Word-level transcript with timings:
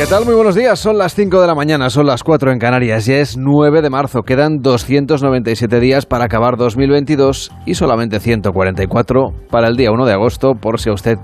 ¿Qué 0.00 0.06
tal? 0.06 0.24
Muy 0.24 0.34
buenos 0.34 0.54
días. 0.54 0.78
Son 0.78 0.96
las 0.96 1.14
5 1.14 1.42
de 1.42 1.46
la 1.46 1.54
mañana, 1.54 1.90
son 1.90 2.06
las 2.06 2.24
4 2.24 2.52
en 2.52 2.58
Canarias. 2.58 3.04
Ya 3.04 3.18
es 3.18 3.36
9 3.36 3.82
de 3.82 3.90
marzo. 3.90 4.22
Quedan 4.22 4.62
297 4.62 5.78
días 5.78 6.06
para 6.06 6.24
acabar 6.24 6.56
2022 6.56 7.52
y 7.66 7.74
solamente 7.74 8.18
144 8.18 9.34
para 9.50 9.68
el 9.68 9.76
día 9.76 9.92
1 9.92 10.06
de 10.06 10.14
agosto. 10.14 10.54
Por 10.54 10.80
si 10.80 10.88
a 10.88 10.94
usted 10.94 11.18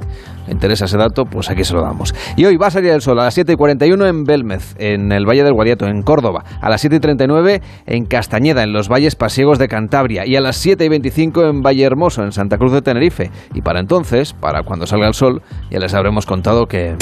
le 0.46 0.52
interesa 0.52 0.84
ese 0.84 0.98
dato, 0.98 1.24
pues 1.24 1.48
aquí 1.48 1.64
se 1.64 1.73
lo 1.73 1.80
damos. 1.80 2.14
Y 2.36 2.45
hoy 2.45 2.59
va 2.59 2.66
a 2.66 2.70
salir 2.70 2.91
el 2.91 3.00
sol 3.00 3.18
a 3.18 3.24
las 3.24 3.32
7 3.32 3.54
y 3.54 3.56
41 3.56 4.06
en 4.09 4.24
Belmez, 4.24 4.74
en 4.77 5.11
el 5.11 5.24
Valle 5.24 5.43
del 5.43 5.54
Guadiato, 5.54 5.86
en 5.86 6.02
Córdoba. 6.02 6.45
A 6.61 6.69
las 6.69 6.83
7 6.83 6.97
y 6.97 7.00
39 7.00 7.62
en 7.86 8.05
Castañeda, 8.05 8.62
en 8.62 8.74
los 8.74 8.91
Valles 8.91 9.16
Pasiegos 9.16 9.58
de 9.58 9.69
Cantabria. 9.69 10.27
Y 10.27 10.36
a 10.36 10.42
las 10.42 10.58
7 10.58 10.84
y 10.84 10.88
25 10.91 11.47
en 11.47 11.62
Valle 11.62 11.83
Hermoso, 11.83 12.22
en 12.24 12.33
Santa 12.33 12.58
Cruz 12.58 12.72
de 12.72 12.83
Tenerife. 12.83 13.30
Y 13.55 13.62
para 13.62 13.80
entonces, 13.80 14.34
para 14.34 14.64
cuando 14.64 14.86
salga 14.86 15.08
el 15.08 15.14
sol, 15.14 15.41
ya 15.70 15.78
les 15.78 15.95
habremos 15.95 16.27
contado 16.27 16.66
que... 16.66 16.95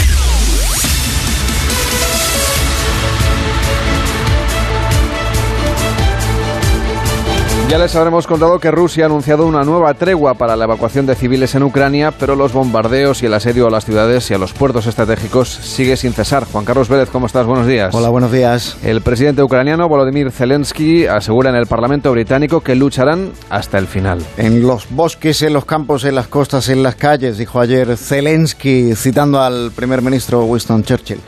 Ya 7.71 7.79
les 7.79 7.97
habremos 7.97 8.27
contado 8.27 8.61
que 8.61 8.71
Rusia 8.71 9.05
ha 9.05 9.07
anunciado 9.07 9.47
una 9.47 9.65
nueva 9.65 9.95
tregua 9.95 10.35
para 10.35 10.55
la 10.55 10.65
evacuación 10.65 11.07
de 11.07 11.17
civiles 11.17 11.55
en 11.55 11.65
Ucrania, 11.65 12.13
pero 12.13 12.37
los 12.37 12.53
bombardeos 12.53 13.23
y 13.23 13.27
el 13.27 13.35
asedio 13.35 13.67
a 13.67 13.71
las 13.71 13.85
ciudades 13.85 14.31
y 14.31 14.35
a 14.35 14.39
los 14.39 14.53
puertos 14.53 14.87
estratégicos 14.87 15.49
sigue 15.49 15.97
sin 15.97 16.13
cesar. 16.13 16.45
Juan 16.45 16.65
Carlos 16.65 16.89
Vélez, 16.89 17.09
¿cómo 17.11 17.27
estás? 17.27 17.47
Buenos 17.47 17.67
días. 17.67 17.93
Hola, 17.93 18.11
buenos 18.11 18.31
días. 18.31 18.77
El 18.85 19.01
presidente 19.01 19.43
ucraniano 19.43 19.89
Volodymyr 19.89 20.31
Zelensky 20.31 21.07
asegura 21.07 21.51
en 21.51 21.56
el 21.56 21.67
Parlamento 21.67 22.12
británico 22.12 22.61
que 22.61 22.77
lucharán 22.77 23.33
hasta 23.51 23.78
el 23.78 23.89
final. 23.89 24.23
En 24.37 24.62
los 24.62 24.89
bosques, 24.91 25.43
en 25.43 25.55
los 25.55 25.65
campos, 25.65 26.05
en 26.05 26.15
las 26.15 26.28
costas, 26.28 26.69
en 26.69 26.83
las 26.83 26.95
calles, 26.95 27.39
dijo 27.39 27.61
ayer 27.61 27.97
Zelensky, 27.97 28.95
citando 28.95 29.41
al 29.41 29.73
primer 29.73 30.01
ministro 30.01 30.45
Winston 30.45 30.84
Churchill. 30.84 31.21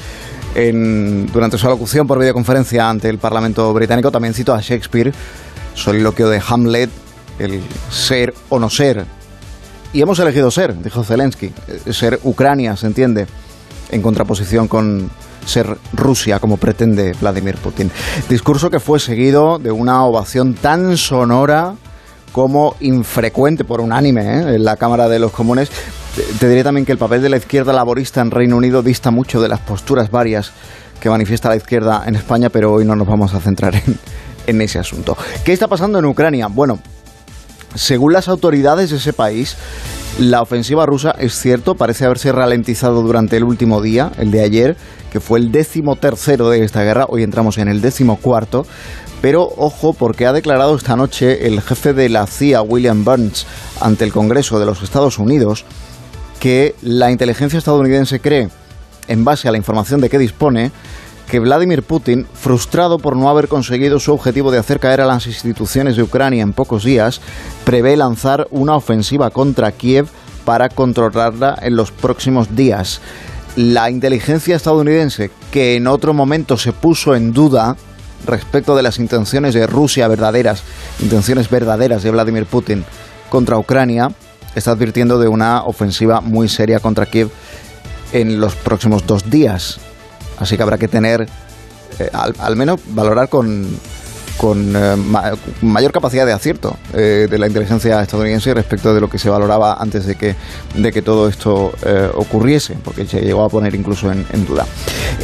En, 0.55 1.27
durante 1.33 1.59
su 1.59 1.67
alocución 1.67 2.07
por 2.07 2.19
videoconferencia 2.19 2.89
ante 2.89 3.09
el 3.09 3.19
Parlamento 3.19 3.73
británico 3.75 4.11
también 4.11 4.33
citó 4.33 4.55
a 4.55 4.61
Shakespeare 4.61 5.13
soliloquio 5.77 6.29
de 6.29 6.43
Hamlet, 6.45 6.91
el 7.39 7.63
ser 7.91 8.35
o 8.49 8.59
no 8.59 8.69
ser. 8.69 9.07
Y 9.93 10.03
hemos 10.03 10.19
elegido 10.19 10.51
ser, 10.51 10.77
dijo 10.83 11.05
Zelensky, 11.05 11.53
eh, 11.69 11.93
ser 11.93 12.19
Ucrania, 12.25 12.77
se 12.77 12.89
entiende, 12.89 13.27
en 13.91 14.03
contraposición 14.03 14.67
con 14.67 15.11
ser 15.45 15.79
Rusia, 15.93 16.41
como 16.41 16.57
pretende 16.57 17.15
Vladimir 17.21 17.57
Putin. 17.57 17.91
Discurso 18.29 18.69
que 18.69 18.81
fue 18.81 18.99
seguido 18.99 19.59
de 19.59 19.71
una 19.71 20.05
ovación 20.05 20.55
tan 20.55 20.97
sonora 20.97 21.75
como 22.33 22.75
infrecuente, 22.81 23.65
por 23.65 23.81
unánime, 23.81 24.23
¿eh? 24.23 24.57
en 24.57 24.65
la 24.65 24.77
Cámara 24.77 25.09
de 25.09 25.19
los 25.19 25.31
Comunes. 25.31 25.71
Te 26.41 26.49
diré 26.49 26.65
también 26.65 26.85
que 26.85 26.93
el 26.93 26.99
papel 26.99 27.23
de 27.23 27.29
la 27.29 27.37
izquierda 27.37 27.73
laborista 27.73 28.21
en 28.21 28.31
Reino 28.31 28.57
Unido 28.57 28.83
dista 28.83 29.11
mucho 29.11 29.41
de 29.41 29.49
las 29.49 29.61
posturas 29.61 30.11
varias 30.11 30.53
que 31.01 31.09
manifiesta 31.09 31.49
la 31.49 31.57
izquierda 31.57 32.05
en 32.07 32.17
España, 32.17 32.51
pero 32.51 32.73
hoy 32.73 32.85
no 32.85 32.97
nos 32.97 33.07
vamos 33.07 33.35
a 33.35 33.41
centrar 33.41 33.75
en, 33.75 33.99
en 34.47 34.61
ese 34.61 34.79
asunto. 34.79 35.17
¿Qué 35.45 35.53
está 35.53 35.69
pasando 35.69 35.99
en 35.99 36.05
Ucrania? 36.05 36.49
Bueno, 36.49 36.79
según 37.75 38.13
las 38.13 38.29
autoridades 38.29 38.91
de 38.91 38.97
ese 38.97 39.13
país, 39.13 39.57
la 40.19 40.41
ofensiva 40.41 40.87
rusa, 40.87 41.15
es 41.19 41.35
cierto, 41.39 41.75
parece 41.75 42.07
haberse 42.07 42.33
ralentizado 42.33 43.03
durante 43.03 43.37
el 43.37 43.45
último 43.45 43.83
día, 43.83 44.13
el 44.19 44.31
de 44.31 44.41
ayer, 44.41 44.77
que 45.13 45.21
fue 45.21 45.39
el 45.39 45.53
décimo 45.53 45.97
tercero 45.97 46.49
de 46.49 46.65
esta 46.65 46.83
guerra, 46.83 47.07
hoy 47.09 47.23
entramos 47.23 47.59
en 47.59 47.69
el 47.69 47.83
décimo 47.83 48.17
cuarto, 48.17 48.67
pero 49.21 49.43
ojo 49.57 49.93
porque 49.93 50.27
ha 50.27 50.33
declarado 50.33 50.75
esta 50.75 50.97
noche 50.97 51.47
el 51.47 51.61
jefe 51.61 51.93
de 51.93 52.09
la 52.09 52.27
CIA, 52.27 52.63
William 52.63 53.05
Burns, 53.05 53.47
ante 53.81 54.05
el 54.05 54.13
Congreso 54.13 54.59
de 54.59 54.67
los 54.67 54.83
Estados 54.83 55.19
Unidos, 55.19 55.65
que 56.41 56.75
la 56.81 57.11
inteligencia 57.11 57.59
estadounidense 57.59 58.21
cree, 58.21 58.49
en 59.09 59.25
base 59.25 59.49
a 59.49 59.53
la 59.53 59.59
información 59.59 60.01
de 60.01 60.09
que 60.09 60.19
dispone, 60.19 60.71
que 61.29 61.41
Vladimir 61.41 61.83
Putin, 61.83 62.27
frustrado 62.35 62.99
por 62.99 63.17
no 63.17 63.29
haber 63.29 63.49
conseguido 63.49 63.99
su 63.99 64.13
objetivo 64.13 64.51
de 64.51 64.59
hacer 64.59 64.79
caer 64.79 65.01
a 65.01 65.07
las 65.07 65.27
instituciones 65.27 65.97
de 65.97 66.03
Ucrania 66.03 66.43
en 66.43 66.53
pocos 66.53 66.85
días, 66.85 67.21
prevé 67.65 67.97
lanzar 67.97 68.47
una 68.51 68.77
ofensiva 68.77 69.31
contra 69.31 69.73
Kiev 69.73 70.07
para 70.45 70.69
controlarla 70.69 71.59
en 71.61 71.77
los 71.77 71.91
próximos 71.91 72.55
días. 72.55 73.01
La 73.57 73.91
inteligencia 73.91 74.55
estadounidense, 74.55 75.31
que 75.51 75.77
en 75.77 75.87
otro 75.87 76.15
momento 76.15 76.57
se 76.57 76.73
puso 76.73 77.17
en 77.17 77.33
duda 77.33 77.77
respecto 78.27 78.77
de 78.77 78.83
las 78.83 78.99
intenciones 78.99 79.55
de 79.55 79.67
Rusia 79.67 80.09
verdaderas, 80.09 80.63
intenciones 81.01 81.51
verdaderas 81.51 82.03
de 82.03 82.11
Vladimir 82.11 82.47
Putin 82.47 82.85
contra 83.31 83.59
Ucrania, 83.59 84.13
está 84.55 84.73
advirtiendo 84.73 85.19
de 85.19 85.29
una 85.29 85.65
ofensiva 85.65 86.21
muy 86.21 86.49
seria 86.49 86.81
contra 86.81 87.07
Kiev 87.07 87.31
en 88.13 88.41
los 88.41 88.55
próximos 88.55 89.07
dos 89.07 89.29
días. 89.29 89.81
Así 90.39 90.57
que 90.57 90.63
habrá 90.63 90.79
que 90.79 90.89
tener, 90.89 91.27
eh, 91.99 92.11
al, 92.13 92.57
menos 92.57 92.81
valorar 92.89 93.29
con, 93.29 93.67
eh, 93.67 94.97
mayor 95.63 95.93
capacidad 95.93 96.27
de 96.27 96.33
acierto 96.33 96.77
eh, 96.93 97.27
de 97.31 97.39
la 97.39 97.47
inteligencia 97.47 98.03
estadounidense 98.03 98.53
respecto 98.53 98.95
de 98.95 99.01
lo 99.01 99.09
que 99.09 99.19
se 99.19 99.31
valoraba 99.31 99.77
antes 99.81 100.07
de 100.07 100.15
que, 100.17 100.37
de 100.75 100.93
que 100.93 101.03
todo 101.03 101.29
esto 101.29 101.73
ocurriese, 102.15 102.77
porque 102.85 103.07
se 103.07 103.21
llegó 103.21 103.45
a 103.45 103.49
poner 103.49 103.75
incluso 103.75 104.11
en, 104.13 104.27
en 104.33 104.47
duda. 104.47 104.67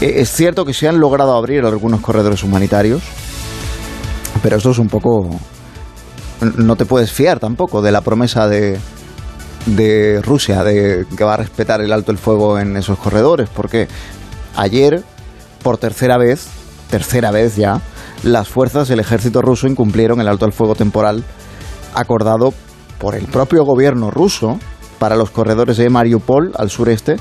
es 0.01 0.31
cierto 0.31 0.65
que 0.65 0.73
se 0.73 0.89
han 0.89 0.99
logrado 0.99 1.37
abrir 1.37 1.65
algunos 1.65 2.01
corredores 2.01 2.43
humanitarios, 2.43 3.03
pero 4.43 4.57
esto 4.57 4.71
es 4.71 4.79
un 4.79 4.89
poco... 4.89 5.29
No 6.57 6.75
te 6.75 6.87
puedes 6.87 7.13
fiar 7.13 7.39
tampoco 7.39 7.83
de 7.83 7.93
la 7.93 8.01
promesa 8.01 8.49
de, 8.49 8.77
de 9.67 10.21
Rusia 10.23 10.65
de 10.65 11.07
que 11.17 11.25
va 11.25 11.35
a 11.35 11.37
respetar 11.37 11.81
el 11.81 11.93
alto 11.93 12.11
el 12.11 12.19
fuego 12.19 12.59
en 12.59 12.77
esos 12.77 12.99
corredores, 12.99 13.49
porque 13.49 13.89
Ayer, 14.57 15.03
por 15.63 15.79
tercera 15.79 16.19
vez, 16.19 16.49
tercera 16.91 17.31
vez 17.31 17.57
ya, 17.57 17.81
las 18.23 18.49
fuerzas 18.49 18.89
del 18.89 19.01
ejército 19.01 19.43
ruso 19.43 19.67
incumplieron 19.67 20.21
el 20.21 20.29
alto 20.29 20.45
al 20.45 20.53
fuego 20.53 20.75
temporal 20.75 21.25
acordado 21.95 22.53
por 22.99 23.15
el 23.15 23.27
propio 23.27 23.65
gobierno 23.65 24.11
ruso 24.11 24.59
para 24.99 25.17
los 25.17 25.31
corredores 25.31 25.77
de 25.77 25.91
Mariupol 25.91 26.53
al 26.57 26.71
sureste 26.71 27.17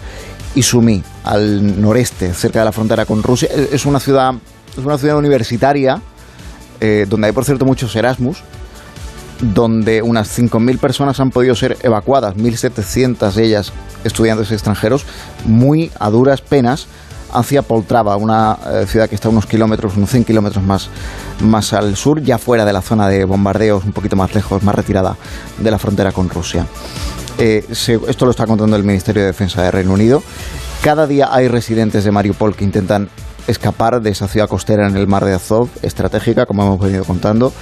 y 0.53 0.61
Sumy 0.61 1.03
al 1.23 1.81
noreste, 1.81 2.33
cerca 2.33 2.59
de 2.59 2.65
la 2.65 2.71
frontera 2.71 3.05
con 3.05 3.23
Rusia. 3.23 3.49
Es 3.71 3.85
una 3.85 3.99
ciudad, 3.99 4.33
es 4.71 4.77
una 4.77 4.97
ciudad 4.97 5.17
universitaria 5.17 6.01
eh, 6.79 7.05
donde 7.09 7.27
hay, 7.27 7.33
por 7.33 7.45
cierto, 7.45 7.65
muchos 7.65 7.95
Erasmus, 7.95 8.43
donde 9.41 10.01
unas 10.01 10.37
5.000 10.37 10.79
personas 10.79 11.19
han 11.19 11.31
podido 11.31 11.55
ser 11.55 11.77
evacuadas, 11.81 12.35
1.700 12.35 13.33
de 13.33 13.43
ellas 13.43 13.73
estudiantes 14.03 14.51
extranjeros, 14.51 15.05
muy 15.45 15.91
a 15.99 16.09
duras 16.09 16.41
penas 16.41 16.87
hacia 17.33 17.61
Poltrava, 17.61 18.15
una 18.17 18.57
eh, 18.65 18.85
ciudad 18.87 19.09
que 19.09 19.15
está 19.15 19.29
unos 19.29 19.45
kilómetros, 19.45 19.97
unos 19.97 20.09
100 20.09 20.25
kilómetros 20.25 20.63
más, 20.63 20.89
más 21.41 21.73
al 21.73 21.95
sur, 21.95 22.21
ya 22.21 22.37
fuera 22.37 22.65
de 22.65 22.73
la 22.73 22.81
zona 22.81 23.07
de 23.07 23.25
bombardeos, 23.25 23.83
un 23.83 23.93
poquito 23.93 24.15
más 24.15 24.33
lejos, 24.33 24.63
más 24.63 24.75
retirada 24.75 25.15
de 25.57 25.71
la 25.71 25.79
frontera 25.79 26.11
con 26.11 26.29
Rusia. 26.29 26.65
Eh, 27.37 27.65
esto 27.69 28.25
lo 28.25 28.31
está 28.31 28.45
contando 28.45 28.75
el 28.75 28.83
Ministerio 28.83 29.21
de 29.21 29.27
Defensa 29.27 29.63
de 29.63 29.71
Reino 29.71 29.93
Unido. 29.93 30.21
Cada 30.83 31.07
día 31.07 31.29
hay 31.31 31.47
residentes 31.47 32.03
de 32.03 32.11
Mariupol 32.11 32.55
que 32.55 32.63
intentan 32.63 33.09
escapar 33.47 34.01
de 34.01 34.11
esa 34.11 34.27
ciudad 34.27 34.47
costera 34.47 34.87
en 34.87 34.95
el 34.97 35.07
mar 35.07 35.25
de 35.25 35.33
Azov, 35.33 35.69
estratégica, 35.81 36.45
como 36.45 36.63
hemos 36.63 36.79
venido 36.79 37.03
contando. 37.03 37.53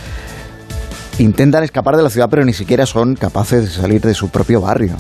Intentan 1.18 1.64
escapar 1.64 1.98
de 1.98 2.04
la 2.04 2.10
ciudad, 2.10 2.30
pero 2.30 2.46
ni 2.46 2.54
siquiera 2.54 2.86
son 2.86 3.16
capaces 3.16 3.64
de 3.64 3.70
salir 3.70 4.02
de 4.02 4.14
su 4.14 4.30
propio 4.30 4.62
barrio, 4.62 4.96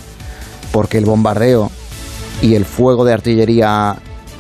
porque 0.72 0.97
el 0.97 1.06
bombardeo 1.06 1.72
y 2.41 2.56
el 2.56 2.66
fuego 2.66 3.06
de 3.06 3.13
artillería 3.13 3.97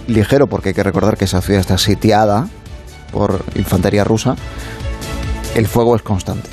ligero, 0.09 0.47
porque 0.47 0.69
hay 0.69 0.75
que 0.75 0.83
recordar 0.83 1.17
que 1.17 1.25
esa 1.25 1.41
ciudad 1.41 1.61
está 1.61 1.77
sitiada 1.77 2.47
por 3.11 3.43
infantería 3.55 4.03
rusa, 4.03 4.35
el 5.55 5.67
fuego 5.67 5.95
es 5.95 6.01
constante. 6.01 6.49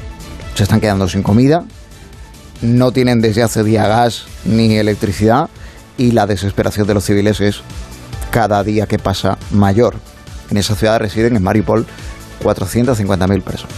Se 0.55 0.63
están 0.63 0.81
quedando 0.81 1.09
sin 1.09 1.23
comida, 1.23 1.65
no 2.63 2.93
tienen 2.93 3.21
desde 3.21 3.43
hace 3.43 3.63
día 3.63 3.87
gas 3.87 4.27
ni 4.45 4.77
electricidad 4.77 5.51
y 5.99 6.13
la 6.13 6.27
desesperación 6.27 6.87
de 6.87 6.95
los 6.95 7.05
civiles 7.05 7.41
es 7.41 7.61
cada 8.31 8.63
día 8.63 8.87
que 8.87 8.99
pasa 8.99 9.39
mayor. 9.51 9.97
En 10.51 10.57
esa 10.57 10.75
ciudad 10.75 10.99
residen 10.99 11.37
en 11.37 11.43
Mariupol 11.43 11.87
450.000 12.43 13.43
personas. 13.43 13.75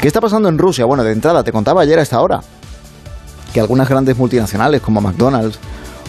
¿Qué 0.00 0.08
está 0.08 0.20
pasando 0.20 0.48
en 0.48 0.58
Rusia? 0.58 0.84
Bueno, 0.84 1.02
de 1.02 1.12
entrada, 1.12 1.42
te 1.42 1.52
contaba 1.52 1.82
ayer 1.82 1.98
a 1.98 2.02
esta 2.02 2.20
hora 2.20 2.40
que 3.52 3.60
algunas 3.60 3.88
grandes 3.88 4.16
multinacionales 4.16 4.82
como 4.82 5.00
McDonald's 5.00 5.58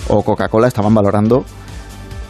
o 0.10 0.24
Coca-Cola 0.24 0.68
estaban 0.68 0.94
valorando 0.94 1.46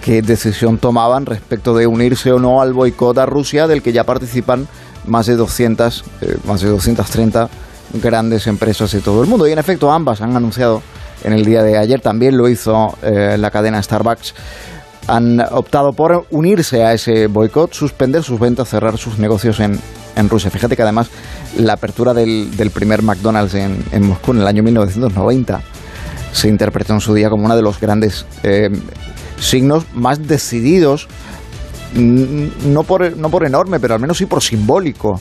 qué 0.08 0.22
decisión 0.22 0.78
tomaban 0.78 1.26
respecto 1.26 1.76
de 1.76 1.86
unirse 1.86 2.32
o 2.32 2.40
no 2.40 2.62
al 2.62 2.72
boicot 2.72 3.18
a 3.18 3.26
Rusia, 3.26 3.68
del 3.68 3.82
que 3.82 3.92
ya 3.92 4.06
participan 4.06 4.66
más 5.06 5.26
de 5.26 5.36
200, 5.36 6.06
eh, 6.22 6.38
más 6.46 6.62
de 6.62 6.70
230 6.70 7.50
grandes 7.96 8.48
empresas 8.48 8.90
de 8.94 9.02
todo 9.02 9.22
el 9.22 9.28
mundo. 9.28 9.46
Y 9.50 9.52
en 9.52 9.60
efecto, 9.60 9.92
ambas 9.92 10.22
han 10.22 10.34
anunciado 10.38 10.82
en 11.26 11.34
el 11.34 11.44
día 11.44 11.62
de 11.62 11.78
ayer, 11.78 12.00
también 12.00 12.38
lo 12.38 12.48
hizo 12.48 12.98
eh, 13.04 13.36
la 13.38 13.52
cadena 13.52 13.84
Starbucks, 13.84 14.34
han 15.08 15.42
optado 15.52 15.92
por 15.92 16.26
unirse 16.32 16.86
a 16.86 16.94
ese 16.94 17.28
boicot, 17.28 17.74
suspender 17.74 18.24
sus 18.24 18.40
ventas, 18.40 18.70
cerrar 18.70 18.98
sus 18.98 19.20
negocios 19.20 19.60
en, 19.60 19.78
en 20.16 20.30
Rusia. 20.30 20.50
Fíjate 20.50 20.78
que 20.78 20.84
además 20.84 21.10
la 21.58 21.74
apertura 21.74 22.14
del, 22.14 22.72
primer 22.74 23.02
McDonald's 23.02 23.56
en, 23.56 24.08
Moscú 24.08 24.32
en 24.32 24.40
el 24.40 24.48
año 24.48 24.64
1990 24.64 25.62
se 26.32 26.48
interpretó 26.48 26.94
en 26.94 27.02
su 27.02 27.14
día 27.14 27.30
como 27.30 27.44
uno 27.44 27.58
de 27.58 27.62
los 27.62 27.78
grandes 27.78 28.26
eh, 28.44 28.70
signos 29.40 29.86
más 29.94 30.28
decididos, 30.28 31.08
no 31.94 32.84
por, 32.84 33.16
no 33.18 33.30
por 33.30 33.46
enorme, 33.46 33.80
pero 33.80 33.96
al 33.96 34.02
menos 34.02 34.18
sí 34.18 34.26
por 34.26 34.42
simbólico. 34.42 35.20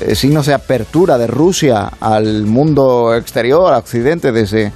Eh, 0.00 0.14
signos 0.14 0.46
de 0.46 0.54
apertura 0.54 1.16
de 1.16 1.26
Rusia 1.26 1.90
al 2.00 2.44
mundo 2.44 3.14
exterior, 3.14 3.72
a 3.72 3.78
Occidente, 3.78 4.32
desde, 4.32 4.72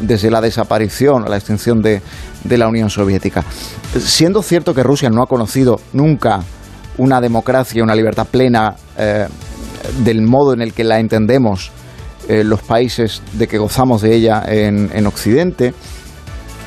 desde 0.00 0.30
la 0.30 0.40
desaparición, 0.40 1.24
la 1.28 1.36
extinción 1.36 1.80
de, 1.80 2.02
de 2.44 2.58
la 2.58 2.68
Unión 2.68 2.90
Soviética. 2.90 3.44
Siendo 3.98 4.42
cierto 4.42 4.74
que 4.74 4.82
Rusia 4.82 5.10
no 5.10 5.22
ha 5.22 5.26
conocido 5.26 5.80
nunca 5.92 6.40
una 6.98 7.20
democracia, 7.20 7.82
una 7.82 7.94
libertad 7.94 8.26
plena 8.30 8.76
eh, 8.96 9.26
del 10.04 10.22
modo 10.22 10.52
en 10.52 10.62
el 10.62 10.72
que 10.72 10.84
la 10.84 11.00
entendemos 11.00 11.70
eh, 12.28 12.44
los 12.44 12.62
países 12.62 13.22
de 13.32 13.48
que 13.48 13.58
gozamos 13.58 14.02
de 14.02 14.14
ella 14.14 14.44
en, 14.46 14.90
en, 14.92 15.06
Occidente, 15.06 15.74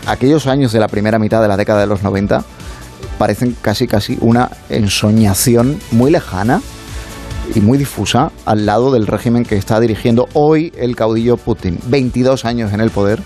aquellos 0.05 0.47
años 0.47 0.71
de 0.71 0.79
la 0.79 0.87
primera 0.87 1.19
mitad 1.19 1.41
de 1.41 1.47
la 1.47 1.57
década 1.57 1.81
de 1.81 1.87
los 1.87 2.03
90 2.03 2.43
parecen 3.17 3.55
casi 3.61 3.87
casi 3.87 4.17
una 4.21 4.49
ensoñación 4.69 5.79
muy 5.91 6.11
lejana 6.11 6.61
y 7.53 7.59
muy 7.59 7.77
difusa 7.77 8.31
al 8.45 8.65
lado 8.65 8.91
del 8.91 9.07
régimen 9.07 9.43
que 9.43 9.57
está 9.57 9.79
dirigiendo 9.79 10.27
hoy 10.33 10.71
el 10.77 10.95
caudillo 10.95 11.37
Putin. 11.37 11.77
22 11.87 12.45
años 12.45 12.73
en 12.73 12.81
el 12.81 12.89
poder 12.89 13.21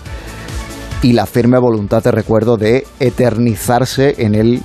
y 1.02 1.12
la 1.12 1.26
firme 1.26 1.58
voluntad, 1.58 2.02
de 2.02 2.10
recuerdo, 2.10 2.56
de 2.56 2.86
eternizarse 2.98 4.16
en 4.18 4.34
él 4.34 4.62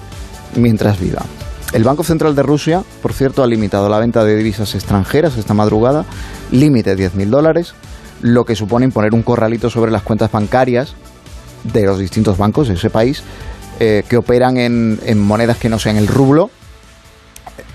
mientras 0.55 0.99
viva. 0.99 1.21
El 1.73 1.83
Banco 1.83 2.03
Central 2.03 2.35
de 2.35 2.43
Rusia, 2.43 2.83
por 3.01 3.13
cierto, 3.13 3.43
ha 3.43 3.47
limitado 3.47 3.89
la 3.89 3.99
venta 3.99 4.23
de 4.23 4.35
divisas 4.35 4.75
extranjeras 4.75 5.37
esta 5.37 5.53
madrugada, 5.53 6.05
límite 6.51 6.95
10.000 6.95 7.29
dólares, 7.29 7.73
lo 8.21 8.45
que 8.45 8.55
supone 8.55 8.85
imponer 8.85 9.13
un 9.13 9.23
corralito 9.23 9.69
sobre 9.69 9.91
las 9.91 10.03
cuentas 10.03 10.31
bancarias 10.31 10.95
de 11.63 11.83
los 11.83 11.99
distintos 11.99 12.37
bancos 12.37 12.67
de 12.67 12.75
ese 12.75 12.89
país 12.89 13.23
eh, 13.79 14.03
que 14.07 14.17
operan 14.17 14.57
en, 14.57 15.19
monedas 15.19 15.57
que 15.57 15.69
no 15.69 15.79
sean 15.79 15.97
el 15.97 16.07
rublo, 16.07 16.49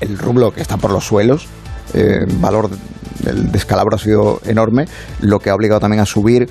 el 0.00 0.16
rublo 0.16 0.52
que 0.52 0.60
está 0.60 0.76
por 0.76 0.92
los 0.92 1.04
suelos, 1.04 1.46
el 1.92 2.00
eh, 2.00 2.26
valor 2.40 2.70
del 3.20 3.50
descalabro 3.50 3.96
ha 3.96 3.98
sido 3.98 4.40
enorme, 4.44 4.86
lo 5.20 5.40
que 5.40 5.50
ha 5.50 5.54
obligado 5.54 5.80
también 5.80 6.00
a 6.00 6.06
subir 6.06 6.48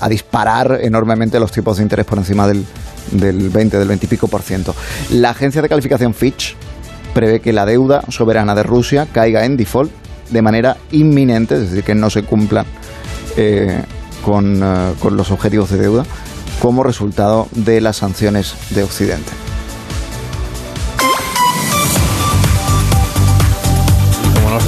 a 0.00 0.08
disparar 0.08 0.80
enormemente 0.82 1.38
los 1.38 1.52
tipos 1.52 1.76
de 1.76 1.82
interés 1.82 2.04
por 2.04 2.18
encima 2.18 2.46
del, 2.46 2.64
del 3.12 3.48
20, 3.48 3.78
del 3.78 3.88
20 3.88 4.06
y 4.06 4.08
pico 4.08 4.28
por 4.28 4.42
ciento. 4.42 4.74
La 5.10 5.30
agencia 5.30 5.62
de 5.62 5.68
calificación 5.68 6.14
Fitch 6.14 6.56
prevé 7.12 7.40
que 7.40 7.52
la 7.52 7.64
deuda 7.64 8.02
soberana 8.08 8.54
de 8.54 8.62
Rusia 8.62 9.06
caiga 9.12 9.44
en 9.44 9.56
default 9.56 9.92
de 10.30 10.42
manera 10.42 10.76
inminente, 10.90 11.54
es 11.54 11.70
decir, 11.70 11.84
que 11.84 11.94
no 11.94 12.10
se 12.10 12.22
cumplan 12.22 12.66
eh, 13.36 13.82
con, 14.24 14.60
eh, 14.62 14.94
con 15.00 15.16
los 15.16 15.30
objetivos 15.30 15.70
de 15.70 15.78
deuda 15.78 16.04
como 16.60 16.82
resultado 16.82 17.48
de 17.52 17.80
las 17.80 17.96
sanciones 17.96 18.54
de 18.70 18.82
Occidente. 18.82 19.32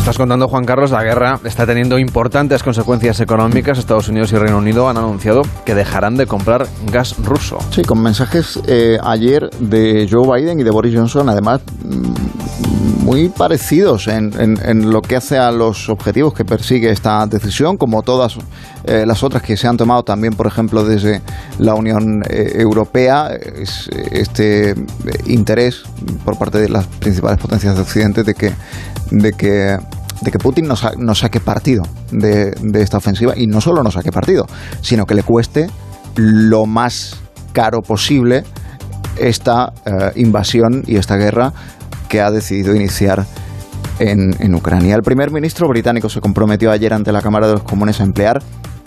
estás 0.06 0.18
contando, 0.18 0.46
Juan 0.46 0.64
Carlos, 0.64 0.92
la 0.92 1.02
guerra 1.02 1.40
está 1.42 1.66
teniendo 1.66 1.98
importantes 1.98 2.62
consecuencias 2.62 3.18
económicas. 3.18 3.76
Estados 3.76 4.08
Unidos 4.08 4.30
y 4.30 4.36
Reino 4.36 4.58
Unido 4.58 4.88
han 4.88 4.96
anunciado 4.96 5.42
que 5.64 5.74
dejarán 5.74 6.16
de 6.16 6.26
comprar 6.26 6.68
gas 6.92 7.16
ruso. 7.24 7.58
Sí, 7.70 7.82
con 7.82 8.00
mensajes 8.00 8.60
eh, 8.68 8.98
ayer 9.02 9.50
de 9.58 10.08
Joe 10.08 10.22
Biden 10.24 10.60
y 10.60 10.62
de 10.62 10.70
Boris 10.70 10.94
Johnson, 10.94 11.28
además 11.28 11.60
mm, 11.82 13.04
muy 13.04 13.30
parecidos 13.30 14.06
en, 14.06 14.30
lo 14.92 15.00
que 15.02 15.16
hace 15.16 15.38
a 15.38 15.50
los 15.50 15.88
objetivos 15.88 16.34
que 16.34 16.44
persigue 16.44 16.90
esta 16.90 17.26
decisión, 17.26 17.76
como 17.76 18.02
todas 18.02 18.38
eh, 18.86 19.04
las 19.04 19.22
otras 19.24 19.42
que 19.42 19.56
se 19.56 19.66
han 19.66 19.76
tomado 19.76 20.04
también, 20.04 20.34
por 20.34 20.46
ejemplo, 20.46 20.84
desde 20.84 21.20
la 21.58 21.74
Unión 21.74 22.22
eh, 22.28 22.52
Europea, 22.54 23.30
este 24.12 24.74
interés 25.26 25.82
por 26.24 26.38
parte 26.38 26.58
de 26.58 26.68
las 26.68 26.86
principales 26.86 27.38
potencias 27.38 27.74
de 27.74 27.82
Occidente 27.82 28.22
de 28.22 28.34
que, 28.34 28.52
de 29.10 29.32
que 29.32 29.76
de 30.20 30.30
que 30.30 30.38
Putin 30.38 30.66
no, 30.66 31.14
saque 31.14 31.40
partido 31.40 31.82
de, 32.10 32.54
esta 32.74 32.96
ofensiva 32.96 33.34
y 33.36 33.46
no 33.46 33.60
solo 33.60 33.82
no 33.82 33.90
saque 33.90 34.12
partido, 34.12 34.46
sino 34.80 35.04
que 35.04 35.14
le 35.14 35.22
cueste 35.22 35.68
lo 36.14 36.64
más 36.64 37.16
caro 37.52 37.82
posible 37.82 38.44
esta 39.18 39.72
eh, 39.84 40.12
invasión 40.16 40.84
y 40.86 40.96
esta 40.96 41.16
guerra 41.16 41.52
que 42.08 42.20
ha 42.20 42.30
decidido 42.30 42.74
iniciar 42.74 43.26
en, 43.98 44.34
en, 44.38 44.54
Ucrania. 44.54 44.94
El 44.94 45.02
primer 45.02 45.30
ministro 45.30 45.68
británico 45.68 46.08
se 46.08 46.20
comprometió 46.20 46.70
ayer 46.70 46.92
ante 46.92 47.12
la 47.12 47.20
Cámara 47.20 47.46
de 47.46 47.54
los 47.54 47.62
Comunes 47.62 48.00
a 48.00 48.04
emplear 48.04 48.42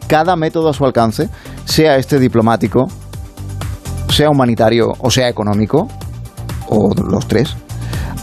cada 0.10 0.36
método 0.36 0.70
a 0.70 0.74
su 0.74 0.84
alcance, 0.84 1.30
sea 1.66 1.96
este 1.98 2.20
diplomático, 2.20 2.88
sea 4.10 4.32
humanitario 4.32 4.88
o 4.98 5.12
sea 5.12 5.30
económico, 5.30 5.88
o 6.68 6.92
los 6.96 7.28
tres, 7.28 7.56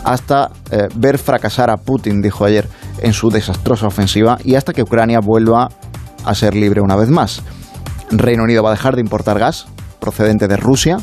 hasta 0.05 0.51
eh, 0.73 0.89
ver 0.97 1.17
fracasar 1.17 1.71
a 1.71 1.77
Putin, 1.77 2.21
dijo 2.21 2.45
ayer, 2.45 2.69
en 2.99 3.13
su 3.13 3.31
desastrosa 3.31 3.87
ofensiva 3.87 4.37
y 4.43 4.57
hasta 4.57 4.73
que 4.73 4.83
Ucrania 4.83 5.21
vuelva 5.21 5.69
a 6.25 6.35
ser 6.35 6.57
libre 6.57 6.81
una 6.81 6.97
vez 6.97 7.09
más. 7.09 7.43
Reino 8.11 8.43
Unido 8.43 8.65
va 8.65 8.71
a 8.71 8.73
dejar 8.73 8.97
de 8.97 9.01
importar 9.01 9.39
gas 9.39 9.67
procedente 10.01 10.49
de 10.49 10.57
Rusia, 10.57 10.99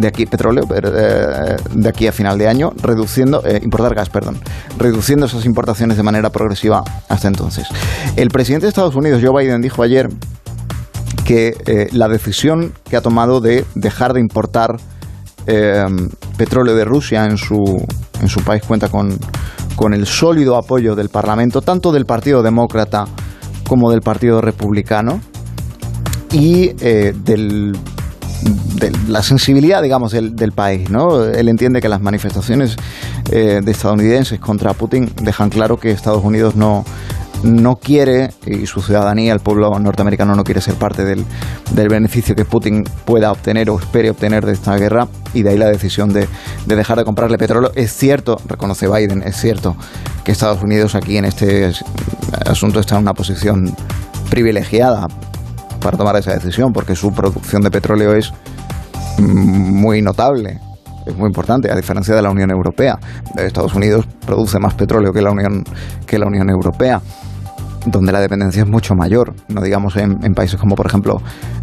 de 0.00 0.08
aquí 0.08 0.26
petróleo, 0.26 0.64
eh, 0.70 1.56
de 1.74 1.88
aquí 1.88 2.06
a 2.06 2.12
final 2.12 2.38
de 2.38 2.48
año, 2.48 2.70
reduciendo 2.82 3.42
eh, 3.44 3.60
importar 3.62 3.94
gas, 3.94 4.08
perdón, 4.08 4.38
reduciendo 4.78 5.26
esas 5.26 5.44
importaciones 5.44 5.96
de 5.96 6.02
manera 6.02 6.30
progresiva 6.30 6.82
hasta 7.08 7.28
entonces. 7.28 7.68
El 8.16 8.30
presidente 8.30 8.66
de 8.66 8.70
Estados 8.70 8.96
Unidos, 8.96 9.22
Joe 9.22 9.42
Biden, 9.42 9.60
dijo 9.60 9.82
ayer 9.82 10.08
que 11.24 11.88
la 11.92 12.08
decisión 12.08 12.72
que 12.88 12.96
ha 12.96 13.02
tomado 13.02 13.40
de 13.40 13.64
dejar 13.76 14.14
de 14.14 14.20
importar 14.20 14.76
petróleo 16.36 16.74
de 16.74 16.84
Rusia 16.84 17.24
en 17.26 17.36
su 17.36 17.84
en 18.20 18.28
su 18.28 18.40
país 18.42 18.62
cuenta 18.66 18.88
con, 18.88 19.18
con 19.76 19.94
el 19.94 20.06
sólido 20.06 20.56
apoyo 20.56 20.94
del 20.94 21.08
Parlamento, 21.08 21.62
tanto 21.62 21.92
del 21.92 22.04
Partido 22.04 22.42
Demócrata 22.42 23.04
como 23.66 23.90
del 23.90 24.00
Partido 24.00 24.40
Republicano, 24.40 25.20
y 26.32 26.72
eh, 26.80 27.12
del 27.24 27.72
de 28.42 28.92
la 29.08 29.22
sensibilidad, 29.22 29.82
digamos, 29.82 30.12
del, 30.12 30.34
del, 30.34 30.52
país, 30.52 30.90
¿no? 30.90 31.24
Él 31.24 31.48
entiende 31.48 31.80
que 31.80 31.88
las 31.88 32.00
manifestaciones 32.00 32.76
eh, 33.30 33.60
de 33.62 33.70
estadounidenses 33.70 34.40
contra 34.40 34.72
Putin 34.74 35.10
dejan 35.22 35.50
claro 35.50 35.78
que 35.78 35.90
Estados 35.90 36.24
Unidos 36.24 36.56
no, 36.56 36.84
no 37.42 37.76
quiere, 37.76 38.30
y 38.46 38.66
su 38.66 38.82
ciudadanía, 38.82 39.32
el 39.32 39.40
pueblo 39.40 39.78
norteamericano 39.78 40.34
no 40.34 40.44
quiere 40.44 40.60
ser 40.60 40.74
parte 40.74 41.04
del, 41.04 41.24
beneficio 41.72 42.34
que 42.34 42.44
Putin 42.44 42.84
pueda 43.04 43.32
obtener 43.32 43.70
o 43.70 43.78
espere 43.78 44.10
obtener 44.10 44.44
de 44.44 44.52
esta 44.52 44.76
guerra, 44.76 45.08
y 45.34 45.42
de 45.42 45.50
ahí 45.50 45.58
la 45.58 45.68
decisión 45.68 46.12
de, 46.12 46.28
dejar 46.66 46.98
de 46.98 47.04
comprarle 47.04 47.38
petróleo. 47.38 47.72
Es 47.74 47.92
cierto, 47.92 48.40
reconoce 48.46 48.88
Biden, 48.88 49.22
es 49.22 49.36
cierto 49.36 49.76
que 50.24 50.32
Estados 50.32 50.62
Unidos 50.62 50.94
aquí 50.94 51.16
en 51.16 51.24
este 51.24 51.72
asunto 52.46 52.80
está 52.80 52.96
en 52.96 53.02
una 53.02 53.14
posición 53.14 53.74
privilegiada 54.30 55.06
para 55.80 55.96
tomar 55.96 56.16
esa 56.16 56.32
decisión, 56.32 56.72
porque 56.72 56.94
su 56.94 57.12
producción 57.12 57.62
de 57.62 57.70
petróleo 57.70 58.14
es 58.14 58.32
muy 59.18 60.02
notable 60.02 60.60
es 61.06 61.16
muy 61.16 61.28
importante, 61.28 61.70
a 61.70 61.76
diferencia 61.76 62.14
de 62.14 62.22
la 62.22 62.30
Unión 62.30 62.50
Europea. 62.50 62.98
Estados 63.36 63.74
Unidos 63.74 64.06
produce 64.26 64.58
más 64.58 64.74
petróleo 64.74 65.12
que 65.12 65.22
la 65.22 65.30
Unión, 65.30 65.64
que 66.06 66.18
la 66.18 66.26
Unión 66.26 66.50
Europea 66.50 67.00
donde 67.86 68.12
la 68.12 68.20
dependencia 68.20 68.62
es 68.62 68.68
mucho 68.68 68.94
mayor, 68.94 69.34
no 69.48 69.62
digamos 69.62 69.96
en, 69.96 70.18
países 70.34 70.60
como 70.60 70.74
por 70.74 70.86
ejemplo 70.86 71.16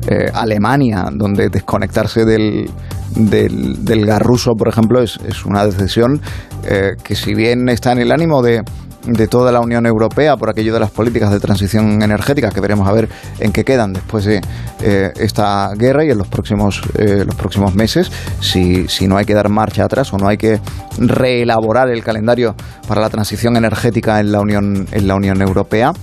eh, 0.07 0.31
Alemania, 0.33 1.09
donde 1.13 1.49
desconectarse 1.49 2.25
del, 2.25 2.71
del, 3.15 4.05
gas 4.05 4.21
ruso, 4.23 4.55
por 4.55 4.67
ejemplo, 4.67 4.99
es, 5.01 5.19
es 5.27 5.45
una 5.45 5.63
decisión 5.63 6.19
eh, 6.63 6.95
que 7.03 7.13
si 7.13 7.35
bien 7.35 7.69
está 7.69 7.91
en 7.91 7.99
el 7.99 8.11
ánimo 8.11 8.41
de, 8.41 8.63
de 9.07 9.27
toda 9.27 9.51
la 9.51 9.59
Unión 9.59 9.85
Europea 9.85 10.35
por 10.37 10.49
aquello 10.49 10.73
de 10.73 10.79
las 10.79 10.91
políticas 10.91 11.31
de 11.31 11.39
transición 11.39 12.01
energética 12.01 12.49
que 12.49 12.61
veremos 12.61 12.87
a 12.87 12.91
ver 12.91 13.09
en 13.39 13.51
qué 13.51 13.63
quedan 13.63 13.93
después 13.93 14.25
de 14.25 14.41
eh, 14.81 15.11
esta 15.15 15.71
guerra 15.75 16.05
y 16.05 16.11
en 16.11 16.17
los 16.17 16.27
próximos 16.27 16.81
los 16.97 17.35
próximos 17.35 17.75
meses. 17.75 18.11
Si, 18.39 18.87
si 18.87 19.07
no 19.07 19.17
hay 19.17 19.25
que 19.25 19.33
dar 19.33 19.49
marcha 19.49 19.85
atrás 19.85 20.13
o 20.13 20.17
no 20.17 20.27
hay 20.27 20.37
que 20.37 20.59
reelaborar 20.97 21.89
el 21.89 22.03
calendario 22.03 22.55
para 22.87 23.01
la 23.01 23.09
transición 23.09 23.55
energética 23.55 24.19
en 24.19 24.31
la 24.31 24.41
Unión 24.41 24.87
en 24.91 25.07
la 25.07 25.15
Unión 25.15 25.41
Europea 25.41 25.93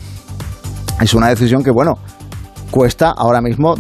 es 1.00 1.14
una 1.14 1.28
decisión 1.28 1.62
que, 1.62 1.70
bueno, 1.70 1.99
cuesta 2.70 3.11
ahora 3.11 3.40
mismo 3.40 3.75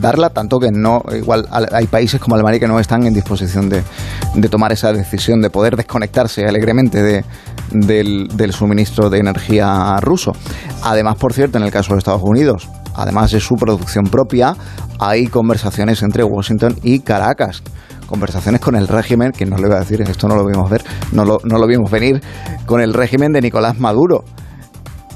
darla, 0.00 0.30
tanto 0.30 0.58
que 0.58 0.70
no, 0.70 1.02
igual 1.12 1.46
hay 1.50 1.86
países 1.86 2.20
como 2.20 2.36
Alemania 2.36 2.60
que 2.60 2.68
no 2.68 2.78
están 2.78 3.06
en 3.06 3.14
disposición 3.14 3.68
de, 3.68 3.82
tomar 4.48 4.72
esa 4.72 4.92
decisión, 4.92 5.40
de 5.40 5.50
poder 5.50 5.76
desconectarse 5.76 6.46
alegremente 6.46 7.02
de, 7.02 7.24
del, 7.70 8.52
suministro 8.52 9.10
de 9.10 9.18
energía 9.18 9.96
ruso. 10.00 10.32
Además, 10.82 11.16
por 11.16 11.32
cierto, 11.32 11.58
en 11.58 11.64
el 11.64 11.70
caso 11.70 11.92
de 11.92 11.98
Estados 11.98 12.22
Unidos, 12.24 12.68
además 12.94 13.30
de 13.30 13.40
su 13.40 13.54
producción 13.54 14.04
propia, 14.04 14.56
hay 14.98 15.26
conversaciones 15.26 16.02
entre 16.02 16.24
Washington 16.24 16.76
y 16.82 17.00
Caracas 17.00 17.62
conversaciones 18.06 18.60
con 18.60 18.74
el 18.74 18.88
régimen, 18.88 19.30
que 19.30 19.46
no 19.46 19.56
le 19.56 19.68
voy 19.68 19.76
a 19.76 19.80
decir, 19.80 20.02
esto 20.02 20.26
no 20.26 20.34
lo 20.34 20.44
vimos 20.44 20.68
ver, 20.68 20.82
no 21.12 21.24
lo, 21.24 21.66
vimos 21.68 21.88
venir, 21.92 22.20
con 22.66 22.80
el 22.80 22.92
régimen 22.92 23.32
de 23.32 23.40
Nicolás 23.40 23.78
Maduro 23.78 24.24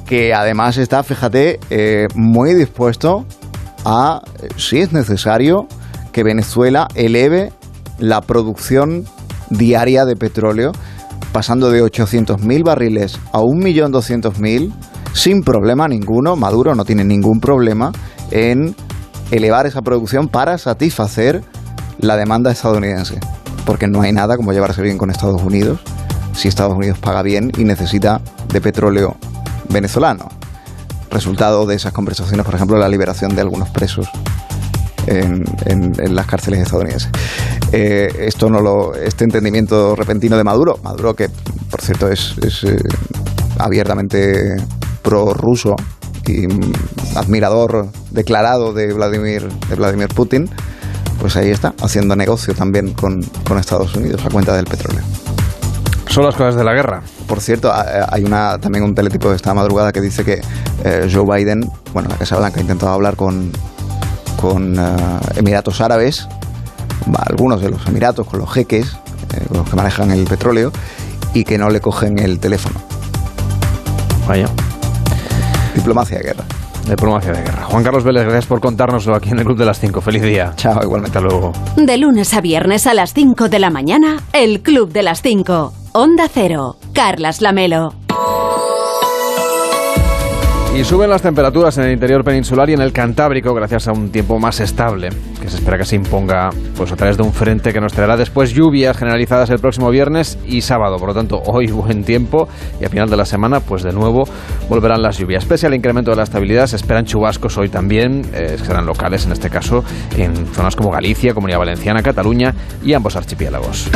que 0.07 0.33
además 0.33 0.77
está, 0.77 1.03
fíjate, 1.03 1.59
eh, 1.71 2.07
muy 2.15 2.55
dispuesto 2.55 3.25
a, 3.85 4.23
si 4.57 4.79
es 4.79 4.93
necesario, 4.93 5.67
que 6.13 6.23
Venezuela 6.23 6.87
eleve 6.95 7.53
la 7.99 8.21
producción 8.21 9.05
diaria 9.51 10.05
de 10.05 10.15
petróleo, 10.15 10.73
pasando 11.35 11.73
de 11.73 11.83
800.000 11.83 12.65
barriles 12.65 13.19
a 13.33 13.41
1.200.000 13.41 14.73
sin 15.15 15.43
problema 15.43 15.89
ninguno. 15.89 16.37
Maduro 16.37 16.77
no 16.77 16.85
tiene 16.85 17.05
ningún 17.05 17.41
problema 17.41 17.91
en 18.31 18.77
elevar 19.33 19.67
esa 19.67 19.83
producción 19.83 20.29
para 20.29 20.57
satisfacer 20.59 21.43
la 21.99 22.17
demanda 22.17 22.53
estadounidense. 22.53 23.19
Porque 23.67 23.89
no 23.89 24.03
hay 24.03 24.13
nada 24.13 24.37
como 24.37 24.53
llevarse 24.53 24.81
bien 24.81 24.97
con 24.97 25.11
Estados 25.11 25.43
Unidos 25.43 25.81
si 26.35 26.47
Estados 26.47 26.75
Unidos 26.75 27.01
paga 27.01 27.23
bien 27.23 27.51
y 27.59 27.65
necesita 27.65 28.21
de 28.53 28.61
petróleo 28.61 29.17
venezolano. 29.69 30.29
Resultado 31.11 31.67
de 31.67 31.75
esas 31.75 31.93
conversaciones, 31.93 32.47
por 32.47 32.55
ejemplo, 32.55 32.79
la 32.79 32.89
liberación 32.89 33.35
de 33.35 33.41
algunos 33.41 33.71
presos 33.71 34.09
en, 35.07 36.15
las 36.15 36.27
cárceles 36.27 36.61
estadounidenses. 36.61 37.11
Eh, 37.73 38.09
esto 38.21 38.49
no 38.49 38.61
lo, 38.61 38.95
este 38.95 39.25
entendimiento 39.25 39.97
repentino 39.97 40.37
de 40.37 40.45
Maduro, 40.45 40.79
Maduro 40.83 41.15
que 41.15 41.29
por 41.71 41.81
cierto 41.81 42.09
es, 42.09 42.37
eh, 42.65 42.77
abiertamente 43.59 44.57
prorruso 45.03 45.75
y 46.27 46.47
admirador 47.17 47.89
declarado 48.11 48.73
de 48.73 48.93
Vladimir, 48.93 49.49
de 49.69 49.75
Vladimir 49.75 50.09
Putin, 50.09 50.49
pues 51.21 51.37
ahí 51.37 51.51
está, 51.51 51.75
haciendo 51.83 52.17
negocio 52.17 52.55
también 52.55 52.93
con, 52.95 53.21
con 53.47 53.59
Estados 53.59 53.95
Unidos 53.97 54.25
a 54.25 54.31
cuenta 54.31 54.55
del 54.55 54.67
petróleo. 54.67 55.03
Son 56.15 56.25
las 56.25 56.37
cosas 56.37 56.55
de 56.55 56.63
la 56.63 56.73
guerra. 56.75 57.03
Por 57.27 57.41
cierto, 57.41 57.73
hay 57.75 58.23
una, 58.23 58.57
también 58.59 58.85
un 58.85 58.95
teletipo 58.95 59.31
de 59.31 59.37
esta 59.37 59.53
madrugada 59.53 59.91
que 59.91 60.01
dice 60.01 60.25
que 60.25 60.41
eh, 60.85 61.09
Joe 61.13 61.25
Biden, 61.25 61.69
bueno, 61.93 62.09
la 62.09 62.17
Casa 62.17 62.37
Blanca 62.37 62.59
ha 62.59 62.63
intentado 62.63 62.93
hablar 62.93 63.17
con, 63.17 63.51
con 64.41 64.79
eh, 64.79 64.97
Emiratos 65.35 65.81
Árabes, 65.81 66.29
algunos 67.19 67.61
de 67.61 67.71
los 67.71 67.87
Emiratos, 67.87 68.27
con 68.27 68.41
los 68.41 68.53
jeques, 68.53 68.97
eh, 69.35 69.45
los 69.53 69.69
que 69.69 69.77
manejan 69.77 70.11
el 70.11 70.25
petróleo, 70.25 70.73
y 71.33 71.45
que 71.45 71.59
no 71.59 71.71
le 71.71 71.81
cogen 71.81 72.19
el 72.19 72.39
teléfono. 72.39 72.81
Vaya. 74.27 74.49
Diplomacia 75.75 76.19
de 76.19 76.25
guerra. 76.25 76.45
Diplomacia 76.89 77.33
de 77.33 77.43
guerra. 77.43 77.65
Juan 77.65 77.83
Carlos 77.83 78.05
Vélez, 78.05 78.25
gracias 78.25 78.47
por 78.47 78.61
contárnoslo 78.61 79.15
aquí 79.15 79.31
en 79.31 79.39
el 79.39 79.45
Club 79.45 79.59
de 79.59 79.65
las 79.65 79.81
5. 79.81 80.01
Feliz 80.01 80.23
día. 80.23 80.53
Chao, 80.57 80.83
igualmente. 80.83 81.19
Hasta 81.19 81.29
luego. 81.29 81.53
De 81.77 81.97
lunes 81.97 82.35
a 82.35 82.41
viernes 82.41 82.87
a 82.87 82.95
las 82.95 83.15
5 83.15 83.49
de 83.49 83.59
la 83.59 83.71
mañana, 83.71 84.23
el 84.33 84.61
Club 84.61 84.93
de 84.93 85.03
las 85.03 85.23
5. 85.23 85.73
Onda 85.93 86.29
Cero. 86.33 86.77
Carlas 86.93 87.41
Lamelo. 87.41 88.04
Y 90.77 90.83
suben 90.83 91.09
las 91.09 91.23
temperaturas 91.23 91.79
en 91.79 91.85
el 91.85 91.93
interior 91.93 92.25
peninsular 92.25 92.69
y 92.69 92.73
en 92.73 92.81
el 92.81 92.93
Cantábrico 92.93 93.55
gracias 93.55 93.87
a 93.87 93.93
un 93.93 94.11
tiempo 94.11 94.41
más 94.41 94.59
estable, 94.59 95.11
que 95.41 95.49
se 95.49 95.59
espera 95.59 95.79
que 95.79 95.85
se 95.85 95.95
imponga 95.95 96.51
pues, 96.77 96.91
a 96.91 96.97
través 96.97 97.17
de 97.17 97.23
un 97.23 97.33
frente 97.33 97.73
que 97.73 97.81
nos 97.81 97.93
traerá 97.93 98.17
después 98.17 98.51
lluvias 98.51 98.97
generalizadas 98.97 99.51
el 99.51 99.61
próximo 99.61 99.89
viernes 99.91 100.37
y 100.45 100.63
sábado. 100.63 100.97
Por 100.97 101.11
lo 101.11 101.15
tanto, 101.15 101.41
hoy 101.47 101.69
buen 101.69 102.03
tiempo 102.03 102.49
y 102.81 102.85
a 102.85 102.89
final 102.89 103.09
de 103.09 103.17
la 103.17 103.25
semana, 103.25 103.61
pues 103.61 103.85
de 103.85 103.93
nuevo 103.93 104.25
volverán 104.69 105.01
las 105.01 105.17
lluvias. 105.17 105.45
Pese 105.45 105.69
al 105.69 105.75
incremento 105.75 106.11
de 106.11 106.17
la 106.17 106.25
estabilidad, 106.25 106.67
se 106.67 106.75
esperan 106.75 107.05
chubascos 107.05 107.57
hoy 107.57 107.69
también, 107.69 108.27
eh, 108.35 108.59
serán 108.61 108.85
locales 108.85 109.27
en 109.27 109.33
este 109.33 109.51
caso, 109.51 109.85
en 110.17 110.45
zonas 110.49 110.75
como 110.75 110.91
Galicia, 110.91 111.35
Comunidad 111.35 111.61
Valenciana, 111.61 112.03
Cataluña 112.03 112.53
y 112.85 112.95
ambos 112.95 113.15
archipiélagos. 113.15 113.89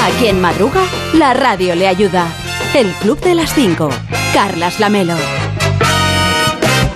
A 0.00 0.20
quien 0.20 0.40
madruga, 0.40 0.82
la 1.14 1.34
radio 1.34 1.74
le 1.74 1.88
ayuda. 1.88 2.28
El 2.74 2.86
Club 3.00 3.18
de 3.20 3.34
las 3.34 3.52
5. 3.52 3.88
Carlas 4.32 4.78
Lamelo. 4.78 5.39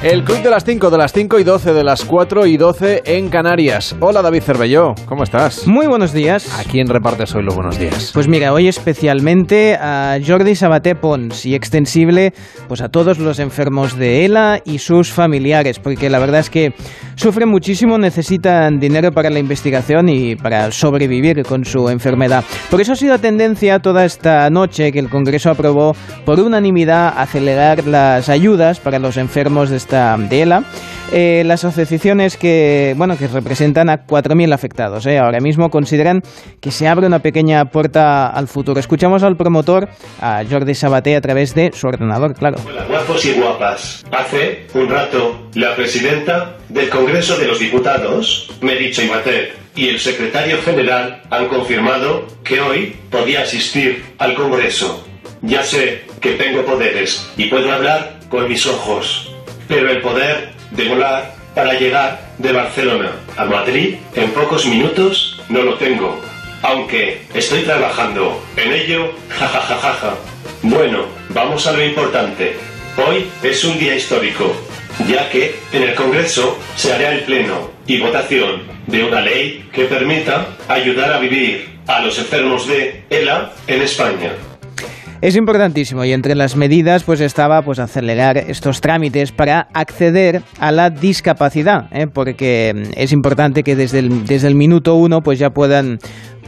El 0.05 0.23
Club 0.23 0.43
de 0.43 0.51
las 0.51 0.65
5, 0.67 0.91
de 0.91 0.99
las 0.99 1.15
5 1.15 1.39
y 1.39 1.45
12, 1.45 1.73
de 1.73 1.83
las 1.83 2.05
4 2.05 2.45
y 2.45 2.59
12 2.59 3.05
en 3.07 3.31
Canarias. 3.31 3.97
Hola 4.01 4.21
David 4.21 4.43
Cervelló, 4.43 4.95
¿cómo 5.07 5.23
estás? 5.23 5.67
Muy 5.67 5.87
buenos 5.87 6.13
días. 6.13 6.61
¿A 6.61 6.63
quién 6.63 6.89
repartes 6.89 7.35
hoy 7.35 7.43
los 7.43 7.55
buenos 7.55 7.79
días? 7.79 8.11
Pues 8.13 8.29
mira, 8.29 8.53
hoy 8.53 8.69
especialmente 8.69 9.79
a 9.81 10.19
Jordi 10.23 10.57
Sabaté 10.57 10.95
Pons 10.95 11.47
y 11.47 11.55
extensible 11.55 12.35
pues 12.69 12.83
a 12.83 12.91
todos 12.91 13.19
los 13.19 13.39
enfermos 13.39 13.97
de 13.97 14.27
ELA 14.27 14.61
y 14.67 14.81
sus 14.81 15.11
familiares, 15.11 15.79
porque 15.79 16.11
la 16.11 16.19
verdad 16.19 16.41
es 16.41 16.51
que 16.51 16.75
sufren 17.17 17.49
muchísimo, 17.49 17.97
necesitan 17.97 18.79
dinero 18.79 19.11
para 19.11 19.31
la 19.31 19.39
investigación 19.39 20.11
y 20.11 20.37
para 20.37 20.71
sobrevivir 20.71 21.45
con 21.45 21.65
su 21.65 21.89
enfermedad. 21.89 22.45
Por 22.71 22.83
eso 22.83 22.93
ha 22.93 22.97
sido 22.97 23.19
tendencia 23.21 23.79
toda 23.79 24.05
esta 24.05 24.51
noche 24.51 24.93
que 24.93 24.99
el 24.99 25.09
Congreso 25.09 25.49
aprobó 25.49 25.97
por 26.27 26.41
unanimidad 26.41 27.15
acelerar 27.17 27.87
las 27.87 28.29
ayudas 28.29 28.81
para 28.81 28.99
los 28.99 29.17
enfermos 29.17 29.71
de 29.71 29.79
esta 29.79 29.94
de 29.95 30.43
ELA. 30.43 30.65
Eh, 31.13 31.43
las 31.47 31.65
asociaciones 31.65 32.37
que, 32.37 32.95
bueno, 32.97 33.17
que 33.17 33.29
representan 33.29 33.89
a 33.89 34.07
4.000 34.07 34.53
afectados 34.53 35.07
eh, 35.07 35.19
ahora 35.19 35.39
mismo 35.39 35.71
consideran 35.71 36.23
que 36.61 36.71
se 36.71 36.89
abre 36.89 37.07
una 37.07 37.21
pequeña 37.21 37.67
puerta 37.67 38.27
al 38.27 38.49
futuro. 38.49 38.81
Escuchamos 38.81 39.23
al 39.23 39.37
promotor, 39.37 39.89
a 40.21 40.43
Jordi 40.49 40.75
Sabaté, 40.75 41.15
a 41.15 41.21
través 41.21 41.55
de 41.55 41.71
su 41.73 41.87
ordenador, 41.87 42.35
claro. 42.35 42.57
Hola, 42.67 42.87
guapos 42.89 43.25
y 43.27 43.33
guapas. 43.35 44.05
Hace 44.11 44.67
un 44.75 44.89
rato, 44.89 45.51
la 45.55 45.77
presidenta 45.77 46.57
del 46.69 46.89
Congreso 46.89 47.37
de 47.39 47.47
los 47.47 47.61
Diputados, 47.61 48.51
Meritxell 48.61 49.09
Batet, 49.09 49.53
y 49.77 49.89
el 49.89 50.01
secretario 50.01 50.61
general 50.63 51.23
han 51.31 51.49
confirmado 51.49 52.27
que 52.43 52.61
hoy 52.61 52.97
podía 53.11 53.43
asistir 53.43 54.03
al 54.19 54.35
Congreso. 54.35 55.07
Ya 55.43 55.63
sé 55.63 56.03
que 56.21 56.33
tengo 56.33 56.65
poderes 56.65 57.31
y 57.37 57.47
puedo 57.47 57.71
hablar 57.71 58.21
con 58.31 58.49
mis 58.49 58.67
ojos, 58.67 59.34
pero 59.69 59.91
el 59.91 60.01
poder 60.01 60.51
de 60.71 60.89
volar 60.89 61.35
para 61.55 61.75
llegar 61.75 62.21
de 62.39 62.53
Barcelona 62.53 63.13
a 63.37 63.45
Madrid 63.45 63.97
en 64.15 64.31
pocos 64.31 64.67
minutos 64.67 65.41
no 65.49 65.63
lo 65.63 65.75
tengo, 65.75 66.21
aunque 66.63 67.23
estoy 67.35 67.63
trabajando 67.63 68.43
en 68.57 68.73
ello, 68.73 69.13
jajajajaja. 69.29 70.15
Bueno, 70.63 71.05
vamos 71.31 71.67
a 71.67 71.73
lo 71.73 71.85
importante. 71.85 72.57
Hoy 72.97 73.27
es 73.43 73.65
un 73.65 73.79
día 73.79 73.95
histórico, 73.95 74.55
ya 75.09 75.29
que 75.29 75.55
en 75.73 75.83
el 75.83 75.95
Congreso 75.95 76.59
se 76.77 76.93
hará 76.93 77.13
el 77.13 77.25
pleno 77.25 77.71
y 77.87 77.99
votación 77.99 78.63
de 78.87 79.05
una 79.05 79.21
ley 79.21 79.69
que 79.73 79.85
permita 79.85 80.47
ayudar 80.69 81.13
a 81.13 81.19
vivir 81.19 81.69
a 81.87 82.01
los 82.01 82.19
enfermos 82.19 82.67
de 82.67 83.05
ELA 83.11 83.53
en 83.67 83.83
España. 83.83 84.33
Es 85.25 85.37
importantísimo 85.37 86.05
y 86.05 86.13
entre 86.13 86.35
las 86.35 86.55
medidas 86.55 87.03
pues 87.03 87.23
estaba 87.23 87.63
pues 87.63 87.79
acelerar 87.79 88.37
estos 88.37 88.83
trámites 88.83 89.33
para 89.33 89.69
acceder 89.73 90.43
a 90.59 90.71
la 90.71 90.91
discapacidad, 90.91 91.89
¿eh? 91.93 92.09
porque 92.09 92.91
es 92.95 93.11
importante 93.11 93.63
que 93.63 93.75
desde 93.75 94.01
el, 94.01 94.27
desde 94.27 94.49
el 94.49 94.55
minuto 94.55 94.97
uno 94.97 95.23
pues 95.23 95.39
ya 95.39 95.49
puedan 95.49 95.99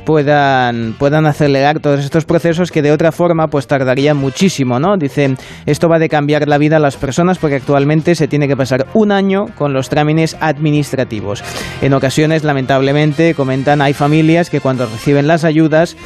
puedan, 0.07 0.95
puedan 0.99 1.27
acelerar 1.27 1.81
todos 1.81 2.01
estos 2.01 2.25
procesos 2.25 2.71
que 2.71 2.81
de 2.81 2.93
otra 2.93 3.13
forma 3.13 3.49
pues 3.49 3.67
tardarían 3.67 4.17
muchísimo, 4.17 4.79
¿no? 4.81 4.97
Dicen, 4.97 5.37
esto 5.67 5.91
va 5.91 5.99
de 5.99 6.09
cambiar 6.09 6.49
la 6.49 6.57
vida 6.57 6.77
a 6.77 6.81
las 6.81 6.97
personas 6.97 7.37
porque 7.37 7.57
actualmente 7.57 8.15
se 8.15 8.29
tiene 8.29 8.49
que 8.49 8.57
pasar 8.57 8.87
un 8.95 9.13
año 9.13 9.49
con 9.57 9.75
los 9.75 9.91
trámites 9.91 10.37
administrativos. 10.41 11.43
En 11.83 11.93
ocasiones, 11.93 12.45
lamentablemente, 12.45 13.35
comentan, 13.35 13.83
hay 13.83 13.93
familias 13.93 14.49
que 14.49 14.61
cuando 14.61 14.87
reciben 14.87 15.27
las 15.27 15.45
ayudas 15.45 15.97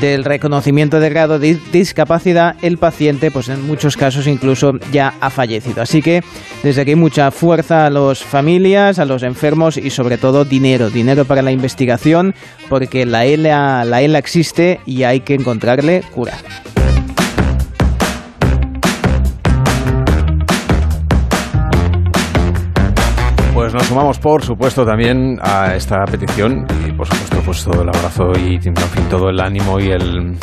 del 0.00 0.24
reconocimiento 0.24 1.00
de 1.00 1.10
grado 1.10 1.38
de 1.38 1.58
discapacidad, 1.72 2.54
el 2.62 2.78
paciente, 2.78 3.30
pues 3.32 3.48
en 3.48 3.66
muchos 3.66 3.96
casos 3.96 4.28
incluso 4.28 4.74
ya 4.92 5.14
ha 5.20 5.30
fallecido. 5.30 5.82
Así 5.82 6.00
que 6.00 6.22
desde 6.62 6.82
aquí 6.82 6.94
mucha 6.94 7.32
fuerza 7.32 7.86
a 7.86 7.90
las 7.90 8.22
familias, 8.22 9.00
a 9.00 9.04
los 9.04 9.24
enfermos 9.24 9.76
y 9.76 9.90
sobre 9.90 10.16
todo 10.16 10.44
dinero, 10.44 10.90
dinero 10.90 11.24
para 11.24 11.42
la 11.42 11.50
investigación, 11.50 12.34
porque 12.68 13.04
la 13.04 13.24
L 13.24 13.47
la, 13.48 14.00
ELA 14.02 14.18
existe 14.18 14.80
y 14.86 15.02
hay 15.02 15.20
que 15.20 15.34
encontrarle 15.34 16.02
cura. 16.14 16.34
Pues 23.54 23.74
nos 23.74 23.86
sumamos, 23.86 24.18
por 24.18 24.44
supuesto, 24.44 24.86
también 24.86 25.38
a 25.42 25.74
esta 25.74 26.04
petición 26.04 26.66
y, 26.86 26.92
por 26.92 27.06
supuesto, 27.06 27.42
pues 27.44 27.64
todo 27.64 27.82
el 27.82 27.88
abrazo 27.88 28.32
y, 28.38 28.54
en 28.54 28.76
fin, 28.76 29.04
todo 29.10 29.30
el 29.30 29.40
ánimo 29.40 29.80
y 29.80 29.90
el 29.90 30.36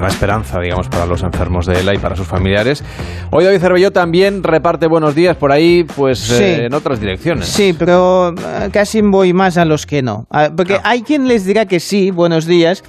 la 0.00 0.08
esperanza, 0.08 0.60
digamos, 0.60 0.88
para 0.88 1.06
los 1.06 1.22
enfermos 1.22 1.66
de 1.66 1.80
ELA 1.80 1.94
y 1.94 1.98
para 1.98 2.16
sus 2.16 2.26
familiares. 2.26 2.84
Hoy 3.30 3.44
David 3.44 3.60
Cervelló 3.60 3.90
también 3.90 4.42
reparte 4.42 4.86
buenos 4.86 5.14
días 5.14 5.36
por 5.36 5.52
ahí, 5.52 5.84
pues 5.84 6.30
eh, 6.30 6.66
en 6.66 6.74
otras 6.74 7.00
direcciones. 7.00 7.46
Sí, 7.46 7.74
pero 7.78 8.30
eh, 8.30 8.70
casi 8.72 9.00
voy 9.02 9.32
más 9.32 9.56
a 9.56 9.64
los 9.64 9.86
que 9.86 10.02
no. 10.02 10.26
Ah, 10.30 10.50
porque 10.54 10.78
hay 10.82 11.02
quien 11.02 11.28
les 11.28 11.44
dirá 11.44 11.66
que 11.66 11.80
sí, 11.80 12.10
buenos 12.10 12.46
días, 12.46 12.82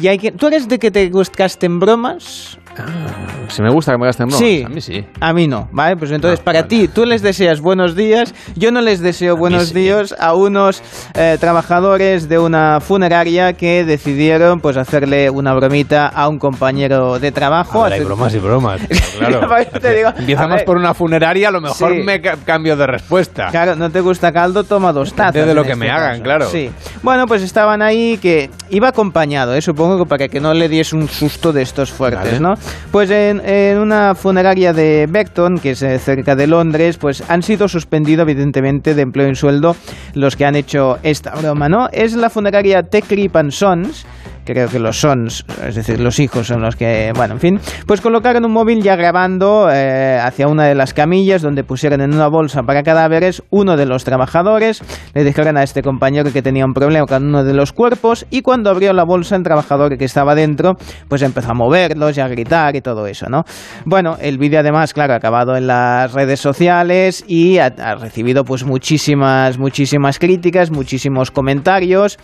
y 0.00 0.08
hay 0.08 0.18
quien... 0.18 0.36
¿Tú 0.36 0.48
eres 0.48 0.68
de 0.68 0.78
que 0.78 0.90
te 0.90 1.08
gustasten 1.08 1.78
bromas 1.78 2.58
Ah, 2.76 3.46
si 3.48 3.62
me 3.62 3.70
gusta 3.70 3.92
que 3.92 3.98
me 3.98 4.06
gasten 4.06 4.26
bromas. 4.26 4.40
Sí, 4.46 4.62
A 4.66 4.68
mí 4.68 4.80
sí. 4.80 5.04
A 5.20 5.32
mí 5.32 5.46
no, 5.46 5.68
¿vale? 5.72 5.96
Pues 5.96 6.10
entonces, 6.10 6.40
Ah, 6.40 6.44
para 6.44 6.60
vale. 6.62 6.68
ti, 6.68 6.88
tú 6.88 7.04
les 7.04 7.22
deseas 7.22 7.60
buenos 7.60 7.94
días, 7.94 8.34
yo 8.56 8.72
no 8.72 8.80
les 8.80 9.00
deseo 9.00 9.36
buenos 9.36 9.68
sí. 9.68 9.74
días 9.74 10.14
a 10.18 10.34
unos 10.34 10.82
eh, 11.14 11.36
trabajadores 11.40 12.28
de 12.28 12.38
una 12.38 12.80
funeraria 12.80 13.52
que 13.52 13.84
decidieron 13.84 14.60
pues 14.60 14.76
hacerle 14.76 15.30
una 15.30 15.54
bromita 15.54 16.08
a 16.08 16.28
un 16.28 16.38
compañero 16.38 17.18
de 17.18 17.32
trabajo. 17.32 17.82
Ver, 17.84 17.92
hay 17.94 18.04
bromas 18.04 18.34
y 18.34 18.38
bromas. 18.38 18.80
Claro. 19.18 19.48
Por 19.48 19.60
eso 19.60 19.70
te 19.80 19.94
digo, 19.94 20.10
Empieza 20.18 20.44
a 20.44 20.48
más 20.48 20.56
ver, 20.56 20.64
por 20.64 20.76
una 20.76 20.92
funeraria, 20.94 21.48
a 21.48 21.52
lo 21.52 21.60
mejor 21.60 21.92
Sí. 21.94 22.02
me 22.02 22.20
ca- 22.20 22.36
cambio 22.44 22.76
de 22.76 22.86
respuesta. 22.86 23.48
Claro, 23.50 23.76
no 23.76 23.90
te 23.90 24.00
gusta 24.00 24.32
caldo, 24.32 24.64
toma 24.64 24.92
dos 24.92 25.12
tazas. 25.14 25.34
De 25.46 25.54
lo 25.54 25.62
que 25.62 25.72
este 25.72 25.80
me 25.84 25.90
hagan, 25.90 26.10
caso. 26.12 26.22
claro. 26.22 26.46
Sí. 26.50 26.70
Bueno, 27.02 27.26
pues 27.26 27.42
estaban 27.42 27.80
ahí 27.82 28.18
que 28.18 28.50
iba 28.70 28.88
acompañado, 28.88 29.54
¿eh? 29.54 29.62
supongo 29.62 29.98
que 29.98 30.06
para 30.08 30.28
que 30.28 30.40
no 30.40 30.52
le 30.52 30.68
diese 30.68 30.96
un 30.96 31.08
susto 31.08 31.52
de 31.52 31.62
estos 31.62 31.92
fuertes, 31.92 32.24
Vale. 32.24 32.40
¿no? 32.40 32.54
Pues 32.90 33.10
en, 33.10 33.40
una 33.78 34.14
funeraria 34.14 34.72
de 34.72 35.06
Beckton, 35.10 35.58
que 35.58 35.72
es 35.72 35.82
eh, 35.82 35.98
cerca 35.98 36.36
de 36.36 36.46
Londres, 36.46 36.96
pues 36.96 37.22
han 37.28 37.42
sido 37.42 37.68
suspendidos 37.68 38.22
evidentemente 38.28 38.94
de 38.94 39.02
empleo 39.02 39.28
y 39.28 39.34
sueldo 39.34 39.74
los 40.14 40.36
que 40.36 40.44
han 40.44 40.54
hecho 40.54 40.98
esta 41.02 41.34
broma, 41.34 41.68
¿no? 41.68 41.88
Es 41.92 42.14
la 42.14 42.30
funeraria 42.30 42.84
Teclip 42.84 43.34
and 43.34 43.50
Sons, 43.50 44.06
creo 44.44 44.68
que 44.68 44.78
los 44.78 45.00
sons, 45.00 45.44
es 45.66 45.74
decir, 45.74 46.00
los 46.00 46.18
hijos 46.18 46.46
son 46.46 46.62
los 46.62 46.76
que, 46.76 47.12
bueno, 47.14 47.34
en 47.34 47.40
fin, 47.40 47.60
pues 47.86 48.00
colocaron 48.00 48.44
un 48.44 48.52
móvil 48.52 48.82
ya 48.82 48.96
grabando 48.96 49.68
eh, 49.70 50.18
hacia 50.20 50.48
una 50.48 50.64
de 50.64 50.74
las 50.74 50.94
camillas 50.94 51.42
donde 51.42 51.64
pusieron 51.64 52.00
en 52.00 52.14
una 52.14 52.28
bolsa 52.28 52.62
para 52.62 52.82
cadáveres 52.82 53.42
uno 53.50 53.76
de 53.76 53.86
los 53.86 54.04
trabajadores, 54.04 54.82
le 55.14 55.24
dijeron 55.24 55.56
a 55.56 55.62
este 55.62 55.82
compañero 55.82 56.32
que 56.32 56.42
tenía 56.42 56.64
un 56.64 56.74
problema 56.74 57.06
con 57.06 57.26
uno 57.26 57.44
de 57.44 57.54
los 57.54 57.72
cuerpos 57.72 58.26
y 58.30 58.42
cuando 58.42 58.70
abrió 58.70 58.92
la 58.92 59.04
bolsa 59.04 59.36
el 59.36 59.42
trabajador 59.42 59.96
que 59.96 60.04
estaba 60.04 60.34
dentro, 60.34 60.74
pues 61.08 61.22
empezó 61.22 61.50
a 61.50 61.54
moverlos 61.54 62.16
y 62.16 62.20
a 62.20 62.28
gritar 62.28 62.76
y 62.76 62.80
todo 62.80 63.06
eso, 63.06 63.26
¿no? 63.28 63.44
Bueno, 63.84 64.16
el 64.20 64.38
vídeo 64.38 64.60
además, 64.60 64.92
claro, 64.92 65.14
ha 65.14 65.16
acabado 65.16 65.56
en 65.56 65.66
las 65.66 66.12
redes 66.12 66.40
sociales 66.40 67.24
y 67.26 67.58
ha, 67.58 67.66
ha 67.66 67.94
recibido 67.94 68.44
pues 68.44 68.64
muchísimas, 68.64 69.58
muchísimas 69.58 70.18
críticas, 70.18 70.70
muchísimos 70.70 71.30
comentarios. 71.30 72.18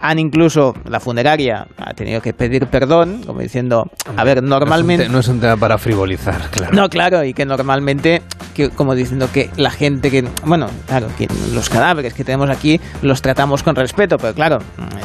Han 0.00 0.18
incluso, 0.18 0.74
la 0.88 1.00
funeraria 1.00 1.66
ha 1.78 1.94
tenido 1.94 2.20
que 2.20 2.32
pedir 2.32 2.66
perdón, 2.66 3.22
como 3.26 3.40
diciendo, 3.40 3.84
a 4.16 4.24
ver, 4.24 4.42
normalmente... 4.42 5.08
No 5.08 5.08
es 5.08 5.08
un 5.08 5.08
te- 5.08 5.12
no 5.12 5.18
es 5.20 5.28
un 5.28 5.40
tema 5.40 5.56
para 5.56 5.78
frivolizar, 5.78 6.50
claro. 6.50 6.72
No, 6.74 6.88
claro, 6.88 7.24
y 7.24 7.32
que 7.32 7.44
normalmente, 7.46 8.22
que, 8.54 8.70
como 8.70 8.94
diciendo 8.94 9.28
que 9.32 9.50
la 9.56 9.70
gente 9.70 10.10
que, 10.10 10.24
bueno, 10.44 10.66
claro, 10.86 11.08
que 11.16 11.26
los 11.54 11.68
cadáveres 11.70 12.14
que 12.14 12.24
tenemos 12.24 12.50
aquí 12.50 12.80
los 13.02 13.22
tratamos 13.22 13.62
con 13.62 13.74
respeto, 13.74 14.16
pero 14.18 14.34
claro, 14.34 14.58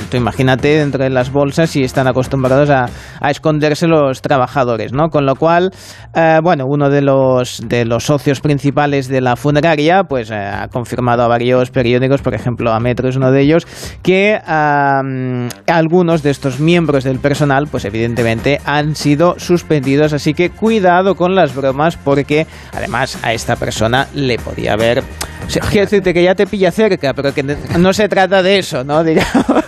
tú 0.09 0.17
imagínate 0.17 0.67
dentro 0.77 1.03
de 1.03 1.09
las 1.09 1.31
bolsas 1.31 1.69
si 1.69 1.83
están 1.83 2.07
acostumbrados 2.07 2.69
a, 2.69 2.85
a 3.19 3.31
esconderse 3.31 3.87
los 3.87 4.21
trabajadores, 4.21 4.91
¿no? 4.93 5.09
Con 5.09 5.25
lo 5.25 5.35
cual, 5.35 5.71
eh, 6.13 6.39
bueno, 6.43 6.65
uno 6.67 6.89
de 6.89 7.01
los, 7.01 7.61
de 7.65 7.85
los 7.85 8.03
socios 8.05 8.41
principales 8.41 9.07
de 9.07 9.21
la 9.21 9.35
funeraria, 9.35 10.03
pues 10.03 10.29
eh, 10.31 10.35
ha 10.35 10.67
confirmado 10.67 11.23
a 11.23 11.27
varios 11.27 11.71
periódicos, 11.71 12.21
por 12.21 12.33
ejemplo, 12.33 12.71
a 12.71 12.79
Metro 12.79 13.07
es 13.09 13.15
uno 13.15 13.31
de 13.31 13.41
ellos, 13.41 13.65
que 14.03 14.39
ah, 14.81 15.47
algunos 15.67 16.23
de 16.23 16.31
estos 16.31 16.59
miembros 16.59 17.03
del 17.03 17.19
personal, 17.19 17.67
pues 17.67 17.85
evidentemente 17.85 18.59
han 18.65 18.95
sido 18.95 19.35
suspendidos, 19.37 20.13
así 20.13 20.33
que 20.33 20.49
cuidado 20.49 21.15
con 21.15 21.35
las 21.35 21.55
bromas 21.55 21.97
porque 21.97 22.47
además 22.73 23.17
a 23.23 23.33
esta 23.33 23.55
persona 23.55 24.07
le 24.13 24.37
podía 24.37 24.73
haber... 24.73 24.99
O 24.99 25.49
sea, 25.49 25.61
quiero 25.69 25.85
decirte 25.85 26.13
que 26.13 26.23
ya 26.23 26.35
te 26.35 26.47
pilla 26.47 26.71
cerca, 26.71 27.13
pero 27.13 27.33
que 27.33 27.43
no 27.43 27.93
se 27.93 28.07
trata 28.07 28.41
de 28.41 28.59
eso, 28.59 28.83
¿no? 28.83 29.03
Digamos, 29.11 29.65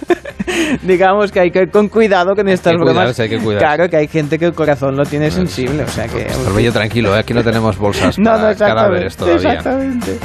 digamos 0.84 1.32
que 1.32 1.39
hay 1.39 1.51
que 1.51 1.60
ir 1.63 1.72
con 1.72 1.89
cuidado 1.89 2.36
con 2.36 2.48
estas 2.48 2.72
que 2.74 2.77
bromas. 2.77 2.96
cuidarse, 2.96 3.24
hay 3.24 3.29
que 3.29 3.38
cuidarse. 3.39 3.65
Claro 3.65 3.89
que 3.89 3.98
hay 3.98 4.08
gente 4.08 4.39
que 4.39 4.46
el 4.46 4.53
corazón 4.53 4.96
lo 4.96 5.05
tiene 5.05 5.29
sensible, 5.32 5.84
o 5.84 5.88
sea 5.88 6.08
que... 6.08 6.27
Pero 6.43 6.60
yo 6.60 6.72
tranquilo, 6.72 7.15
¿eh? 7.15 7.20
aquí 7.20 7.34
no 7.34 7.43
tenemos 7.43 7.77
bolsas 7.77 8.17
No, 8.24 8.32
no, 8.32 8.38
para 8.38 8.51
exactamente. 8.51 8.82
cadáveres 8.82 9.17
todavía. 9.17 9.53
Exactamente. 9.53 10.17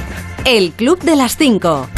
El 0.44 0.72
Club 0.72 1.00
de 1.00 1.16
las 1.16 1.36
5. 1.36 1.97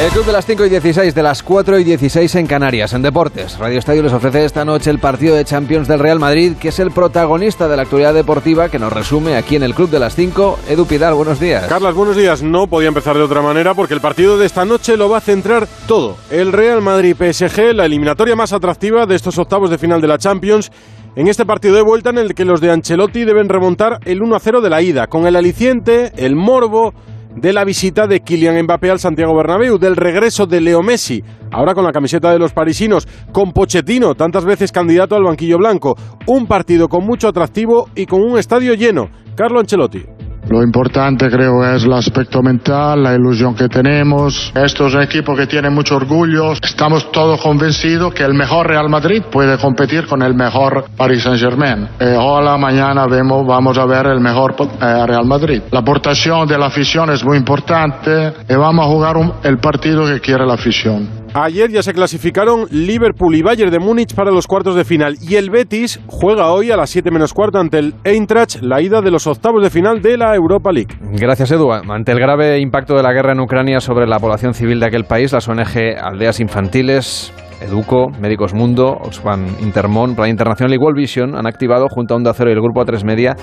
El 0.00 0.10
Club 0.10 0.26
de 0.26 0.32
las 0.32 0.46
5 0.46 0.64
y 0.64 0.68
16, 0.68 1.12
de 1.12 1.22
las 1.24 1.42
4 1.42 1.76
y 1.80 1.82
16 1.82 2.32
en 2.36 2.46
Canarias, 2.46 2.92
en 2.92 3.02
Deportes. 3.02 3.58
Radio 3.58 3.80
Estadio 3.80 4.04
les 4.04 4.12
ofrece 4.12 4.44
esta 4.44 4.64
noche 4.64 4.90
el 4.90 5.00
partido 5.00 5.34
de 5.34 5.44
Champions 5.44 5.88
del 5.88 5.98
Real 5.98 6.20
Madrid, 6.20 6.52
que 6.54 6.68
es 6.68 6.78
el 6.78 6.92
protagonista 6.92 7.66
de 7.66 7.76
la 7.76 7.82
actualidad 7.82 8.14
deportiva 8.14 8.68
que 8.68 8.78
nos 8.78 8.92
resume 8.92 9.36
aquí 9.36 9.56
en 9.56 9.64
el 9.64 9.74
Club 9.74 9.90
de 9.90 9.98
las 9.98 10.14
5. 10.14 10.60
Edu 10.68 10.86
Pidal, 10.86 11.14
buenos 11.14 11.40
días. 11.40 11.66
Carlas, 11.66 11.96
buenos 11.96 12.16
días. 12.16 12.44
No 12.44 12.68
podía 12.68 12.86
empezar 12.86 13.16
de 13.16 13.24
otra 13.24 13.42
manera 13.42 13.74
porque 13.74 13.94
el 13.94 14.00
partido 14.00 14.38
de 14.38 14.46
esta 14.46 14.64
noche 14.64 14.96
lo 14.96 15.08
va 15.08 15.18
a 15.18 15.20
centrar 15.20 15.66
todo. 15.88 16.16
El 16.30 16.52
Real 16.52 16.80
Madrid-PSG, 16.80 17.74
la 17.74 17.86
eliminatoria 17.86 18.36
más 18.36 18.52
atractiva 18.52 19.04
de 19.04 19.16
estos 19.16 19.36
octavos 19.36 19.68
de 19.68 19.78
final 19.78 20.00
de 20.00 20.06
la 20.06 20.18
Champions. 20.18 20.70
En 21.16 21.26
este 21.26 21.44
partido 21.44 21.74
de 21.74 21.82
vuelta 21.82 22.10
en 22.10 22.18
el 22.18 22.36
que 22.36 22.44
los 22.44 22.60
de 22.60 22.70
Ancelotti 22.70 23.24
deben 23.24 23.48
remontar 23.48 23.98
el 24.04 24.20
1-0 24.20 24.60
de 24.60 24.70
la 24.70 24.80
ida, 24.80 25.08
con 25.08 25.26
el 25.26 25.34
aliciente, 25.34 26.12
el 26.16 26.36
morbo 26.36 26.94
de 27.34 27.52
la 27.52 27.64
visita 27.64 28.06
de 28.06 28.20
Kylian 28.20 28.62
Mbappé 28.64 28.90
al 28.90 28.98
Santiago 28.98 29.36
Bernabéu, 29.36 29.78
del 29.78 29.96
regreso 29.96 30.46
de 30.46 30.60
Leo 30.60 30.82
Messi, 30.82 31.22
ahora 31.50 31.74
con 31.74 31.84
la 31.84 31.92
camiseta 31.92 32.32
de 32.32 32.38
los 32.38 32.52
parisinos, 32.52 33.06
con 33.32 33.52
Pochettino, 33.52 34.14
tantas 34.14 34.44
veces 34.44 34.72
candidato 34.72 35.14
al 35.14 35.24
banquillo 35.24 35.58
blanco. 35.58 35.96
Un 36.26 36.46
partido 36.46 36.88
con 36.88 37.04
mucho 37.04 37.28
atractivo 37.28 37.88
y 37.94 38.06
con 38.06 38.22
un 38.22 38.38
estadio 38.38 38.74
lleno. 38.74 39.08
Carlo 39.36 39.60
Ancelotti. 39.60 40.17
Lo 40.48 40.62
importante 40.62 41.28
creo 41.28 41.62
es 41.74 41.84
el 41.84 41.92
aspecto 41.92 42.42
mental, 42.42 43.02
la 43.02 43.14
ilusión 43.14 43.54
que 43.54 43.68
tenemos. 43.68 44.50
Esto 44.54 44.86
es 44.86 44.94
un 44.94 45.02
equipo 45.02 45.36
que 45.36 45.46
tiene 45.46 45.68
mucho 45.68 45.96
orgullo. 45.96 46.52
Estamos 46.52 47.12
todos 47.12 47.40
convencidos 47.42 48.14
que 48.14 48.22
el 48.24 48.32
mejor 48.32 48.66
Real 48.66 48.88
Madrid 48.88 49.22
puede 49.30 49.58
competir 49.58 50.06
con 50.06 50.22
el 50.22 50.34
mejor 50.34 50.86
Paris 50.96 51.22
Saint 51.24 51.38
Germain. 51.38 51.86
Eh, 52.00 52.16
ojalá 52.18 52.56
mañana 52.56 53.06
vemos, 53.06 53.46
vamos 53.46 53.76
a 53.76 53.84
ver 53.84 54.06
el 54.06 54.20
mejor 54.20 54.54
eh, 54.58 55.06
Real 55.06 55.26
Madrid. 55.26 55.60
La 55.70 55.80
aportación 55.80 56.48
de 56.48 56.56
la 56.56 56.66
afición 56.66 57.10
es 57.10 57.22
muy 57.22 57.36
importante 57.36 58.32
y 58.48 58.54
vamos 58.54 58.86
a 58.86 58.88
jugar 58.88 59.16
un- 59.18 59.32
el 59.42 59.58
partido 59.58 60.06
que 60.06 60.18
quiere 60.20 60.46
la 60.46 60.54
afición. 60.54 61.18
Ayer 61.34 61.70
ya 61.70 61.82
se 61.82 61.92
clasificaron 61.92 62.66
Liverpool 62.70 63.34
y 63.34 63.42
Bayern 63.42 63.70
de 63.70 63.78
Múnich 63.78 64.14
para 64.14 64.30
los 64.30 64.46
cuartos 64.46 64.74
de 64.74 64.84
final 64.84 65.16
y 65.20 65.36
el 65.36 65.50
Betis 65.50 66.00
juega 66.06 66.50
hoy 66.50 66.70
a 66.70 66.76
las 66.76 66.90
7 66.90 67.10
menos 67.10 67.34
cuarto 67.34 67.58
ante 67.58 67.78
el 67.78 67.94
Eintracht 68.04 68.62
la 68.62 68.80
ida 68.80 69.02
de 69.02 69.10
los 69.10 69.26
octavos 69.26 69.62
de 69.62 69.70
final 69.70 70.00
de 70.00 70.16
la 70.16 70.34
Europa 70.34 70.72
League. 70.72 70.96
Gracias, 71.12 71.50
Edu. 71.50 71.70
Ante 71.72 72.12
el 72.12 72.18
grave 72.18 72.58
impacto 72.60 72.94
de 72.94 73.02
la 73.02 73.12
guerra 73.12 73.32
en 73.32 73.40
Ucrania 73.40 73.80
sobre 73.80 74.06
la 74.06 74.18
población 74.18 74.54
civil 74.54 74.80
de 74.80 74.86
aquel 74.86 75.04
país, 75.04 75.32
las 75.32 75.48
ONG 75.48 75.98
Aldeas 76.00 76.40
Infantiles, 76.40 77.32
Educo, 77.60 78.10
Médicos 78.20 78.54
Mundo, 78.54 78.96
Oxfam 79.00 79.46
Intermón, 79.60 80.14
Plan 80.14 80.30
Internacional 80.30 80.74
y 80.74 80.78
World 80.78 80.96
Vision 80.96 81.36
han 81.36 81.46
activado, 81.46 81.86
junto 81.88 82.14
a 82.14 82.16
Onda 82.16 82.32
Cero 82.34 82.50
y 82.50 82.52
el 82.52 82.60
Grupo 82.60 82.80
A3 82.80 83.04
Media, 83.04 83.36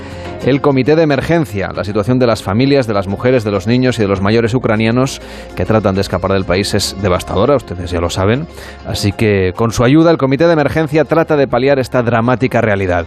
el 0.45 0.61
Comité 0.61 0.95
de 0.95 1.03
Emergencia. 1.03 1.69
La 1.75 1.83
situación 1.83 2.19
de 2.19 2.27
las 2.27 2.43
familias, 2.43 2.87
de 2.87 2.93
las 2.93 3.07
mujeres, 3.07 3.43
de 3.43 3.51
los 3.51 3.67
niños 3.67 3.99
y 3.99 4.03
de 4.03 4.07
los 4.07 4.21
mayores 4.21 4.53
ucranianos 4.53 5.21
que 5.55 5.65
tratan 5.65 5.95
de 5.95 6.01
escapar 6.01 6.31
del 6.31 6.45
país 6.45 6.73
es 6.73 6.95
devastadora, 7.01 7.55
ustedes 7.55 7.91
ya 7.91 7.99
lo 7.99 8.09
saben. 8.09 8.47
Así 8.85 9.11
que, 9.11 9.51
con 9.55 9.71
su 9.71 9.83
ayuda, 9.83 10.11
el 10.11 10.17
Comité 10.17 10.47
de 10.47 10.53
Emergencia 10.53 11.05
trata 11.05 11.35
de 11.35 11.47
paliar 11.47 11.79
esta 11.79 12.01
dramática 12.01 12.61
realidad. 12.61 13.05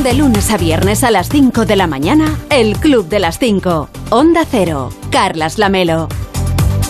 De 0.03 0.15
lunes 0.15 0.51
a 0.51 0.57
viernes 0.57 1.05
a 1.05 1.13
las 1.13 1.29
5 1.29 1.67
de 1.67 1.77
la 1.77 1.87
mañana, 1.87 2.37
El 2.51 2.77
Club 2.79 3.09
de 3.09 3.21
las 3.21 3.39
5. 3.39 3.89
Onda 4.11 4.45
Cero. 4.45 4.89
Carlas 5.13 5.59
Lamelo. 5.59 6.09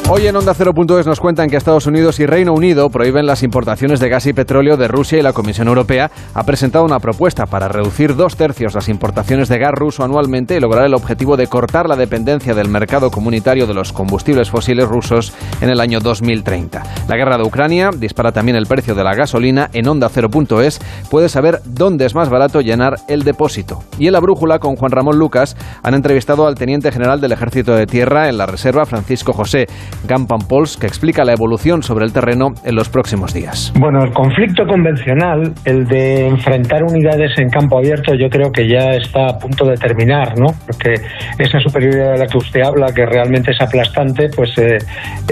Hoy 0.08 0.26
en 0.26 0.36
Onda 0.36 0.52
0.es 0.52 1.06
nos 1.06 1.20
cuentan 1.20 1.48
que 1.48 1.56
Estados 1.56 1.86
Unidos 1.86 2.18
y 2.20 2.26
Reino 2.26 2.52
Unido 2.52 2.90
prohíben 2.90 3.24
las 3.24 3.42
importaciones 3.42 4.00
de 4.00 4.08
gas 4.08 4.26
y 4.26 4.32
petróleo 4.32 4.76
de 4.76 4.88
Rusia 4.88 5.18
y 5.18 5.22
la 5.22 5.32
Comisión 5.32 5.68
Europea 5.68 6.10
ha 6.34 6.42
presentado 6.42 6.84
una 6.84 6.98
propuesta 6.98 7.46
para 7.46 7.68
reducir 7.68 8.14
dos 8.14 8.36
tercios 8.36 8.74
las 8.74 8.88
importaciones 8.88 9.48
de 9.48 9.58
gas 9.58 9.72
ruso 9.72 10.04
anualmente 10.04 10.56
y 10.56 10.60
lograr 10.60 10.84
el 10.84 10.94
objetivo 10.94 11.36
de 11.36 11.46
cortar 11.46 11.88
la 11.88 11.96
dependencia 11.96 12.52
del 12.52 12.68
mercado 12.68 13.10
comunitario 13.10 13.66
de 13.66 13.74
los 13.74 13.92
combustibles 13.92 14.50
fósiles 14.50 14.86
rusos 14.86 15.32
en 15.60 15.70
el 15.70 15.80
año 15.80 16.00
2030. 16.00 16.82
La 17.08 17.16
guerra 17.16 17.38
de 17.38 17.44
Ucrania 17.44 17.90
dispara 17.96 18.32
también 18.32 18.56
el 18.56 18.66
precio 18.66 18.94
de 18.94 19.04
la 19.04 19.14
gasolina. 19.14 19.70
En 19.72 19.88
Onda 19.88 20.10
0.es 20.10 20.80
puedes 21.10 21.32
saber 21.32 21.62
dónde 21.64 22.04
es 22.04 22.14
más 22.14 22.28
barato 22.28 22.60
llenar 22.60 22.96
el 23.08 23.22
depósito. 23.22 23.82
Y 23.98 24.08
en 24.08 24.12
la 24.12 24.20
brújula 24.20 24.58
con 24.58 24.76
Juan 24.76 24.92
Ramón 24.92 25.18
Lucas 25.18 25.56
han 25.82 25.94
entrevistado 25.94 26.46
al 26.46 26.56
teniente 26.56 26.92
general 26.92 27.20
del 27.20 27.32
Ejército 27.32 27.74
de 27.74 27.86
Tierra 27.86 28.28
en 28.28 28.36
la 28.36 28.46
Reserva, 28.46 28.84
Francisco 28.84 29.32
José. 29.32 29.68
Gampan 30.06 30.40
Pols, 30.48 30.76
que 30.76 30.86
explica 30.86 31.24
la 31.24 31.32
evolución 31.32 31.82
sobre 31.82 32.04
el 32.04 32.12
terreno 32.12 32.48
en 32.64 32.74
los 32.74 32.88
próximos 32.88 33.32
días. 33.32 33.72
Bueno, 33.78 34.02
el 34.02 34.12
conflicto 34.12 34.64
convencional, 34.66 35.52
el 35.64 35.86
de 35.86 36.28
enfrentar 36.28 36.82
unidades 36.82 37.38
en 37.38 37.48
campo 37.48 37.78
abierto, 37.78 38.14
yo 38.14 38.28
creo 38.28 38.50
que 38.50 38.68
ya 38.68 38.90
está 38.90 39.26
a 39.28 39.38
punto 39.38 39.64
de 39.64 39.74
terminar, 39.76 40.38
¿no? 40.38 40.46
Porque 40.66 40.94
esa 41.38 41.58
superioridad 41.60 42.12
de 42.12 42.18
la 42.18 42.26
que 42.26 42.38
usted 42.38 42.62
habla, 42.62 42.92
que 42.94 43.06
realmente 43.06 43.52
es 43.52 43.60
aplastante, 43.60 44.28
pues 44.34 44.56
eh, 44.58 44.78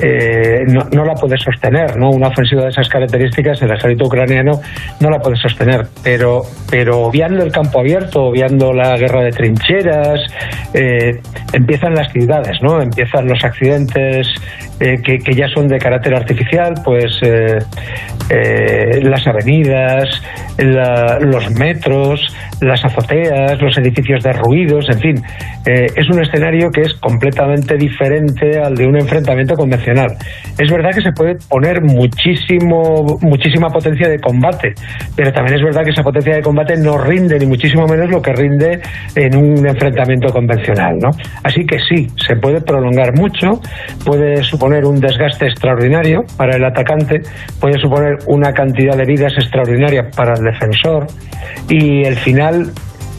eh, 0.03 0.61
no, 0.66 1.05
la 1.05 1.14
puede 1.14 1.37
sostener, 1.38 1.96
¿no? 1.96 2.11
Una 2.11 2.29
ofensiva 2.29 2.62
de 2.62 2.68
esas 2.68 2.88
características, 2.88 3.62
el 3.62 3.73
ejército 3.73 4.07
ucraniano 4.07 4.53
no 5.01 5.11
la 5.11 5.18
puede 5.18 5.37
sostener. 5.37 5.87
Pero, 6.03 6.42
pero 6.70 7.01
obviando 7.01 7.42
el 7.42 7.53
campo 7.53 7.81
abierto, 7.81 8.25
obviando 8.25 8.73
la 8.73 8.96
guerra 8.96 9.23
de 9.25 9.31
trincheras, 9.31 10.20
eh, 10.75 11.20
empiezan 11.53 11.94
las 11.94 12.12
ciudades, 12.12 12.59
¿no? 12.62 12.81
Empiezan 12.81 13.27
los 13.27 13.42
accidentes 13.44 14.29
eh, 14.80 15.00
que, 15.02 15.34
ya 15.34 15.48
son 15.48 15.68
de 15.68 15.78
carácter 15.78 16.14
artificial, 16.14 16.74
pues 16.84 17.18
eh, 17.22 17.58
eh, 18.30 19.00
las 19.02 19.26
avenidas, 19.26 20.08
los 20.56 21.50
metros, 21.50 22.34
las 22.61 22.85
azoteas, 22.85 23.61
los 23.61 23.77
edificios 23.79 24.23
derruidos, 24.23 24.88
en 24.90 24.99
fin, 24.99 25.14
eh, 25.66 25.87
es 25.96 26.09
un 26.11 26.20
escenario 26.20 26.70
que 26.70 26.83
es 26.83 26.94
completamente 26.94 27.77
diferente 27.77 28.61
al 28.61 28.75
de 28.75 28.87
un 28.87 28.96
enfrentamiento 28.96 29.55
convencional. 29.55 30.16
Es 30.59 30.70
verdad 30.70 30.90
que 30.94 31.03
se 31.03 31.12
puede 31.12 31.37
poner 31.49 31.83
muchísimo, 31.83 33.18
muchísima 33.20 33.68
potencia 33.68 34.09
de 34.09 34.18
combate, 34.18 34.75
pero 35.16 35.33
también 35.33 35.59
es 35.59 35.64
verdad 35.64 35.85
que 35.85 35.90
esa 35.90 36.03
potencia 36.03 36.35
de 36.35 36.42
combate 36.42 36.77
no 36.77 36.99
rinde 36.99 37.38
ni 37.38 37.46
muchísimo 37.46 37.87
menos 37.87 38.11
lo 38.11 38.20
que 38.20 38.33
rinde 38.33 38.81
en 39.14 39.37
un 39.37 39.66
enfrentamiento 39.66 40.33
convencional, 40.33 40.99
¿no? 40.99 41.11
Así 41.42 41.64
que 41.64 41.79
sí, 41.79 42.09
se 42.16 42.37
puede 42.37 42.61
prolongar 42.61 43.14
mucho, 43.16 43.61
puede 44.05 44.42
suponer 44.42 44.85
un 44.85 45.01
desgaste 45.01 45.46
extraordinario 45.46 46.25
para 46.37 46.57
el 46.57 46.64
atacante, 46.64 47.20
puede 47.61 47.79
suponer 47.81 48.16
una 48.27 48.53
cantidad 48.53 48.96
de 48.96 49.05
vidas 49.05 49.33
extraordinaria 49.37 50.09
para 50.14 50.35
el 50.35 50.44
defensor 50.44 51.07
y 51.68 52.05
el 52.05 52.16
final 52.16 52.49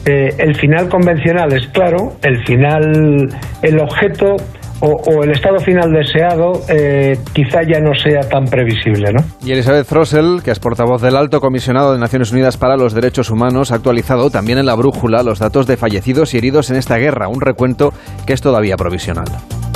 eh, 0.04 0.34
el 0.38 0.56
final 0.56 0.88
convencional 0.88 1.52
es 1.52 1.68
claro, 1.68 2.16
el 2.22 2.44
final, 2.44 3.28
el 3.62 3.78
objeto 3.80 4.36
o, 4.84 5.22
el 5.22 5.30
estado 5.30 5.60
final 5.60 5.92
deseado 5.92 6.60
eh, 6.68 7.16
quizá 7.32 7.60
ya 7.62 7.78
no 7.78 7.94
sea 7.94 8.20
tan 8.28 8.46
previsible. 8.46 9.12
¿no? 9.12 9.24
Y 9.44 9.52
Elizabeth 9.52 9.86
Frossel, 9.86 10.42
que 10.44 10.50
es 10.50 10.58
portavoz 10.58 11.00
del 11.00 11.16
Alto 11.16 11.40
Comisionado 11.40 11.92
de 11.92 12.00
Naciones 12.00 12.32
Unidas 12.32 12.56
para 12.56 12.76
los 12.76 12.92
Derechos 12.92 13.30
Humanos, 13.30 13.70
ha 13.70 13.76
actualizado 13.76 14.30
también 14.30 14.58
en 14.58 14.66
la 14.66 14.74
brújula 14.74 15.22
los 15.22 15.38
datos 15.38 15.66
de 15.68 15.76
fallecidos 15.76 16.34
y 16.34 16.38
heridos 16.38 16.70
en 16.70 16.76
esta 16.76 16.96
guerra, 16.96 17.28
un 17.28 17.40
recuento 17.40 17.92
que 18.26 18.32
es 18.32 18.40
todavía 18.40 18.76
provisional. 18.76 19.26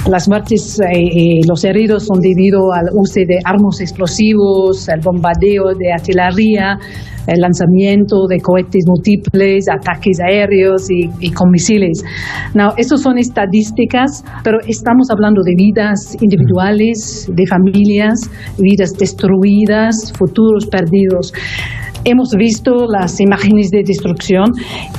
Las 0.09 0.29
muertes 0.29 0.79
y 0.95 1.45
los 1.49 1.65
heridos 1.65 2.07
son 2.07 2.21
debido 2.21 2.73
al 2.73 2.87
uso 2.93 3.21
de 3.27 3.41
armas 3.45 3.81
explosivos, 3.81 4.89
el 4.89 5.01
bombardeo 5.01 5.75
de 5.77 5.93
artillería, 5.93 6.79
el 7.27 7.41
lanzamiento 7.41 8.29
de 8.29 8.39
cohetes 8.41 8.85
múltiples, 8.87 9.67
ataques 9.69 10.19
aéreos 10.21 10.87
y, 10.91 11.33
con 11.33 11.51
misiles. 11.51 12.05
Now, 12.55 12.71
estas 12.77 13.03
son 13.03 13.19
estadísticas, 13.19 14.23
pero 14.45 14.59
estamos 14.69 15.11
hablando 15.11 15.43
de 15.43 15.55
vidas 15.57 16.17
individuales, 16.21 17.29
de 17.35 17.45
familias, 17.45 18.31
vidas 18.59 18.93
destruidas, 18.93 20.13
futuros 20.17 20.67
perdidos 20.67 21.33
hemos 22.05 22.31
visto 22.39 22.87
las 22.87 23.21
imágenes 23.21 23.71
de 23.71 23.83
destrucción 23.85 24.53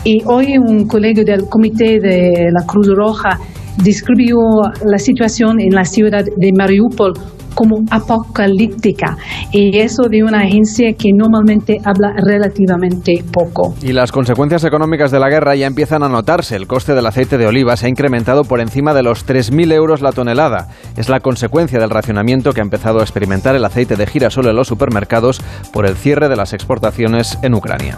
y 0.03 0.21
hoy 0.25 0.57
un 0.57 0.87
colega 0.87 1.23
del 1.23 1.47
comité 1.47 2.01
de 2.01 2.49
la 2.51 2.65
Cruz 2.65 2.89
Roja 2.93 3.39
describió 3.83 4.37
la 4.85 4.97
situación 4.97 5.59
en 5.59 5.73
la 5.73 5.85
ciudad 5.85 6.23
de 6.23 6.51
Mariupol 6.57 7.13
como 7.57 7.77
apocalíptica 7.89 9.17
y 9.51 9.79
eso 9.79 10.03
de 10.09 10.23
una 10.23 10.41
agencia 10.41 10.93
que 10.93 11.09
normalmente 11.11 11.79
habla 11.83 12.13
relativamente 12.23 13.23
poco. 13.33 13.73
Y 13.81 13.93
las 13.93 14.11
consecuencias 14.11 14.63
económicas 14.63 15.09
de 15.09 15.19
la 15.19 15.27
guerra 15.27 15.55
ya 15.55 15.65
empiezan 15.65 16.03
a 16.03 16.07
notarse. 16.07 16.55
El 16.55 16.67
coste 16.67 16.93
del 16.93 17.07
aceite 17.07 17.39
de 17.39 17.47
oliva 17.47 17.75
se 17.75 17.87
ha 17.87 17.89
incrementado 17.89 18.43
por 18.43 18.61
encima 18.61 18.93
de 18.93 19.01
los 19.01 19.25
3.000 19.25 19.73
euros 19.73 20.01
la 20.01 20.11
tonelada. 20.11 20.67
Es 20.97 21.09
la 21.09 21.19
consecuencia 21.19 21.79
del 21.79 21.89
racionamiento 21.89 22.53
que 22.53 22.61
ha 22.61 22.63
empezado 22.63 22.99
a 22.99 23.03
experimentar 23.03 23.55
el 23.55 23.65
aceite 23.65 23.95
de 23.95 24.05
girasol 24.05 24.47
en 24.47 24.55
los 24.55 24.67
supermercados 24.67 25.41
por 25.73 25.87
el 25.87 25.95
cierre 25.95 26.29
de 26.29 26.35
las 26.35 26.53
exportaciones 26.53 27.39
en 27.41 27.55
Ucrania. 27.55 27.97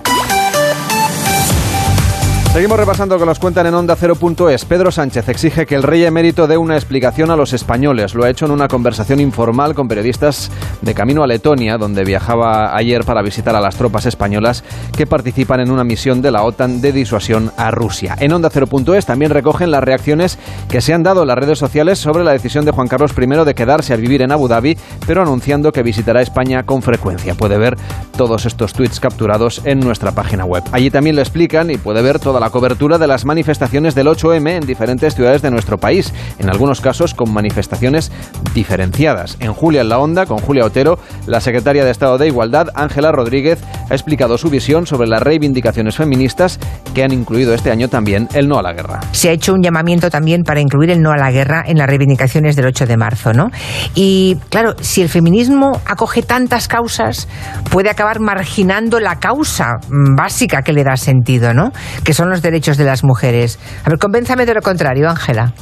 Seguimos 2.51 2.79
repasando 2.79 3.19
que 3.19 3.27
nos 3.27 3.37
cuentan 3.37 3.67
en 3.67 3.75
Onda 3.75 3.95
0.es. 3.95 4.65
Pedro 4.65 4.89
Sánchez 4.89 5.29
exige 5.29 5.67
que 5.67 5.75
el 5.75 5.83
rey 5.83 6.03
emérito 6.03 6.47
dé 6.47 6.57
una 6.57 6.75
explicación 6.75 7.29
a 7.29 7.35
los 7.35 7.53
españoles. 7.53 8.15
Lo 8.15 8.23
ha 8.23 8.29
hecho 8.29 8.45
en 8.45 8.51
una 8.51 8.67
conversación 8.67 9.19
informal 9.19 9.75
con 9.75 9.87
periodistas 9.87 10.51
de 10.81 10.95
camino 10.95 11.21
a 11.21 11.27
Letonia, 11.27 11.77
donde 11.77 12.03
viajaba 12.03 12.75
ayer 12.75 13.05
para 13.05 13.21
visitar 13.21 13.55
a 13.55 13.61
las 13.61 13.75
tropas 13.75 14.07
españolas 14.07 14.63
que 14.97 15.05
participan 15.05 15.59
en 15.59 15.69
una 15.69 15.83
misión 15.83 16.23
de 16.23 16.31
la 16.31 16.41
OTAN 16.41 16.81
de 16.81 16.91
disuasión 16.91 17.51
a 17.55 17.69
Rusia. 17.69 18.15
En 18.19 18.33
Onda 18.33 18.49
0.es 18.49 19.05
también 19.05 19.29
recogen 19.29 19.69
las 19.69 19.83
reacciones 19.83 20.39
que 20.69 20.81
se 20.81 20.95
han 20.95 21.03
dado 21.03 21.21
en 21.21 21.27
las 21.27 21.37
redes 21.37 21.59
sociales 21.59 21.99
sobre 21.99 22.23
la 22.23 22.31
decisión 22.31 22.65
de 22.65 22.71
Juan 22.71 22.87
Carlos 22.87 23.13
I 23.15 23.45
de 23.45 23.53
quedarse 23.53 23.93
a 23.93 23.97
vivir 23.97 24.23
en 24.23 24.31
Abu 24.31 24.47
Dhabi, 24.47 24.75
pero 25.05 25.21
anunciando 25.21 25.71
que 25.71 25.83
visitará 25.83 26.23
España 26.23 26.63
con 26.63 26.81
frecuencia. 26.81 27.35
Puede 27.35 27.59
ver 27.59 27.77
todos 28.17 28.47
estos 28.47 28.73
tweets 28.73 28.99
capturados 28.99 29.61
en 29.65 29.79
nuestra 29.79 30.13
página 30.13 30.45
web. 30.45 30.63
Allí 30.71 30.89
también 30.89 31.15
le 31.15 31.21
explican 31.21 31.69
y 31.69 31.77
puede 31.77 32.01
ver 32.01 32.17
toda 32.19 32.38
la 32.39 32.49
cobertura 32.49 32.97
de 32.97 33.07
las 33.07 33.25
manifestaciones 33.25 33.95
del 33.95 34.07
8M 34.07 34.49
en 34.49 34.65
diferentes 34.65 35.15
ciudades 35.15 35.41
de 35.41 35.51
nuestro 35.51 35.77
país, 35.77 36.13
en 36.39 36.49
algunos 36.49 36.81
casos 36.81 37.13
con 37.13 37.33
manifestaciones 37.33 38.11
diferenciadas. 38.53 39.37
En 39.39 39.53
Julia 39.53 39.81
en 39.81 39.89
la 39.89 39.99
Onda, 39.99 40.25
con 40.25 40.39
Julia 40.39 40.65
Otero, 40.65 40.99
la 41.25 41.41
secretaria 41.41 41.83
de 41.83 41.91
Estado 41.91 42.17
de 42.17 42.27
Igualdad, 42.27 42.67
Ángela 42.75 43.11
Rodríguez, 43.11 43.59
ha 43.89 43.93
explicado 43.93 44.37
su 44.37 44.49
visión 44.49 44.85
sobre 44.85 45.07
las 45.07 45.21
reivindicaciones 45.21 45.95
feministas 45.95 46.59
que 46.93 47.03
han 47.03 47.11
incluido 47.11 47.53
este 47.53 47.71
año 47.71 47.87
también 47.87 48.27
el 48.33 48.47
no 48.47 48.57
a 48.57 48.61
la 48.61 48.73
guerra. 48.73 48.99
Se 49.11 49.29
ha 49.29 49.31
hecho 49.31 49.53
un 49.53 49.61
llamamiento 49.61 50.09
también 50.09 50.43
para 50.43 50.61
incluir 50.61 50.91
el 50.91 51.01
no 51.01 51.11
a 51.11 51.17
la 51.17 51.31
guerra 51.31 51.63
en 51.65 51.77
las 51.77 51.87
reivindicaciones 51.87 52.55
del 52.55 52.65
8 52.65 52.85
de 52.85 52.97
marzo, 52.97 53.33
¿no? 53.33 53.47
Y 53.95 54.37
claro, 54.49 54.75
si 54.79 55.01
el 55.01 55.09
feminismo 55.09 55.79
acoge 55.85 56.21
tantas 56.21 56.67
causas, 56.67 57.27
puede 57.71 57.89
acabar 57.89 58.19
marginando 58.19 58.99
la 58.99 59.19
causa 59.19 59.79
básica 59.89 60.61
que 60.61 60.73
le 60.73 60.83
da 60.83 60.95
sentido, 60.97 61.53
¿no? 61.53 61.71
Que 62.03 62.13
son 62.13 62.28
los 62.29 62.41
derechos 62.41 62.77
de 62.77 62.85
las 62.85 63.03
mujeres. 63.03 63.59
A 63.85 63.89
ver, 63.89 63.99
convénzame 63.99 64.45
de 64.45 64.53
lo 64.53 64.61
contrario, 64.61 65.09
Ángela. 65.09 65.53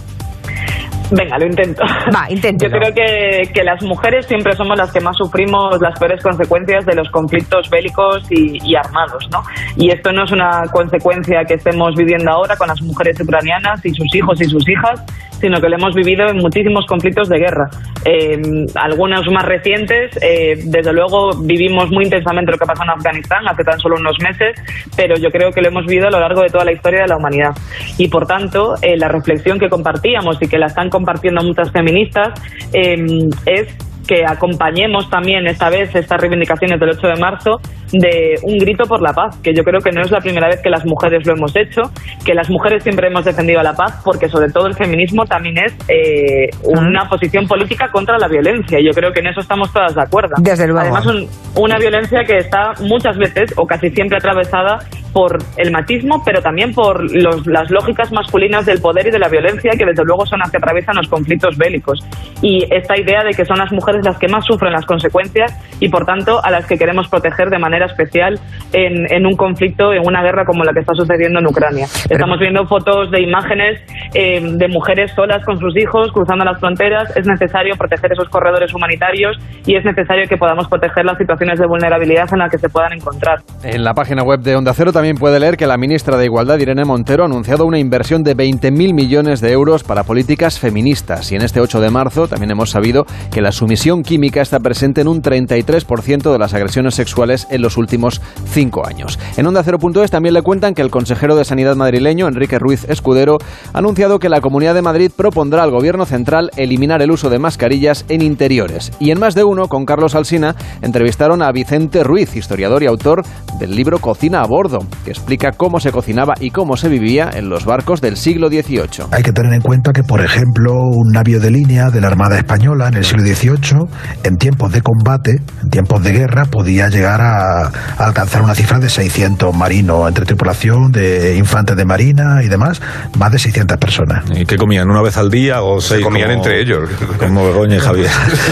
Venga, 1.12 1.38
lo 1.38 1.46
intento. 1.46 1.84
Va. 2.14 2.28
Yo 2.30 2.70
creo 2.70 2.94
que, 2.94 3.50
que, 3.54 3.64
las 3.64 3.82
mujeres 3.84 4.26
siempre 4.26 4.54
somos 4.56 4.78
las 4.78 4.92
que 4.92 5.00
más 5.00 5.16
sufrimos 5.16 5.80
las 5.82 5.98
peores 5.98 6.22
consecuencias 6.22 6.86
de 6.86 6.96
los 6.96 7.10
conflictos 7.12 7.70
bélicos 7.70 8.26
y, 8.30 8.58
y, 8.62 8.76
armados, 8.76 9.26
¿no? 9.32 9.42
Y 9.78 9.90
esto 9.90 10.12
no 10.12 10.26
es 10.26 10.32
una 10.32 10.64
consecuencia 10.72 11.44
que 11.48 11.54
estemos 11.56 11.96
viviendo 11.96 12.30
ahora 12.30 12.58
con 12.58 12.68
las 12.68 12.82
mujeres 12.82 13.20
ucranianas 13.22 13.86
y 13.86 13.92
sus 13.92 14.14
hijos 14.14 14.42
y 14.42 14.46
sus 14.46 14.68
hijas, 14.68 15.02
sino 15.40 15.60
que 15.60 15.70
lo 15.70 15.76
hemos 15.76 15.94
vivido 15.96 16.28
en 16.28 16.38
muchísimos 16.38 16.86
conflictos 16.86 17.30
de 17.30 17.38
guerra. 17.38 17.70
Eh, 18.06 18.38
algunos 18.76 19.22
más 19.32 19.46
recientes, 19.46 20.18
eh, 20.22 20.56
desde 20.66 20.94
luego 20.94 21.30
vivimos 21.44 21.90
muy 21.92 22.06
intensamente 22.06 22.52
lo 22.52 22.58
que 22.58 22.66
pasó 22.66 22.84
en 22.84 22.90
Afganistán 22.90 23.48
hace 23.48 23.64
tan 23.64 23.80
solo 23.80 23.96
unos 24.00 24.16
meses, 24.22 24.56
pero 24.96 25.16
yo 25.18 25.30
creo 25.30 25.52
que 25.52 25.62
lo 25.62 25.70
hemos 25.70 25.86
vivido 25.86 26.08
a 26.08 26.12
lo 26.12 26.20
largo 26.20 26.42
de 26.42 26.50
toda 26.50 26.66
la 26.66 26.74
historia 26.74 27.02
de 27.02 27.08
la 27.08 27.18
humanidad. 27.18 27.52
Y 27.98 28.08
por 28.08 28.26
tanto, 28.26 28.76
eh, 28.82 28.98
la 28.98 29.08
reflexión 29.08 29.60
que 29.60 29.70
compartíamos 29.70 30.38
y 30.42 30.48
que 30.48 30.58
la 30.58 30.68
están 30.68 30.90
compartiendo 30.90 31.42
muchas 31.44 31.72
feministas 31.72 32.34
es 32.74 33.76
que 34.08 34.24
acompañemos 34.26 35.10
también 35.10 35.46
esta 35.48 35.70
vez 35.70 35.94
estas 35.94 36.20
reivindicaciones 36.20 36.80
del 36.80 36.90
8 36.90 37.08
de 37.08 37.22
marzo 37.22 37.58
de 37.92 38.36
un 38.44 38.58
grito 38.58 38.86
por 38.86 39.02
la 39.02 39.14
paz, 39.14 39.38
que 39.42 39.54
yo 39.54 39.64
creo 39.64 39.80
que 39.80 39.92
no 39.92 40.02
es 40.02 40.12
la 40.12 40.20
primera 40.20 40.48
vez 40.48 40.62
que 40.62 40.70
las 40.70 40.86
mujeres 40.86 41.26
lo 41.26 41.34
hemos 41.34 41.56
hecho, 41.56 41.82
que 42.26 42.34
las 42.34 42.50
mujeres 42.50 42.84
siempre 42.84 43.08
hemos 43.08 43.24
defendido 43.24 43.62
la 43.62 43.74
paz, 43.74 44.02
porque 44.04 44.28
sobre 44.28 44.52
todo 44.52 44.68
el 44.68 44.74
feminismo 44.74 45.26
también 45.26 45.58
es 45.58 45.74
eh, 45.88 46.50
una 46.64 47.08
posición 47.10 47.48
política 47.48 47.90
contra 47.92 48.18
la 48.18 48.28
violencia. 48.28 48.80
Yo 48.84 48.92
creo 48.92 49.12
que 49.12 49.20
en 49.20 49.28
eso 49.28 49.40
estamos 49.40 49.72
todas 49.72 49.96
de 49.96 50.02
acuerdo. 50.02 50.36
Desde 50.40 50.68
luego. 50.68 50.80
Además, 50.80 51.06
un, 51.06 51.28
una 51.56 51.78
violencia 51.78 52.24
que 52.26 52.38
está 52.38 52.74
muchas 52.82 53.18
veces 53.18 53.54
o 53.56 53.66
casi 53.66 53.90
siempre 53.90 54.18
atravesada 54.18 54.80
por 55.14 55.38
el 55.58 55.72
machismo, 55.72 56.22
pero 56.24 56.42
también 56.42 56.74
por 56.74 57.02
los, 57.12 57.48
las 57.48 57.72
lógicas 57.72 58.12
masculinas 58.12 58.66
del 58.66 58.80
poder 58.80 59.08
y 59.08 59.12
de 59.12 59.20
la 59.20 59.30
violencia, 59.30 59.72
que 59.78 59.86
desde 59.86 60.04
luego 60.04 60.26
son 60.26 60.40
las 60.40 60.52
que 60.52 60.58
atraviesan 60.58 60.96
los 60.96 61.08
conflictos 61.08 61.58
bélicos. 61.58 62.00
Y 62.42 62.64
esta 62.70 62.96
idea 62.96 63.24
de 63.24 63.32
que 63.32 63.44
son 63.46 63.58
las 63.58 63.72
mujeres 63.72 63.97
las 64.04 64.18
que 64.18 64.28
más 64.28 64.46
sufren 64.46 64.72
las 64.72 64.86
consecuencias 64.86 65.54
y, 65.80 65.90
por 65.90 66.06
tanto, 66.06 66.44
a 66.44 66.52
las 66.52 66.66
que 66.66 66.78
queremos 66.78 67.08
proteger 67.08 67.50
de 67.50 67.60
manera 67.60 67.86
especial 67.86 68.40
en, 68.74 69.12
en 69.12 69.26
un 69.26 69.36
conflicto, 69.36 69.94
en 69.94 70.06
una 70.06 70.22
guerra 70.22 70.46
como 70.46 70.64
la 70.64 70.74
que 70.74 70.80
está 70.80 70.94
sucediendo 70.94 71.40
en 71.40 71.48
Ucrania. 71.48 71.86
Estamos 72.10 72.40
viendo 72.40 72.66
fotos 72.66 73.12
de 73.12 73.22
imágenes 73.22 73.82
eh, 74.14 74.42
de 74.42 74.68
mujeres 74.68 75.12
solas 75.16 75.44
con 75.46 75.60
sus 75.60 75.76
hijos 75.78 76.12
cruzando 76.12 76.46
las 76.46 76.60
fronteras. 76.60 77.16
Es 77.16 77.28
necesario 77.28 77.76
proteger 77.78 78.12
esos 78.12 78.30
corredores 78.30 78.74
humanitarios 78.74 79.38
y 79.66 79.76
es 79.76 79.86
necesario 79.86 80.28
que 80.28 80.38
podamos 80.38 80.68
proteger 80.68 81.06
las 81.06 81.18
situaciones 81.18 81.60
de 81.60 81.68
vulnerabilidad 81.68 82.28
en 82.32 82.40
las 82.40 82.52
que 82.52 82.58
se 82.58 82.70
puedan 82.70 82.94
encontrar. 82.94 83.40
En 83.64 83.84
la 83.84 83.94
página 83.94 84.24
web 84.24 84.40
de 84.42 84.56
Onda 84.56 84.74
Cero 84.74 84.92
también 84.92 85.18
puede 85.18 85.40
leer 85.40 85.58
que 85.58 85.68
la 85.68 85.78
ministra 85.78 86.18
de 86.18 86.26
Igualdad, 86.26 86.60
Irene 86.60 86.86
Montero, 86.86 87.24
ha 87.24 87.26
anunciado 87.26 87.66
una 87.66 87.80
inversión 87.80 88.24
de 88.24 88.36
20.000 88.36 88.94
millones 88.94 89.42
de 89.42 89.52
euros 89.52 89.84
para 89.84 90.04
políticas 90.04 90.60
feministas. 90.60 91.32
Y 91.32 91.36
en 91.36 91.42
este 91.42 91.62
8 91.62 91.82
de 91.82 91.90
marzo 91.90 92.28
también 92.28 92.52
hemos 92.52 92.70
sabido 92.70 93.06
que 93.32 93.42
la 93.42 93.52
sumisión 93.52 93.87
química 93.88 94.42
está 94.42 94.60
presente 94.60 95.00
en 95.02 95.08
un 95.08 95.22
33% 95.22 96.32
de 96.32 96.38
las 96.38 96.54
agresiones 96.54 96.96
sexuales 96.96 97.48
en 97.50 97.62
los 97.62 97.78
últimos 97.78 98.22
cinco 98.46 98.86
años. 98.86 99.18
En 99.38 99.48
Onda 99.48 99.64
0.es 99.64 100.12
también 100.12 100.34
le 100.34 100.42
cuentan 100.42 100.74
que 100.74 100.82
el 100.82 100.90
consejero 100.90 101.38
de 101.38 101.46
Sanidad 101.46 101.78
madrileño, 101.78 102.28
Enrique 102.28 102.60
Ruiz 102.60 102.84
Escudero, 102.90 103.38
ha 103.74 103.78
anunciado 103.78 104.20
que 104.20 104.28
la 104.28 104.42
Comunidad 104.42 104.74
de 104.74 104.82
Madrid 104.82 105.12
propondrá 105.16 105.64
al 105.64 105.72
Gobierno 105.72 106.06
Central 106.06 106.52
eliminar 106.58 107.02
el 107.02 107.12
uso 107.12 107.30
de 107.30 107.40
mascarillas 107.40 108.04
en 108.10 108.22
interiores. 108.22 108.92
Y 109.00 109.12
en 109.12 109.20
más 109.20 109.36
de 109.36 109.46
uno, 109.46 109.70
con 109.70 109.86
Carlos 109.86 110.16
Alsina, 110.16 110.56
entrevistaron 110.82 111.42
a 111.42 111.52
Vicente 111.54 112.04
Ruiz, 112.04 112.36
historiador 112.36 112.84
y 112.84 112.88
autor 112.88 113.24
del 113.58 113.74
libro 113.74 114.00
Cocina 114.00 114.42
a 114.42 114.48
bordo, 114.48 114.80
que 115.06 115.12
explica 115.12 115.52
cómo 115.54 115.80
se 115.80 115.94
cocinaba 115.94 116.34
y 116.42 116.52
cómo 116.52 116.76
se 116.76 116.90
vivía 116.90 117.30
en 117.34 117.50
los 117.50 117.64
barcos 117.64 118.02
del 118.02 118.18
siglo 118.18 118.50
XVIII. 118.50 119.08
Hay 119.12 119.24
que 119.24 119.32
tener 119.32 119.54
en 119.54 119.62
cuenta 119.62 119.94
que, 119.94 120.04
por 120.04 120.20
ejemplo, 120.20 120.74
un 120.74 121.14
navío 121.14 121.40
de 121.40 121.52
línea 121.52 121.90
de 121.90 122.02
la 122.02 122.08
Armada 122.08 122.38
Española 122.38 122.88
en 122.90 122.96
el 122.96 123.06
siglo 123.06 123.24
XVIII, 123.24 123.77
en 124.24 124.38
tiempos 124.38 124.72
de 124.72 124.82
combate, 124.82 125.42
en 125.64 125.70
tiempos 125.70 126.04
de 126.04 126.12
guerra, 126.12 126.46
podía 126.46 126.90
llegar 126.90 127.22
a, 127.22 127.72
alcanzar 127.98 128.42
una 128.42 128.56
cifra 128.56 128.80
de 128.80 128.90
600 128.90 129.56
marinos 129.56 130.08
entre 130.08 130.26
tripulación, 130.26 130.92
de 130.92 131.36
infantes 131.38 131.76
de 131.76 131.86
marina 131.86 132.42
y 132.44 132.48
demás, 132.48 132.82
más 133.18 133.32
de 133.32 133.40
600 133.40 133.78
personas. 133.78 134.24
¿Y 134.36 134.46
qué 134.46 134.58
comían? 134.58 134.90
¿Una 134.90 135.02
vez 135.02 135.18
al 135.18 135.30
día 135.30 135.62
o 135.62 135.82
se 135.82 136.02
comían 136.02 136.32
entre 136.32 136.62
ellos? 136.62 136.90
Como 137.20 137.46
Begoña 137.46 137.78
y 137.78 137.80
Javier. 137.80 138.10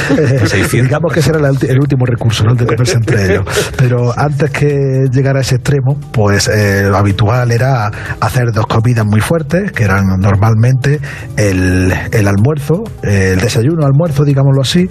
Digamos 0.71 1.13
que 1.13 1.19
ese 1.19 1.31
era 1.31 1.49
el, 1.49 1.79
último 1.79 2.05
recurso, 2.05 2.43
¿no? 2.43 2.55
de 2.55 2.65
comerse 2.65 2.95
entre 2.95 3.25
ellos. 3.25 3.45
Pero 3.77 4.13
antes 4.17 4.51
que 4.51 5.05
llegara 5.11 5.39
a 5.39 5.41
ese 5.41 5.55
extremo, 5.55 5.99
pues 6.11 6.47
eh, 6.47 6.83
lo 6.83 6.97
habitual 6.97 7.51
era 7.51 7.91
hacer 8.19 8.51
dos 8.51 8.67
comidas 8.67 9.05
muy 9.05 9.21
fuertes, 9.21 9.71
que 9.71 9.83
eran 9.83 10.05
normalmente 10.19 10.99
el, 11.37 11.93
el 12.11 12.27
almuerzo, 12.27 12.83
el 13.03 13.39
desayuno, 13.39 13.85
almuerzo, 13.85 14.23
digámoslo 14.23 14.61
así, 14.61 14.89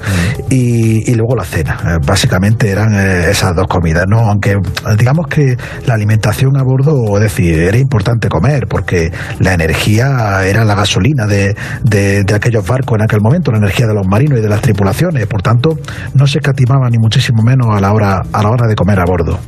y, 0.51 1.11
y, 1.11 1.15
luego 1.15 1.37
la 1.37 1.45
cena. 1.45 1.79
Eh, 1.85 1.99
básicamente 2.07 2.71
eran 2.71 2.95
eh, 2.95 3.31
esas 3.31 3.55
dos 3.55 3.67
comidas, 3.67 4.05
¿no? 4.09 4.19
Aunque 4.21 4.57
digamos 4.99 5.27
que 5.29 5.57
la 5.87 5.95
alimentación 5.95 6.57
a 6.57 6.63
bordo, 6.63 7.17
es 7.17 7.23
decir, 7.23 7.59
era 7.59 7.79
importante 7.79 8.29
comer, 8.29 8.67
porque 8.69 9.13
la 9.39 9.55
energía 9.55 10.45
era 10.45 10.65
la 10.65 10.75
gasolina 10.75 11.27
de, 11.27 11.55
de, 11.83 12.25
aquellos 12.35 12.67
barcos 12.67 12.99
en 12.99 13.05
aquel 13.05 13.21
momento, 13.21 13.53
la 13.53 13.59
energía 13.59 13.87
de 13.87 13.95
los 13.95 14.07
marinos 14.07 14.39
y 14.39 14.43
de 14.43 14.49
las 14.49 14.61
tripulaciones. 14.61 15.27
Por 15.27 15.43
tanto, 15.43 15.77
no 16.15 16.27
se 16.27 16.39
escatimaba 16.39 16.89
ni 16.91 16.99
muchísimo 16.99 17.43
menos 17.43 17.69
a 17.71 17.81
la 17.81 17.93
hora, 17.93 18.23
a 18.33 18.43
la 18.43 18.51
hora 18.51 18.67
de 18.67 18.75
comer 18.75 19.01
a 19.01 19.05
bordo. 19.05 19.39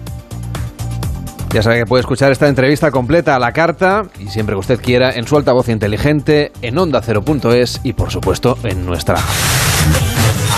Ya 1.53 1.63
sabe 1.63 1.79
que 1.79 1.87
puede 1.87 2.01
escuchar 2.01 2.33
esta 2.33 2.49
entrevista 2.49 2.91
completa 2.91 3.35
a 3.35 3.39
la 3.39 3.53
carta 3.53 4.03
y 4.19 4.27
siempre 4.29 4.55
que 4.55 4.59
usted 4.59 4.81
quiera 4.81 5.13
en 5.13 5.27
su 5.27 5.37
altavoz 5.37 5.69
inteligente, 5.69 6.53
en 6.61 6.77
onda 6.77 7.01
0.es 7.01 7.81
y 7.83 7.95
por 7.95 8.11
supuesto 8.11 8.59
en 8.65 8.85
nuestra 8.85 9.17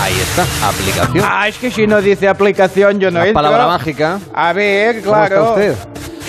Ahí 0.01 0.13
está, 0.13 0.45
aplicación. 0.67 1.25
Ah, 1.27 1.47
es 1.47 1.57
que 1.57 1.69
si 1.71 1.85
no 1.85 2.01
dice 2.01 2.27
aplicación 2.27 2.99
yo 2.99 3.11
no 3.11 3.19
La 3.19 3.25
entro. 3.27 3.33
palabra 3.35 3.67
mágica. 3.67 4.19
A 4.33 4.53
ver, 4.53 5.01
¿Cómo 5.01 5.13
claro. 5.15 5.35
está 5.35 5.49
usted? 5.51 5.75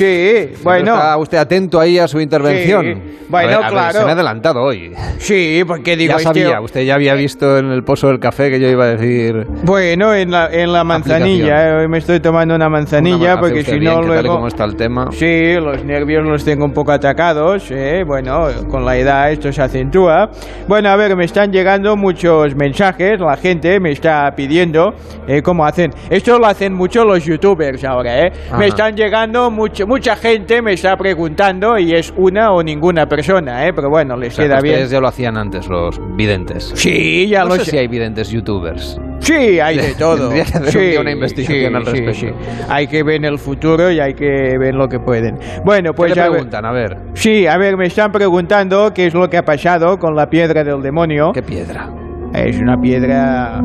Sí, 0.01 0.53
bueno. 0.63 0.95
¿Está 0.95 1.17
usted 1.19 1.39
atento 1.39 1.79
ahí 1.79 1.99
a 1.99 2.09
su 2.09 2.21
intervención? 2.21 2.85
Sí. 2.87 3.17
Bueno, 3.29 3.47
A 3.49 3.51
ver, 3.51 3.57
a 3.59 3.61
ver, 3.61 3.71
claro. 3.71 3.99
se 3.99 4.05
me 4.05 4.11
ha 4.11 4.15
adelantado 4.15 4.63
hoy. 4.63 4.93
Sí, 5.19 5.63
porque 5.67 5.97
digo... 5.97 6.13
ya 6.13 6.17
este- 6.17 6.25
sabía, 6.43 6.61
usted 6.61 6.81
ya 6.83 6.95
había 6.95 7.15
visto 7.15 7.59
en 7.59 7.67
el 7.71 7.85
pozo 7.85 8.09
del 8.09 8.19
café 8.19 8.51
que 8.51 8.59
yo 8.59 8.67
iba 8.69 8.85
a 8.85 8.97
decir... 8.97 9.47
Bueno, 9.63 10.13
en 10.15 10.31
la, 10.33 10.49
en 10.51 10.73
la 10.73 10.83
manzanilla. 10.83 11.69
eh, 11.69 11.81
Hoy 11.83 11.89
me 11.89 11.99
estoy 11.99 12.19
tomando 12.19 12.57
una 12.57 12.69
manzanilla 12.69 13.35
Una- 13.35 13.41
porque 13.41 13.63
si 13.63 13.79
bien, 13.79 13.95
no 13.95 14.03
luego... 14.03 14.35
como 14.35 14.49
está 14.49 14.65
el 14.65 14.75
tema. 14.75 15.09
Sí, 15.13 15.55
los 15.55 15.85
nervios 15.85 16.25
los 16.27 16.45
tengo 16.45 16.65
un 16.65 16.73
poco 16.73 16.91
atacados. 16.93 17.71
eh, 17.71 18.03
Bueno, 18.05 18.49
con 18.69 18.85
la 18.85 18.97
edad 18.97 19.31
esto 19.31 19.53
se 19.53 19.63
acentúa. 19.63 20.31
Bueno, 20.67 20.89
a 20.89 20.97
ver, 20.97 21.15
me 21.15 21.25
están 21.27 21.53
llegando 21.53 21.97
muchos 21.97 22.57
mensajes. 22.57 23.21
La 23.21 23.37
gente 23.37 23.79
me 23.79 23.93
está 23.93 24.33
pidiendo 24.35 24.93
eh, 25.29 25.41
cómo 25.43 25.65
hacen. 25.67 25.93
Esto 26.09 26.37
lo 26.39 26.47
hacen 26.47 26.73
mucho 26.73 27.05
los 27.05 27.25
youtubers 27.25 27.85
ahora, 27.85 28.27
¿eh? 28.27 28.33
Ajá. 28.49 28.59
Me 28.59 28.67
están 28.67 28.97
llegando 28.97 29.51
mucho, 29.53 29.87
mucha 29.91 30.15
gente 30.15 30.63
me 30.63 30.73
está 30.75 30.97
preguntando 30.97 31.77
y 31.77 31.93
es 31.93 32.15
una 32.17 32.53
o 32.53 32.63
ninguna 32.63 33.09
persona, 33.09 33.67
¿eh? 33.67 33.73
Pero 33.75 33.91
bueno, 33.91 34.17
les 34.17 34.33
O 34.33 34.37
sea, 34.37 34.45
queda 34.45 34.57
que 34.59 34.63
bien. 34.63 34.75
ustedes 34.77 34.91
ya 34.93 35.01
lo 35.01 35.09
hacían 35.09 35.37
antes, 35.37 35.67
los 35.69 36.01
videntes. 36.17 36.71
Sí, 36.77 37.27
ya 37.29 37.41
no 37.43 37.49
lo 37.49 37.55
sé 37.57 37.65
sé. 37.65 37.71
si 37.73 37.79
hay 37.79 37.89
videntes 37.89 38.31
youtubers. 38.31 38.97
Sí, 39.19 39.59
hay 39.59 39.79
de 39.79 39.95
todo. 39.99 40.31
Que 40.31 40.43
hacer 40.43 40.65
sí, 40.71 40.79
un 40.79 40.91
día 40.93 41.01
una 41.01 41.11
investigación 41.11 41.59
sí, 41.59 41.75
al 41.77 41.85
respecto. 41.87 42.15
sí. 42.15 42.29
Hay 42.69 42.87
que 42.87 43.03
ver 43.03 43.25
el 43.25 43.39
futuro 43.41 43.91
y 43.91 43.99
hay 43.99 44.15
que 44.15 44.57
ver 44.57 44.77
lo 44.77 44.89
que 44.89 45.01
pueden. 45.01 45.39
Bueno, 45.65 45.93
pues 45.93 46.13
¿Qué 46.13 46.15
le 46.15 46.21
a 46.21 46.25
ver- 46.29 46.33
preguntan? 46.35 46.65
A 46.65 46.71
ver, 46.73 46.97
Sí, 47.15 47.49
a 47.49 47.57
ver, 47.57 47.77
me 47.77 47.87
están 47.87 48.13
preguntando 48.13 48.95
qué 48.95 49.07
es 49.07 49.15
lo 49.15 49.29
que 49.29 49.39
ha 49.39 49.45
pasado 49.45 49.99
con 49.99 50.15
la 50.15 50.31
piedra 50.31 50.63
del 50.63 50.81
demonio. 50.83 51.33
¿qué 51.33 51.43
piedra? 51.43 51.91
Es 52.33 52.57
una 52.61 52.81
piedra. 52.81 53.61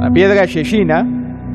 La 0.00 0.10
piedra 0.12 0.42
asesina 0.42 1.04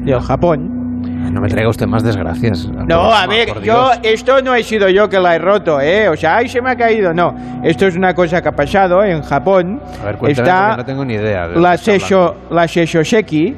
del 0.03 0.19
Japón. 0.19 0.80
No 1.01 1.41
me 1.41 1.47
traiga 1.47 1.69
usted 1.69 1.87
más 1.87 2.03
desgracias. 2.03 2.69
No, 2.87 3.11
a 3.11 3.25
ver, 3.27 3.61
yo, 3.63 3.91
esto 4.03 4.41
no 4.41 4.53
he 4.55 4.63
sido 4.63 4.89
yo 4.89 5.07
que 5.07 5.19
la 5.19 5.35
he 5.35 5.39
roto, 5.39 5.79
¿eh? 5.79 6.09
O 6.09 6.15
sea, 6.15 6.37
ay, 6.37 6.47
se 6.47 6.61
me 6.61 6.71
ha 6.71 6.75
caído, 6.75 7.13
no. 7.13 7.33
Esto 7.63 7.87
es 7.87 7.95
una 7.95 8.13
cosa 8.13 8.41
que 8.41 8.49
ha 8.49 8.51
pasado 8.51 9.03
en 9.03 9.21
Japón. 9.21 9.79
A 10.01 10.05
ver, 10.05 10.17
cuéntame, 10.17 10.47
Está 10.47 10.77
no 10.77 10.85
tengo 10.85 11.05
ni 11.05 11.13
idea. 11.13 11.47
de 11.47 11.59
la, 11.59 11.77
Sesho, 11.77 12.35
la 12.49 12.67
Seshoseki, 12.67 13.55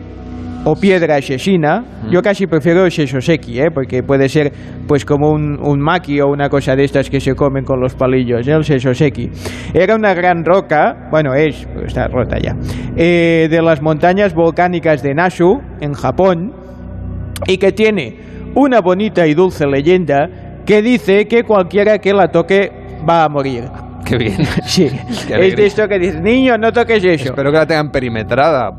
o 0.65 0.75
piedra 0.75 1.15
asesina. 1.17 1.84
Yo 2.10 2.21
casi 2.21 2.47
prefiero 2.47 2.86
el 2.86 2.91
Seshoseki, 2.91 3.60
¿eh? 3.60 3.71
Porque 3.73 4.01
puede 4.03 4.29
ser, 4.29 4.51
pues, 4.88 5.03
como 5.03 5.32
un, 5.32 5.60
un 5.62 5.79
maki 5.79 6.21
o 6.21 6.27
una 6.27 6.49
cosa 6.49 6.75
de 6.75 6.84
estas 6.86 7.10
que 7.10 7.19
se 7.19 7.36
comen 7.36 7.65
con 7.65 7.79
los 7.82 7.95
palillos, 7.95 8.47
¿eh? 8.47 8.53
el 8.53 8.63
Seshoseki. 8.63 9.29
Era 9.73 9.95
una 9.95 10.13
gran 10.13 10.45
roca, 10.45 11.10
bueno, 11.12 11.34
es, 11.34 11.67
pues, 11.73 11.88
está 11.88 12.08
rota 12.08 12.38
ya, 12.39 12.56
eh, 12.95 13.47
de 13.49 13.62
las 13.62 13.82
montañas 13.82 14.34
volcánicas 14.34 15.01
de 15.03 15.13
Nasu, 15.13 15.60
en 15.82 15.93
Japón, 15.93 16.53
y 17.47 17.58
que 17.58 17.71
tiene 17.71 18.15
una 18.56 18.82
bonita 18.82 19.25
y 19.27 19.34
dulce 19.34 19.65
leyenda 19.65 20.29
que 20.65 20.82
dice 20.82 21.27
que 21.27 21.43
cualquiera 21.43 21.99
que 21.99 22.13
la 22.13 22.29
toque 22.29 22.71
va 23.08 23.23
a 23.23 23.29
morir. 23.29 23.65
Qué 24.06 24.17
bien. 24.17 24.45
Sí, 24.65 24.89
Qué 25.27 25.47
es 25.47 25.56
de 25.56 25.65
esto 25.65 25.88
que 25.88 25.99
dice, 25.99 26.19
niño, 26.19 26.58
no 26.58 26.71
toques 26.71 27.03
eso. 27.03 27.25
Espero 27.25 27.51
que 27.51 27.58
la 27.58 27.65
tengan 27.65 27.91
perimetrada. 27.91 28.71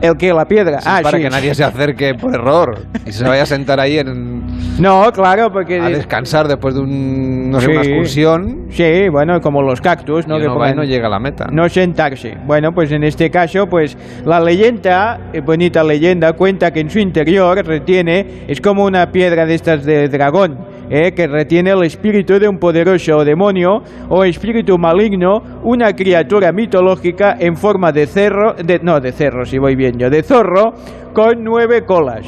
¿El 0.00 0.16
que 0.16 0.32
¿La 0.32 0.46
piedra? 0.46 0.80
Sí, 0.80 0.88
ah, 0.88 1.00
para 1.02 1.18
sí. 1.18 1.24
que 1.24 1.30
nadie 1.30 1.54
se 1.54 1.64
acerque 1.64 2.14
por 2.14 2.32
error 2.34 2.78
y 3.04 3.12
se 3.12 3.24
vaya 3.24 3.42
a 3.42 3.46
sentar 3.46 3.80
ahí 3.80 3.98
en, 3.98 4.42
No, 4.80 5.10
claro, 5.12 5.50
porque... 5.52 5.80
a 5.80 5.88
descansar 5.88 6.46
después 6.46 6.74
de 6.74 6.80
un, 6.80 7.50
no 7.50 7.60
sé, 7.60 7.66
Sí. 7.66 7.72
una 7.72 7.80
excursión 7.82 8.66
Sí, 8.70 9.08
bueno, 9.10 9.40
como 9.40 9.62
los 9.62 9.80
cactus, 9.80 10.26
¿no? 10.28 10.38
y 10.38 10.42
Que 10.42 10.48
va 10.48 10.70
y 10.70 10.74
no 10.74 10.84
llega 10.84 11.06
a 11.06 11.10
la 11.10 11.18
meta. 11.18 11.46
No 11.50 11.68
sentarse. 11.68 12.36
Bueno, 12.46 12.72
pues 12.72 12.92
en 12.92 13.02
este 13.02 13.30
caso, 13.30 13.66
pues 13.66 13.96
la 14.24 14.40
leyenda, 14.40 15.18
eh, 15.32 15.40
bonita 15.40 15.82
leyenda, 15.82 16.32
cuenta 16.34 16.70
que 16.70 16.80
en 16.80 16.90
su 16.90 16.98
interior 16.98 17.56
retiene, 17.66 18.44
es 18.46 18.60
como 18.60 18.84
una 18.84 19.10
piedra 19.10 19.46
de 19.46 19.54
estas 19.54 19.84
de 19.84 20.08
dragón, 20.08 20.58
eh, 20.90 21.12
que 21.12 21.26
retiene 21.26 21.70
el 21.70 21.82
espíritu 21.84 22.38
de 22.38 22.48
un 22.48 22.58
poderoso 22.58 23.24
demonio 23.24 23.82
o 24.08 24.24
espíritu 24.24 24.78
maligno, 24.78 25.42
una 25.62 25.92
criatura 25.94 26.52
mitológica 26.52 27.36
en 27.38 27.56
forma 27.56 27.92
de 27.92 28.06
cerro, 28.06 28.54
de, 28.54 28.78
no, 28.82 29.00
de 29.00 29.12
cerro, 29.12 29.44
si 29.44 29.58
voy 29.58 29.74
bien 29.76 29.98
yo, 29.98 30.10
de 30.10 30.22
zorro, 30.22 30.72
con 31.12 31.42
nueve 31.44 31.84
colas. 31.84 32.26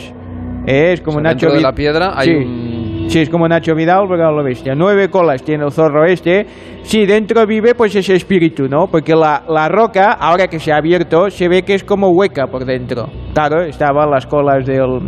Eh, 0.67 0.93
es 0.93 1.01
como 1.01 1.19
O 1.19 1.21
sea, 1.23 1.33
Nacho 1.33 1.51
de 1.51 1.61
la 1.61 1.73
piedra 1.73 2.13
hay 2.15 2.27
Sí. 2.29 2.35
un- 2.35 2.81
Sí, 3.11 3.19
es 3.19 3.29
como 3.29 3.49
Nacho 3.49 3.75
Vidal, 3.75 4.05
pero 4.09 4.23
no 4.23 4.31
lo 4.31 4.45
bestia. 4.45 4.73
Nueve 4.77 5.09
colas 5.11 5.43
tiene 5.43 5.65
el 5.65 5.73
zorro 5.73 6.05
este. 6.05 6.47
Si 6.85 7.07
dentro 7.07 7.45
vive, 7.45 7.75
pues 7.75 7.97
ese 7.97 8.15
espíritu, 8.15 8.69
¿no? 8.69 8.87
Porque 8.87 9.17
la, 9.17 9.43
la 9.49 9.69
roca, 9.69 10.13
ahora 10.13 10.47
que 10.47 10.61
se 10.61 10.71
ha 10.71 10.77
abierto, 10.77 11.29
se 11.29 11.49
ve 11.49 11.63
que 11.63 11.75
es 11.75 11.83
como 11.83 12.11
hueca 12.11 12.47
por 12.47 12.65
dentro. 12.65 13.09
Claro, 13.35 13.63
estaban 13.65 14.09
las 14.13 14.27
colas 14.29 14.65
del, 14.65 15.01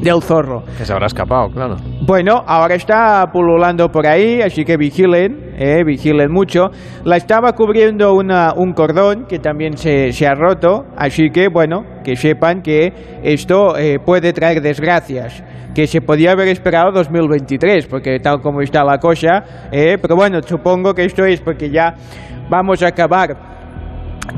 del 0.00 0.22
zorro. 0.22 0.62
Que 0.76 0.84
se 0.84 0.92
habrá 0.92 1.06
escapado, 1.06 1.48
claro. 1.50 1.76
Bueno, 2.02 2.42
ahora 2.46 2.74
está 2.74 3.24
pululando 3.32 3.88
por 3.88 4.06
ahí, 4.06 4.40
así 4.42 4.64
que 4.64 4.76
vigilen, 4.76 5.54
eh, 5.56 5.82
vigilen 5.84 6.30
mucho. 6.30 6.70
La 7.04 7.16
estaba 7.16 7.52
cubriendo 7.52 8.14
una, 8.14 8.52
un 8.54 8.72
cordón 8.72 9.26
que 9.26 9.38
también 9.38 9.76
se, 9.76 10.12
se 10.12 10.26
ha 10.26 10.34
roto, 10.34 10.84
así 10.96 11.30
que 11.30 11.48
bueno, 11.48 11.84
que 12.04 12.16
sepan 12.16 12.62
que 12.62 12.92
esto 13.22 13.76
eh, 13.76 13.98
puede 14.04 14.32
traer 14.32 14.60
desgracias, 14.60 15.42
que 15.74 15.86
se 15.86 16.00
podía 16.00 16.32
haber 16.32 16.48
esperado 16.48 16.92
2023, 16.92 17.86
porque 17.86 18.18
tal 18.20 18.40
como 18.40 18.60
está 18.60 18.84
la 18.84 18.98
cosa, 18.98 19.68
eh, 19.72 19.98
pero 20.00 20.16
bueno, 20.16 20.40
supongo 20.42 20.94
que 20.94 21.04
esto 21.04 21.24
es 21.24 21.40
porque 21.40 21.70
ya 21.70 21.94
vamos 22.48 22.82
a 22.82 22.88
acabar 22.88 23.55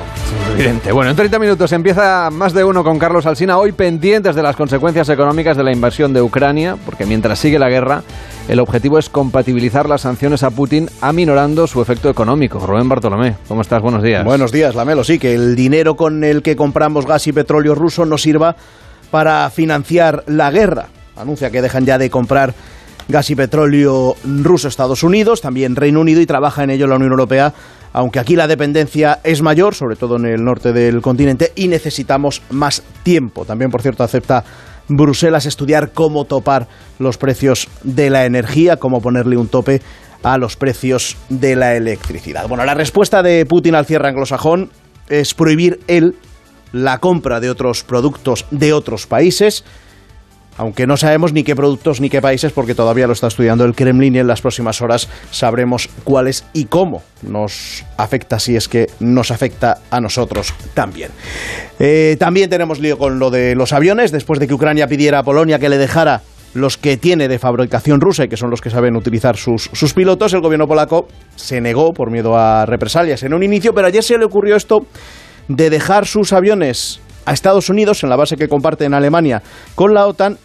Evidente. 0.53 0.91
Bueno, 0.91 1.11
en 1.11 1.17
30 1.17 1.38
minutos 1.39 1.71
empieza 1.71 2.29
más 2.31 2.53
de 2.53 2.63
uno 2.63 2.83
con 2.83 2.97
Carlos 2.97 3.25
Alsina, 3.25 3.57
hoy 3.57 3.71
pendientes 3.71 4.35
de 4.35 4.43
las 4.43 4.55
consecuencias 4.55 5.09
económicas 5.09 5.57
de 5.57 5.63
la 5.63 5.71
invasión 5.71 6.13
de 6.13 6.21
Ucrania, 6.21 6.77
porque 6.85 7.05
mientras 7.05 7.39
sigue 7.39 7.59
la 7.59 7.69
guerra, 7.69 8.03
el 8.47 8.59
objetivo 8.59 8.97
es 8.97 9.09
compatibilizar 9.09 9.89
las 9.89 10.01
sanciones 10.01 10.43
a 10.43 10.51
Putin, 10.51 10.89
aminorando 11.01 11.67
su 11.67 11.81
efecto 11.81 12.09
económico. 12.09 12.59
Rubén 12.59 12.88
Bartolomé, 12.88 13.35
¿cómo 13.47 13.61
estás? 13.61 13.81
Buenos 13.81 14.01
días. 14.01 14.23
Buenos 14.23 14.51
días, 14.51 14.75
Lamelo. 14.75 15.03
Sí, 15.03 15.19
que 15.19 15.33
el 15.33 15.55
dinero 15.55 15.95
con 15.95 16.23
el 16.23 16.41
que 16.41 16.55
compramos 16.55 17.05
gas 17.05 17.27
y 17.27 17.33
petróleo 17.33 17.75
ruso 17.75 18.05
nos 18.05 18.21
sirva 18.21 18.55
para 19.11 19.49
financiar 19.49 20.23
la 20.27 20.51
guerra. 20.51 20.88
Anuncia 21.17 21.49
que 21.49 21.61
dejan 21.61 21.85
ya 21.85 21.97
de 21.97 22.09
comprar 22.09 22.53
gas 23.07 23.29
y 23.29 23.35
petróleo 23.35 24.15
ruso 24.23 24.67
Estados 24.67 25.03
Unidos, 25.03 25.41
también 25.41 25.75
Reino 25.75 26.01
Unido 26.01 26.21
y 26.21 26.25
trabaja 26.25 26.63
en 26.63 26.71
ello 26.71 26.88
la 26.88 26.95
Unión 26.95 27.11
Europea, 27.11 27.53
aunque 27.95 28.19
aquí 28.19 28.36
la 28.36 28.49
dependencia 28.49 29.21
es 29.23 29.41
mayor, 29.41 29.73
sobre 29.73 29.95
todo 29.95 30.17
en 30.17 30.25
el 30.25 30.43
norte 30.43 30.73
del 30.73 31.01
continente, 31.01 31.53
y 31.55 31.69
necesitamos 31.69 32.41
más 32.49 32.84
tiempo. 33.03 33.45
También, 33.45 33.71
por 33.71 33.81
cierto, 33.81 34.03
acepta 34.03 34.43
Bruselas 34.89 35.45
estudiar 35.45 35.93
cómo 35.93 36.25
topar 36.25 36.67
los 36.99 37.17
precios 37.17 37.69
de 37.84 38.10
la 38.10 38.25
energía, 38.25 38.75
cómo 38.75 38.99
ponerle 38.99 39.38
un 39.38 39.47
tope 39.47 39.81
a 40.23 40.38
los 40.38 40.58
precios 40.58 41.15
de 41.29 41.55
la 41.55 41.77
electricidad. 41.77 42.49
Bueno, 42.49 42.65
la 42.65 42.73
respuesta 42.73 43.23
de 43.23 43.45
Putin 43.45 43.75
al 43.75 43.86
cierre 43.86 44.10
anglosajón 44.10 44.71
es 45.08 45.34
prohibir 45.34 45.79
él 45.88 46.15
la 46.73 46.97
compra 46.97 47.39
de 47.39 47.49
otros 47.49 47.86
productos 47.86 48.45
de 48.51 48.73
otros 48.73 49.08
países, 49.08 49.63
aunque 50.57 50.87
no 50.87 50.97
sabemos 50.97 51.33
ni 51.33 51.43
qué 51.43 51.55
productos 51.55 52.01
ni 52.01 52.09
qué 52.09 52.21
países 52.21 52.51
porque 52.51 52.75
todavía 52.75 53.07
lo 53.07 53.13
está 53.13 53.27
estudiando 53.27 53.65
el 53.65 53.75
Kremlin 53.75 54.15
y 54.15 54.19
en 54.19 54.27
las 54.27 54.41
próximas 54.41 54.81
horas 54.81 55.09
sabremos 55.31 55.89
cuáles 56.03 56.45
y 56.53 56.65
cómo 56.65 57.03
nos 57.21 57.83
afecta, 57.97 58.39
si 58.39 58.55
es 58.55 58.67
que 58.67 58.87
nos 58.99 59.31
afecta 59.31 59.79
a 59.89 59.99
nosotros 59.99 60.53
también. 60.73 61.11
Eh, 61.79 62.15
también 62.19 62.49
tenemos 62.49 62.79
lío 62.79 62.97
con 62.97 63.19
lo 63.19 63.29
de 63.29 63.55
los 63.55 63.73
aviones, 63.73 64.11
después 64.11 64.39
de 64.39 64.47
que 64.47 64.53
Ucrania 64.53 64.87
pidiera 64.87 65.19
a 65.19 65.23
Polonia 65.23 65.59
que 65.59 65.69
le 65.69 65.77
dejara 65.77 66.21
los 66.53 66.77
que 66.77 66.95
tiene 66.95 67.27
de 67.27 67.37
fabricación 67.37 67.99
rusa 67.99 68.23
y 68.23 68.29
que 68.29 68.37
son 68.37 68.49
los 68.49 68.61
que 68.61 68.69
saben 68.69 68.95
utilizar 68.95 69.35
sus, 69.35 69.69
sus 69.73 69.93
pilotos, 69.93 70.33
el 70.33 70.39
gobierno 70.39 70.67
polaco 70.67 71.07
se 71.35 71.59
negó 71.59 71.93
por 71.93 72.09
miedo 72.09 72.37
a 72.37 72.65
represalias 72.65 73.23
en 73.23 73.33
un 73.33 73.43
inicio, 73.43 73.73
pero 73.73 73.87
ayer 73.87 74.01
se 74.01 74.17
le 74.17 74.23
ocurrió 74.23 74.55
esto 74.55 74.85
de 75.49 75.69
dejar 75.69 76.05
sus 76.05 76.31
aviones 76.31 77.01
a 77.25 77.33
Estados 77.33 77.69
Unidos, 77.69 78.03
en 78.03 78.09
la 78.09 78.15
base 78.15 78.37
que 78.37 78.47
comparte 78.47 78.85
en 78.85 78.93
Alemania 78.93 79.41
con 79.73 79.93
la 79.93 80.07
OTAN, 80.07 80.37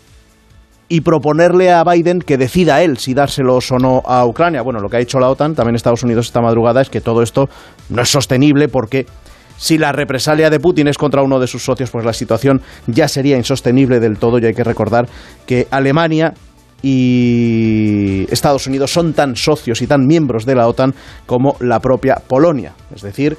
y 0.90 1.02
proponerle 1.02 1.70
a 1.70 1.84
Biden 1.84 2.20
que 2.20 2.36
decida 2.36 2.82
él 2.82 2.98
si 2.98 3.14
dárselos 3.14 3.70
o 3.70 3.78
no 3.78 4.02
a 4.04 4.26
Ucrania. 4.26 4.60
Bueno, 4.62 4.80
lo 4.80 4.90
que 4.90 4.96
ha 4.96 5.00
hecho 5.00 5.20
la 5.20 5.30
OTAN, 5.30 5.54
también 5.54 5.76
Estados 5.76 6.02
Unidos 6.02 6.26
esta 6.26 6.40
madrugada, 6.40 6.82
es 6.82 6.90
que 6.90 7.00
todo 7.00 7.22
esto 7.22 7.48
no 7.90 8.02
es 8.02 8.10
sostenible 8.10 8.66
porque 8.66 9.06
si 9.56 9.78
la 9.78 9.92
represalia 9.92 10.50
de 10.50 10.58
Putin 10.58 10.88
es 10.88 10.98
contra 10.98 11.22
uno 11.22 11.38
de 11.38 11.46
sus 11.46 11.64
socios, 11.64 11.90
pues 11.90 12.04
la 12.04 12.12
situación 12.12 12.60
ya 12.88 13.06
sería 13.06 13.36
insostenible 13.36 14.00
del 14.00 14.18
todo 14.18 14.40
y 14.40 14.46
hay 14.46 14.52
que 14.52 14.64
recordar 14.64 15.08
que 15.46 15.68
Alemania 15.70 16.34
y 16.82 18.26
Estados 18.28 18.66
Unidos 18.66 18.92
son 18.92 19.12
tan 19.12 19.36
socios 19.36 19.80
y 19.82 19.86
tan 19.86 20.08
miembros 20.08 20.44
de 20.44 20.56
la 20.56 20.66
OTAN 20.66 20.92
como 21.24 21.56
la 21.60 21.78
propia 21.78 22.16
Polonia. 22.16 22.72
Es 22.92 23.02
decir, 23.02 23.38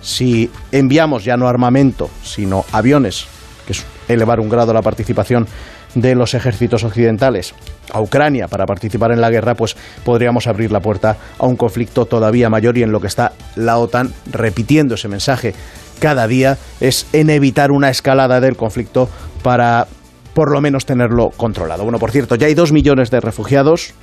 si 0.00 0.48
enviamos 0.70 1.24
ya 1.24 1.36
no 1.36 1.48
armamento, 1.48 2.08
sino 2.22 2.64
aviones, 2.70 3.26
que 3.66 3.72
es 3.72 3.84
elevar 4.06 4.38
un 4.38 4.48
grado 4.48 4.72
la 4.72 4.82
participación 4.82 5.48
de 5.94 6.14
los 6.14 6.34
ejércitos 6.34 6.84
occidentales 6.84 7.54
a 7.92 8.00
Ucrania 8.00 8.48
para 8.48 8.66
participar 8.66 9.12
en 9.12 9.20
la 9.20 9.30
guerra, 9.30 9.54
pues 9.54 9.76
podríamos 10.04 10.46
abrir 10.46 10.72
la 10.72 10.80
puerta 10.80 11.16
a 11.38 11.46
un 11.46 11.56
conflicto 11.56 12.06
todavía 12.06 12.50
mayor 12.50 12.76
y 12.78 12.82
en 12.82 12.92
lo 12.92 13.00
que 13.00 13.06
está 13.06 13.32
la 13.56 13.78
OTAN 13.78 14.12
repitiendo 14.30 14.94
ese 14.94 15.08
mensaje 15.08 15.54
cada 16.00 16.26
día 16.26 16.58
es 16.80 17.06
en 17.12 17.30
evitar 17.30 17.70
una 17.70 17.90
escalada 17.90 18.40
del 18.40 18.56
conflicto 18.56 19.08
para 19.42 19.86
por 20.34 20.50
lo 20.50 20.60
menos 20.60 20.84
tenerlo 20.84 21.30
controlado. 21.30 21.84
Bueno, 21.84 21.98
por 21.98 22.10
cierto, 22.10 22.34
ya 22.34 22.46
hay 22.46 22.54
dos 22.54 22.72
millones 22.72 23.10
de 23.10 23.20
refugiados. 23.20 23.94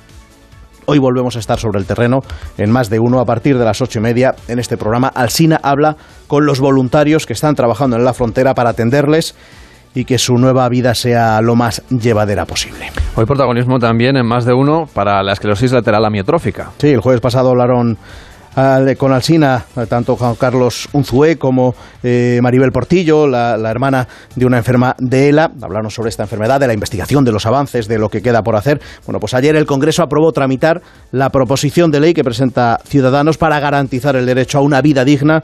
Hoy 0.86 0.98
volvemos 0.98 1.36
a 1.36 1.38
estar 1.38 1.60
sobre 1.60 1.78
el 1.78 1.86
terreno 1.86 2.20
en 2.58 2.70
más 2.70 2.90
de 2.90 2.98
uno 2.98 3.20
a 3.20 3.24
partir 3.24 3.56
de 3.56 3.64
las 3.64 3.80
ocho 3.82 3.98
y 4.00 4.02
media 4.02 4.34
en 4.48 4.58
este 4.58 4.76
programa. 4.76 5.08
Alsina 5.08 5.60
habla 5.62 5.96
con 6.26 6.44
los 6.44 6.58
voluntarios 6.58 7.26
que 7.26 7.34
están 7.34 7.54
trabajando 7.54 7.96
en 7.96 8.04
la 8.04 8.14
frontera 8.14 8.54
para 8.54 8.70
atenderles 8.70 9.36
y 9.94 10.04
que 10.04 10.18
su 10.18 10.34
nueva 10.34 10.68
vida 10.68 10.94
sea 10.94 11.40
lo 11.40 11.56
más 11.56 11.82
llevadera 11.88 12.44
posible. 12.46 12.90
Hoy 13.14 13.26
protagonismo 13.26 13.78
también 13.78 14.16
en 14.16 14.26
más 14.26 14.44
de 14.44 14.54
uno 14.54 14.86
para 14.92 15.22
la 15.22 15.32
esclerosis 15.32 15.72
lateral 15.72 16.04
amiotrófica. 16.04 16.70
Sí, 16.78 16.88
el 16.88 17.00
jueves 17.00 17.20
pasado 17.20 17.50
hablaron 17.50 17.98
con 18.98 19.12
Alsina, 19.12 19.64
tanto 19.88 20.16
Juan 20.16 20.34
Carlos 20.34 20.88
Unzué 20.92 21.38
como 21.38 21.74
eh, 22.02 22.38
Maribel 22.42 22.70
Portillo, 22.70 23.26
la, 23.26 23.56
la 23.56 23.70
hermana 23.70 24.06
de 24.34 24.44
una 24.44 24.58
enferma 24.58 24.94
de 24.98 25.30
ELA. 25.30 25.50
Hablaron 25.62 25.90
sobre 25.90 26.10
esta 26.10 26.24
enfermedad, 26.24 26.60
de 26.60 26.66
la 26.66 26.74
investigación, 26.74 27.24
de 27.24 27.32
los 27.32 27.46
avances, 27.46 27.88
de 27.88 27.98
lo 27.98 28.10
que 28.10 28.20
queda 28.20 28.42
por 28.42 28.56
hacer. 28.56 28.80
Bueno, 29.06 29.20
pues 29.20 29.32
ayer 29.34 29.56
el 29.56 29.64
Congreso 29.64 30.02
aprobó 30.02 30.32
tramitar 30.32 30.82
la 31.12 31.30
proposición 31.30 31.90
de 31.90 32.00
ley 32.00 32.14
que 32.14 32.24
presenta 32.24 32.78
Ciudadanos 32.84 33.38
para 33.38 33.58
garantizar 33.58 34.16
el 34.16 34.26
derecho 34.26 34.58
a 34.58 34.60
una 34.60 34.82
vida 34.82 35.04
digna 35.04 35.42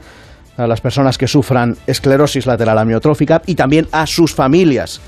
a 0.59 0.67
las 0.67 0.81
personas 0.81 1.17
que 1.17 1.27
sufran 1.27 1.77
esclerosis 1.87 2.45
lateral 2.45 2.77
amiotrófica 2.77 3.41
y 3.45 3.55
también 3.55 3.87
a 3.91 4.05
sus 4.05 4.35
familias. 4.35 5.01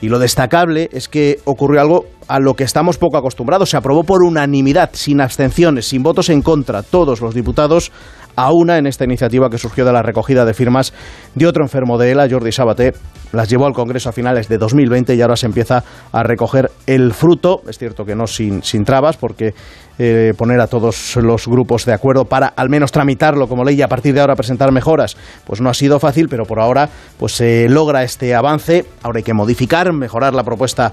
Y 0.00 0.08
lo 0.08 0.18
destacable 0.18 0.88
es 0.92 1.08
que 1.08 1.40
ocurrió 1.44 1.80
algo 1.80 2.06
a 2.28 2.38
lo 2.38 2.54
que 2.54 2.62
estamos 2.62 2.98
poco 2.98 3.16
acostumbrados. 3.16 3.70
Se 3.70 3.76
aprobó 3.76 4.04
por 4.04 4.22
unanimidad, 4.22 4.90
sin 4.92 5.20
abstenciones, 5.20 5.88
sin 5.88 6.02
votos 6.02 6.28
en 6.28 6.42
contra, 6.42 6.82
todos 6.82 7.20
los 7.20 7.34
diputados 7.34 7.90
a 8.36 8.52
una 8.52 8.78
en 8.78 8.86
esta 8.86 9.04
iniciativa 9.04 9.50
que 9.50 9.58
surgió 9.58 9.84
de 9.84 9.92
la 9.92 10.02
recogida 10.02 10.44
de 10.44 10.54
firmas 10.54 10.92
de 11.34 11.46
otro 11.48 11.64
enfermo 11.64 11.98
de 11.98 12.12
ELA, 12.12 12.28
Jordi 12.30 12.52
Sabaté. 12.52 12.92
Las 13.32 13.48
llevó 13.48 13.66
al 13.66 13.72
Congreso 13.72 14.10
a 14.10 14.12
finales 14.12 14.48
de 14.48 14.58
2020 14.58 15.16
y 15.16 15.20
ahora 15.20 15.36
se 15.36 15.46
empieza 15.46 15.82
a 16.12 16.22
recoger 16.22 16.70
el 16.86 17.12
fruto. 17.12 17.62
Es 17.68 17.78
cierto 17.78 18.04
que 18.04 18.14
no 18.14 18.28
sin, 18.28 18.62
sin 18.62 18.84
trabas, 18.84 19.16
porque 19.16 19.54
eh, 19.98 20.32
poner 20.36 20.60
a 20.60 20.66
todos 20.66 21.16
los 21.16 21.46
grupos 21.46 21.84
de 21.84 21.92
acuerdo 21.92 22.24
para 22.24 22.48
al 22.48 22.68
menos 22.68 22.92
tramitarlo 22.92 23.48
como 23.48 23.64
ley 23.64 23.76
y 23.76 23.82
a 23.82 23.88
partir 23.88 24.14
de 24.14 24.20
ahora 24.20 24.36
presentar 24.36 24.72
mejoras, 24.72 25.16
pues 25.44 25.60
no 25.60 25.70
ha 25.70 25.74
sido 25.74 25.98
fácil, 25.98 26.28
pero 26.28 26.44
por 26.44 26.60
ahora 26.60 26.88
pues 27.18 27.32
se 27.32 27.68
logra 27.68 28.02
este 28.02 28.34
avance. 28.34 28.84
Ahora 29.02 29.18
hay 29.18 29.24
que 29.24 29.34
modificar, 29.34 29.92
mejorar 29.92 30.34
la 30.34 30.44
propuesta 30.44 30.92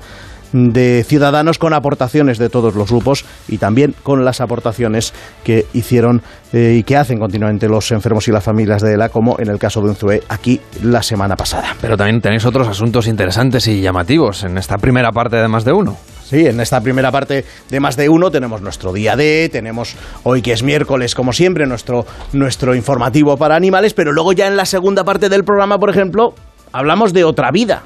de 0.56 1.04
Ciudadanos 1.08 1.58
con 1.58 1.74
aportaciones 1.74 2.38
de 2.38 2.50
todos 2.50 2.76
los 2.76 2.90
grupos 2.90 3.26
y 3.48 3.58
también 3.58 3.94
con 4.04 4.24
las 4.24 4.42
aportaciones 4.42 5.14
que 5.44 5.66
hicieron 5.74 6.22
eh, 6.54 6.78
y 6.80 6.84
que 6.84 6.96
hacen 6.98 7.20
continuamente 7.20 7.68
los 7.68 7.92
enfermos 7.92 8.28
y 8.28 8.32
las 8.32 8.44
familias 8.44 8.82
de 8.82 8.94
ELA, 8.94 9.10
como 9.10 9.38
en 9.40 9.50
el 9.50 9.60
caso 9.60 9.82
de 9.82 9.90
Unzué 9.90 10.24
aquí 10.30 10.62
la 10.82 11.04
semana 11.04 11.36
pasada. 11.36 11.76
Pero 11.82 11.98
también 11.98 12.22
tenéis 12.22 12.46
otros 12.46 12.68
asuntos 12.68 13.08
interesantes 13.08 13.68
y 13.68 13.82
llamativos 13.82 14.44
en 14.44 14.58
esta 14.58 14.78
primera 14.78 15.12
parte 15.12 15.36
de 15.36 15.48
más 15.48 15.66
de 15.66 15.74
uno. 15.74 15.98
Sí, 16.26 16.48
en 16.48 16.60
esta 16.60 16.82
primera 16.82 17.12
parte 17.12 17.46
de 17.70 17.80
más 17.80 17.96
de 17.96 18.10
uno 18.10 18.32
tenemos 18.32 18.60
nuestro 18.60 18.92
día 18.92 19.16
D, 19.16 19.48
tenemos 19.52 19.96
hoy 20.24 20.42
que 20.42 20.54
es 20.54 20.64
miércoles, 20.64 21.14
como 21.14 21.32
siempre, 21.34 21.68
nuestro, 21.68 22.08
nuestro 22.34 22.74
informativo 22.74 23.38
para 23.38 23.56
animales, 23.56 23.94
pero 23.94 24.12
luego 24.12 24.34
ya 24.34 24.48
en 24.48 24.58
la 24.58 24.66
segunda 24.66 25.04
parte 25.04 25.30
del 25.30 25.44
programa, 25.44 25.78
por 25.78 25.92
ejemplo, 25.92 26.34
hablamos 26.72 27.14
de 27.14 27.26
otra 27.26 27.52
vida. 27.52 27.84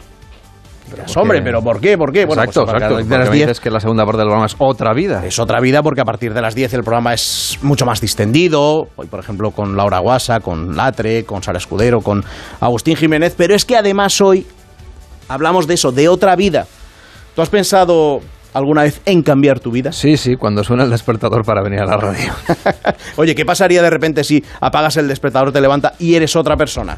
Dirás, 0.90 1.18
hombre, 1.18 1.42
pero 1.44 1.62
¿por 1.62 1.82
qué? 1.82 1.98
¿Por 1.98 2.14
qué? 2.14 2.26
Bueno, 2.26 2.44
exacto, 2.44 2.64
pues 2.64 2.74
a 2.74 2.78
exacto. 2.78 2.96
de 3.04 3.18
las 3.18 3.30
me 3.30 3.36
10 3.36 3.48
dices 3.48 3.60
que 3.60 3.70
la 3.70 3.82
segunda 3.82 4.06
parte 4.06 4.20
del 4.20 4.28
programa 4.28 4.46
es 4.46 4.56
otra 4.58 4.94
vida. 4.94 5.26
es 5.26 5.38
otra 5.38 5.60
vida 5.60 5.84
porque 5.84 6.00
a 6.00 6.06
partir 6.06 6.34
de 6.34 6.42
las 6.42 6.56
10 6.56 6.74
el 6.76 6.84
programa 6.84 7.14
es 7.14 7.60
mucho 7.62 7.86
más 7.86 8.00
distendido. 8.00 8.88
Hoy, 8.96 9.08
por 9.08 9.20
ejemplo, 9.20 9.52
con 9.52 9.76
Laura 9.76 10.00
Guasa, 10.00 10.40
con 10.40 10.78
Latre, 10.78 11.26
con 11.26 11.44
Sara 11.44 11.58
Escudero, 11.58 12.00
con 12.00 12.24
Agustín 12.62 12.96
Jiménez. 12.96 13.36
Pero 13.38 13.54
es 13.54 13.66
que 13.66 13.76
además 13.76 14.20
hoy 14.22 14.48
hablamos 15.28 15.68
de 15.68 15.74
eso, 15.74 15.92
de 15.92 16.08
otra 16.08 16.38
vida. 16.38 16.66
¿Tú 17.36 17.42
has 17.42 17.50
pensado 17.50 18.20
alguna 18.54 18.84
vez 18.84 19.02
en 19.06 19.22
cambiar 19.22 19.60
tu 19.60 19.72
vida? 19.72 19.92
Sí, 19.92 20.18
sí, 20.18 20.36
cuando 20.36 20.64
suena 20.64 20.84
el 20.84 20.90
despertador 20.90 21.46
para 21.46 21.62
venir 21.62 21.80
a 21.82 21.86
la 21.86 21.98
radio. 21.98 22.34
Oye, 23.18 23.36
¿qué 23.36 23.46
pasaría 23.46 23.82
de 23.82 23.90
repente 23.90 24.24
si 24.24 24.44
apagas 24.62 24.98
el 24.98 25.08
despertador, 25.08 25.52
te 25.52 25.62
levanta 25.62 25.94
y 26.00 26.16
eres 26.16 26.36
otra 26.36 26.58
persona? 26.58 26.98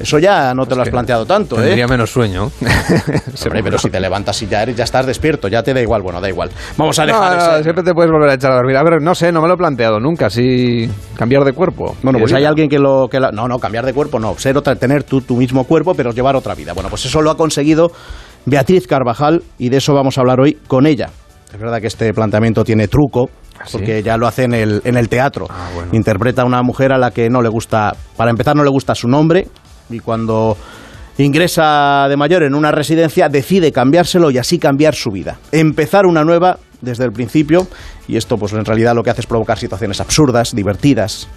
Eso 0.00 0.18
ya 0.18 0.52
no 0.52 0.66
te 0.66 0.74
lo 0.74 0.82
has 0.82 0.88
planteado 0.88 1.24
tanto, 1.26 1.56
¿eh? 1.60 1.64
Tendría 1.66 1.86
menos 1.86 2.10
sueño. 2.10 2.50
Hombre, 3.44 3.62
pero 3.62 3.78
si 3.78 3.88
te 3.88 4.00
levantas 4.00 4.40
y 4.42 4.48
ya, 4.48 4.62
eres, 4.64 4.74
ya 4.74 4.82
estás 4.82 5.06
despierto, 5.06 5.46
ya 5.46 5.62
te 5.62 5.72
da 5.72 5.80
igual, 5.80 6.02
bueno, 6.02 6.20
da 6.20 6.28
igual. 6.28 6.50
Vamos 6.76 6.98
a 6.98 7.06
dejar 7.06 7.36
No, 7.36 7.36
no, 7.46 7.52
ese- 7.54 7.62
siempre 7.62 7.84
te 7.84 7.94
puedes 7.94 8.10
volver 8.10 8.30
a 8.30 8.34
echar 8.34 8.50
a 8.50 8.56
dormir. 8.56 8.76
A 8.76 8.82
ver, 8.82 9.00
no 9.00 9.14
sé, 9.14 9.30
no 9.30 9.40
me 9.40 9.46
lo 9.46 9.54
he 9.54 9.56
planteado 9.56 10.00
nunca, 10.00 10.28
si 10.28 10.90
cambiar 11.16 11.44
de 11.44 11.52
cuerpo. 11.52 11.94
Bueno, 12.02 12.18
pues 12.18 12.32
hay 12.32 12.44
alguien 12.44 12.68
que 12.68 12.80
lo... 12.80 13.06
Que 13.08 13.20
la- 13.20 13.30
no, 13.30 13.46
no, 13.46 13.58
cambiar 13.60 13.86
de 13.86 13.92
cuerpo 13.92 14.18
no. 14.18 14.36
Ser 14.38 14.56
otra, 14.56 14.74
tener 14.74 15.04
tu, 15.04 15.20
tu 15.20 15.36
mismo 15.36 15.64
cuerpo, 15.64 15.94
pero 15.94 16.10
llevar 16.10 16.34
otra 16.34 16.56
vida. 16.56 16.72
Bueno, 16.72 16.88
pues 16.88 17.04
eso 17.04 17.22
lo 17.22 17.30
ha 17.30 17.36
conseguido 17.36 17.92
Beatriz 18.46 18.86
Carvajal 18.86 19.42
y 19.58 19.68
de 19.68 19.76
eso 19.78 19.94
vamos 19.94 20.18
a 20.18 20.20
hablar 20.20 20.40
hoy 20.40 20.58
con 20.66 20.86
ella. 20.86 21.10
Es 21.52 21.60
verdad 21.60 21.80
que 21.80 21.86
este 21.86 22.12
planteamiento 22.14 22.64
tiene 22.64 22.88
truco, 22.88 23.28
porque 23.70 24.02
ya 24.02 24.16
lo 24.16 24.26
hace 24.26 24.44
en 24.44 24.54
el, 24.54 24.80
en 24.84 24.96
el 24.96 25.08
teatro. 25.08 25.46
Interpreta 25.92 26.42
a 26.42 26.44
una 26.44 26.62
mujer 26.62 26.92
a 26.92 26.98
la 26.98 27.10
que 27.10 27.28
no 27.28 27.42
le 27.42 27.48
gusta, 27.48 27.94
para 28.16 28.30
empezar 28.30 28.56
no 28.56 28.64
le 28.64 28.70
gusta 28.70 28.94
su 28.94 29.06
nombre, 29.06 29.48
y 29.90 29.98
cuando 30.00 30.56
ingresa 31.18 32.06
de 32.08 32.16
mayor 32.16 32.42
en 32.42 32.54
una 32.54 32.72
residencia 32.72 33.28
decide 33.28 33.70
cambiárselo 33.70 34.30
y 34.30 34.38
así 34.38 34.58
cambiar 34.58 34.94
su 34.94 35.10
vida. 35.10 35.38
Empezar 35.52 36.06
una 36.06 36.24
nueva 36.24 36.58
desde 36.80 37.04
el 37.04 37.12
principio, 37.12 37.66
y 38.08 38.16
esto 38.16 38.38
pues 38.38 38.52
en 38.54 38.64
realidad 38.64 38.94
lo 38.94 39.02
que 39.02 39.10
hace 39.10 39.20
es 39.20 39.26
provocar 39.26 39.58
situaciones 39.58 40.00
absurdas, 40.00 40.54
divertidas, 40.54 41.28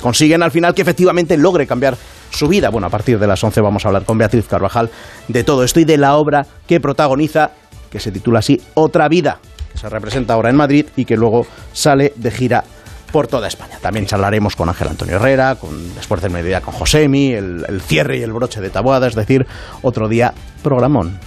consiguen 0.00 0.42
al 0.42 0.50
final 0.50 0.74
que 0.74 0.82
efectivamente 0.82 1.36
logre 1.36 1.66
cambiar 1.66 1.96
su 2.30 2.48
vida. 2.48 2.70
Bueno, 2.70 2.86
a 2.86 2.90
partir 2.90 3.18
de 3.18 3.26
las 3.26 3.42
11 3.42 3.60
vamos 3.60 3.84
a 3.84 3.88
hablar 3.88 4.04
con 4.04 4.18
Beatriz 4.18 4.46
Carvajal 4.46 4.90
de 5.28 5.44
todo 5.44 5.64
esto 5.64 5.80
y 5.80 5.84
de 5.84 5.96
la 5.96 6.16
obra 6.16 6.46
que 6.66 6.80
protagoniza, 6.80 7.50
que 7.90 8.00
se 8.00 8.10
titula 8.10 8.40
así 8.40 8.60
Otra 8.74 9.08
vida, 9.08 9.38
que 9.72 9.78
se 9.78 9.88
representa 9.88 10.34
ahora 10.34 10.50
en 10.50 10.56
Madrid 10.56 10.86
y 10.96 11.04
que 11.04 11.16
luego 11.16 11.46
sale 11.72 12.12
de 12.16 12.30
gira 12.30 12.64
por 13.12 13.28
toda 13.28 13.48
España. 13.48 13.78
También 13.80 14.06
charlaremos 14.06 14.56
con 14.56 14.68
Ángel 14.68 14.88
Antonio 14.88 15.16
Herrera, 15.16 15.54
con 15.54 15.94
después 15.94 16.20
del 16.20 16.32
mediodía 16.32 16.60
con 16.60 16.74
Josemi, 16.74 17.32
el, 17.32 17.64
el 17.68 17.80
cierre 17.80 18.18
y 18.18 18.22
el 18.22 18.32
broche 18.32 18.60
de 18.60 18.70
Taboada, 18.70 19.06
es 19.06 19.14
decir, 19.14 19.46
otro 19.82 20.08
día 20.08 20.34
programón. 20.62 21.18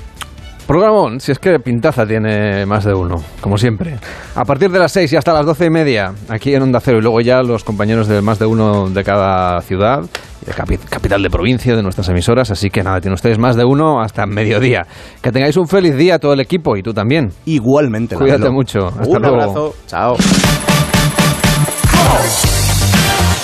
Programón, 0.73 1.19
si 1.19 1.31
es 1.31 1.39
que 1.39 1.57
pintaza 1.59 2.05
tiene 2.05 2.63
más 2.67 2.85
de 2.85 2.93
uno, 2.93 3.15
como 3.41 3.57
siempre. 3.57 3.97
A 4.35 4.45
partir 4.45 4.69
de 4.69 4.77
las 4.77 4.91
6 4.91 5.11
y 5.13 5.15
hasta 5.15 5.33
las 5.33 5.43
doce 5.43 5.65
y 5.65 5.71
media, 5.71 6.13
aquí 6.29 6.53
en 6.53 6.61
Onda 6.61 6.79
Cero, 6.79 6.99
y 6.99 7.01
luego 7.01 7.21
ya 7.21 7.41
los 7.41 7.63
compañeros 7.63 8.07
de 8.07 8.21
más 8.21 8.37
de 8.37 8.45
uno 8.45 8.87
de 8.87 9.03
cada 9.03 9.59
ciudad, 9.61 10.01
y 10.43 10.45
de 10.45 10.53
capi- 10.53 10.77
capital 10.87 11.23
de 11.23 11.29
provincia, 11.31 11.75
de 11.75 11.81
nuestras 11.81 12.07
emisoras, 12.09 12.51
así 12.51 12.69
que 12.69 12.83
nada, 12.83 13.01
tienen 13.01 13.15
ustedes 13.15 13.39
más 13.39 13.55
de 13.55 13.65
uno 13.65 13.99
hasta 13.99 14.27
mediodía. 14.27 14.85
Que 15.23 15.31
tengáis 15.31 15.57
un 15.57 15.67
feliz 15.67 15.95
día 15.95 16.19
todo 16.19 16.33
el 16.33 16.39
equipo 16.39 16.77
y 16.77 16.83
tú 16.83 16.93
también. 16.93 17.31
Igualmente, 17.45 18.15
Cuídate 18.15 18.41
Lamelo. 18.43 18.53
mucho. 18.53 18.87
Hasta 18.89 19.07
Un 19.07 19.21
luego. 19.23 19.35
abrazo. 19.41 19.75
Chao. 19.87 20.17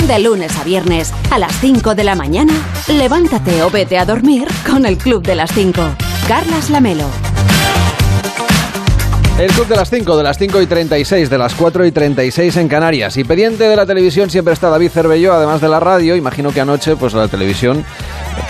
De 0.07 0.19
lunes 0.19 0.55
a 0.59 0.63
viernes, 0.63 1.11
a 1.31 1.39
las 1.39 1.53
5 1.59 1.95
de 1.95 2.03
la 2.03 2.13
mañana, 2.13 2.53
levántate 2.87 3.63
o 3.63 3.71
vete 3.71 3.97
a 3.97 4.05
dormir 4.05 4.47
con 4.69 4.85
el 4.85 4.95
Club 4.99 5.23
de 5.23 5.33
las 5.33 5.51
5. 5.53 5.81
Carlas 6.27 6.71
Lamelo. 6.71 7.05
El 9.37 9.51
club 9.51 9.67
de 9.67 9.75
las 9.75 9.91
5, 9.91 10.17
de 10.17 10.23
las 10.23 10.39
5 10.39 10.61
y 10.61 10.65
36, 10.65 11.29
de 11.29 11.37
las 11.37 11.53
4 11.53 11.85
y 11.85 11.91
36 11.91 12.57
en 12.57 12.67
Canarias. 12.67 13.17
Y 13.17 13.23
pendiente 13.23 13.65
de 13.65 13.75
la 13.75 13.85
televisión 13.85 14.31
siempre 14.31 14.53
está 14.53 14.69
David 14.69 14.89
Cervelló, 14.89 15.33
además 15.33 15.61
de 15.61 15.67
la 15.67 15.79
radio. 15.79 16.15
Imagino 16.15 16.51
que 16.51 16.61
anoche, 16.61 16.95
pues 16.95 17.13
la 17.13 17.27
televisión, 17.27 17.85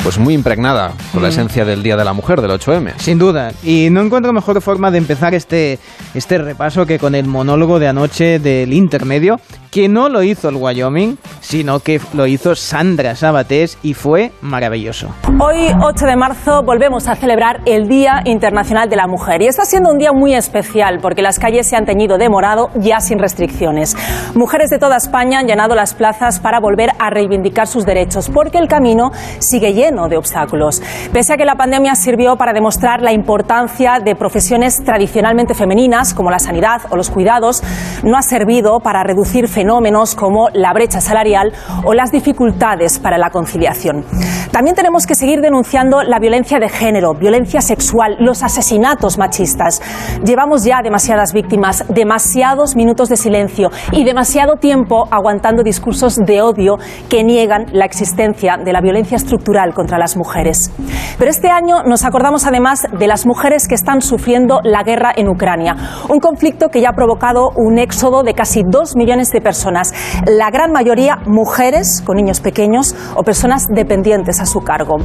pues 0.04 0.18
muy 0.20 0.34
impregnada 0.34 0.92
con 1.12 1.22
la 1.22 1.30
Mm. 1.30 1.32
esencia 1.32 1.66
del 1.66 1.82
Día 1.84 1.96
de 1.98 2.06
la 2.06 2.14
Mujer, 2.14 2.42
del 2.42 2.52
8M. 2.52 2.94
Sin 2.98 3.18
duda. 3.18 3.52
Y 3.64 3.90
no 3.92 4.02
encuentro 4.02 4.32
mejor 4.34 4.62
forma 4.62 4.92
de 4.92 4.98
empezar 5.00 5.34
este, 5.34 5.80
este 6.14 6.38
repaso 6.38 6.86
que 6.86 7.00
con 7.00 7.16
el 7.16 7.26
monólogo 7.28 7.80
de 7.80 7.88
anoche 7.88 8.40
del 8.40 8.74
intermedio, 8.74 9.38
que 9.72 9.90
no 9.90 10.08
lo 10.08 10.24
hizo 10.24 10.48
el 10.50 10.56
Wyoming, 10.56 11.18
sino 11.42 11.80
que 11.82 12.00
lo 12.14 12.28
hizo 12.28 12.56
Sandra 12.56 13.16
Sabatés 13.16 13.78
y 13.84 13.94
fue 13.94 14.32
maravilloso. 14.42 15.10
Hoy, 15.38 15.68
8 15.82 16.06
de 16.06 16.16
marzo, 16.16 16.62
volvemos 16.64 17.10
a 17.10 17.16
celebrar 17.16 17.60
el 17.66 17.88
Día 17.90 18.22
Internacional 18.24 18.90
de 18.90 18.96
la 18.96 19.08
Mujer. 19.08 19.42
Y 19.42 19.48
está 19.48 19.66
siendo 19.66 19.92
un 19.92 19.98
día 19.98 20.12
muy 20.14 20.34
especial 20.34 21.00
porque 21.02 21.22
las 21.22 21.40
calles 21.40 21.68
se 21.68 21.76
han 21.76 21.86
teñido 21.86 22.18
de 22.18 22.30
morado 22.30 22.70
ya 22.76 23.02
sin 23.02 23.20
restricciones. 23.20 23.98
Mujeres 24.34 24.70
de 24.70 24.80
toda 24.80 24.96
España 24.96 25.40
han 25.40 25.48
llenado 25.48 25.76
las 25.76 25.94
plazas 25.94 26.40
para 26.40 26.60
volver 26.62 26.92
a 26.98 27.10
reivindicar 27.10 27.68
sus 27.68 27.86
derechos 27.86 28.30
porque 28.34 28.60
el 28.60 28.70
camino 28.70 29.12
sigue 29.40 29.74
lleno 29.76 30.08
de 30.08 30.18
obstáculos. 30.18 30.82
Pese 31.14 31.34
a 31.34 31.38
que 31.38 31.46
la 31.46 31.56
pandemia 31.56 31.94
sirvió 31.96 32.38
para 32.38 32.54
demostrar 32.54 33.02
la 33.02 33.12
importancia 33.12 34.00
de 34.04 34.16
profesiones 34.16 34.84
tradicionalmente 34.84 35.54
femeninas 35.54 36.14
como 36.14 36.32
la 36.32 36.40
sanidad 36.40 36.82
o 36.90 36.96
los 36.96 37.10
cuidados, 37.10 37.62
no 38.04 38.18
ha 38.18 38.22
servido 38.22 38.80
para 38.80 39.04
reducir 39.04 39.48
fenómenos 39.48 40.16
como 40.16 40.50
la 40.54 40.74
brecha 40.74 41.02
salarial 41.02 41.54
o 41.84 41.94
las 41.94 42.12
dificultades 42.12 42.98
para 43.00 43.18
la 43.18 43.30
conciliación. 43.30 44.06
También 44.52 44.76
tenemos 44.76 45.06
que 45.06 45.16
seguir 45.16 45.42
denunciando 45.42 46.02
la 46.04 46.20
violencia 46.20 46.60
de 46.60 46.70
género, 46.70 47.14
violencia 47.14 47.62
sexual, 47.62 48.16
los 48.20 48.42
asesinatos 48.42 49.18
machistas. 49.18 49.82
Llevamos 50.24 50.64
ya 50.64 50.82
demasiadas 50.82 51.34
víctimas, 51.34 51.84
demasiados 51.90 52.76
minutos 52.76 53.10
de 53.10 53.18
silencio 53.18 53.70
y 53.92 54.06
demasiado 54.06 54.56
tiempo 54.56 55.08
aguantando 55.12 55.64
discursos 55.64 56.16
de 56.16 56.42
odio 56.42 56.78
que 57.10 57.24
niegan 57.24 57.66
la 57.74 57.86
existencia 57.86 58.58
de 58.58 58.72
la 58.72 58.80
violencia 58.80 59.18
estructural 59.18 59.65
contra 59.74 59.98
las 59.98 60.18
mujeres. 60.18 60.72
Pero 61.18 61.32
este 61.32 61.50
año 61.50 61.84
nos 61.84 62.04
acordamos 62.04 62.46
además 62.46 62.84
de 62.92 63.08
las 63.08 63.26
mujeres 63.26 63.68
que 63.68 63.76
están 63.76 64.02
sufriendo 64.02 64.60
la 64.64 64.84
guerra 64.84 65.12
en 65.16 65.30
Ucrania, 65.30 65.76
un 66.10 66.20
conflicto 66.20 66.70
que 66.70 66.82
ya 66.82 66.90
ha 66.90 66.94
provocado 66.94 67.52
un 67.56 67.78
éxodo 67.78 68.24
de 68.24 68.34
casi 68.34 68.64
dos 68.66 68.96
millones 68.96 69.32
de 69.32 69.42
personas, 69.42 69.94
la 70.26 70.50
gran 70.50 70.72
mayoría 70.72 71.18
mujeres 71.26 72.02
con 72.06 72.18
niños 72.18 72.40
pequeños 72.40 72.96
o 73.16 73.24
personas 73.24 73.68
dependientes 73.70 74.40
a 74.40 74.46
su 74.46 74.62
cargo. 74.62 74.98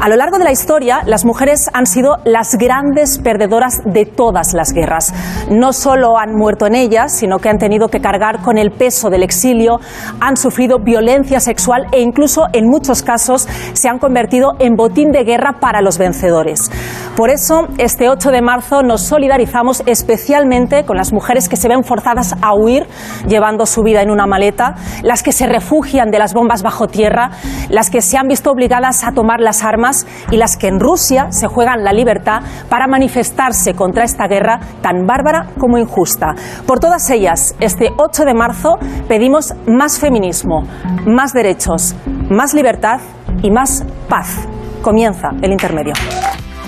A 0.00 0.08
lo 0.08 0.16
largo 0.16 0.38
de 0.38 0.44
la 0.44 0.52
historia, 0.52 1.02
las 1.06 1.24
mujeres 1.24 1.70
han 1.72 1.86
sido 1.86 2.16
las 2.24 2.56
grandes 2.56 3.18
perdedoras 3.18 3.80
de 3.84 4.06
todas 4.06 4.52
las 4.52 4.72
guerras. 4.72 5.12
No 5.50 5.72
solo 5.72 6.18
han 6.18 6.34
muerto 6.34 6.66
en 6.66 6.74
ellas, 6.74 7.12
sino 7.12 7.38
que 7.38 7.48
han 7.48 7.58
tenido 7.58 7.88
que 7.88 8.00
cargar 8.00 8.42
con 8.42 8.58
el 8.58 8.70
peso 8.70 9.10
del 9.10 9.22
exilio, 9.22 9.78
han 10.20 10.36
sufrido 10.36 10.78
violencia 10.78 11.40
sexual 11.40 11.86
e 11.92 12.00
incluso 12.00 12.46
en 12.52 12.68
muchos 12.68 13.02
casos 13.02 13.48
se 13.72 13.88
han 13.88 13.93
convertido 13.98 14.56
en 14.58 14.76
botín 14.76 15.12
de 15.12 15.24
guerra 15.24 15.60
para 15.60 15.80
los 15.80 15.98
vencedores. 15.98 16.70
Por 17.16 17.30
eso, 17.30 17.68
este 17.78 18.08
8 18.08 18.32
de 18.32 18.42
marzo 18.42 18.82
nos 18.82 19.02
solidarizamos 19.02 19.84
especialmente 19.86 20.84
con 20.84 20.96
las 20.96 21.12
mujeres 21.12 21.48
que 21.48 21.56
se 21.56 21.68
ven 21.68 21.84
forzadas 21.84 22.34
a 22.42 22.54
huir 22.54 22.88
llevando 23.28 23.66
su 23.66 23.84
vida 23.84 24.02
en 24.02 24.10
una 24.10 24.26
maleta, 24.26 24.74
las 25.04 25.22
que 25.22 25.30
se 25.30 25.46
refugian 25.46 26.10
de 26.10 26.18
las 26.18 26.34
bombas 26.34 26.64
bajo 26.64 26.88
tierra, 26.88 27.30
las 27.68 27.88
que 27.88 28.02
se 28.02 28.18
han 28.18 28.26
visto 28.26 28.50
obligadas 28.50 29.04
a 29.04 29.12
tomar 29.12 29.38
las 29.38 29.62
armas 29.62 30.08
y 30.32 30.38
las 30.38 30.56
que 30.56 30.66
en 30.66 30.80
Rusia 30.80 31.30
se 31.30 31.46
juegan 31.46 31.84
la 31.84 31.92
libertad 31.92 32.42
para 32.68 32.88
manifestarse 32.88 33.74
contra 33.74 34.02
esta 34.02 34.26
guerra 34.26 34.58
tan 34.82 35.06
bárbara 35.06 35.50
como 35.60 35.78
injusta. 35.78 36.34
Por 36.66 36.80
todas 36.80 37.08
ellas, 37.10 37.54
este 37.60 37.90
8 37.96 38.24
de 38.24 38.34
marzo 38.34 38.78
pedimos 39.06 39.54
más 39.68 40.00
feminismo, 40.00 40.64
más 41.06 41.32
derechos, 41.32 41.94
más 42.28 42.54
libertad 42.54 42.98
y 43.40 43.52
más 43.52 43.84
paz. 44.08 44.48
Comienza 44.82 45.28
el 45.42 45.52
intermedio. 45.52 45.94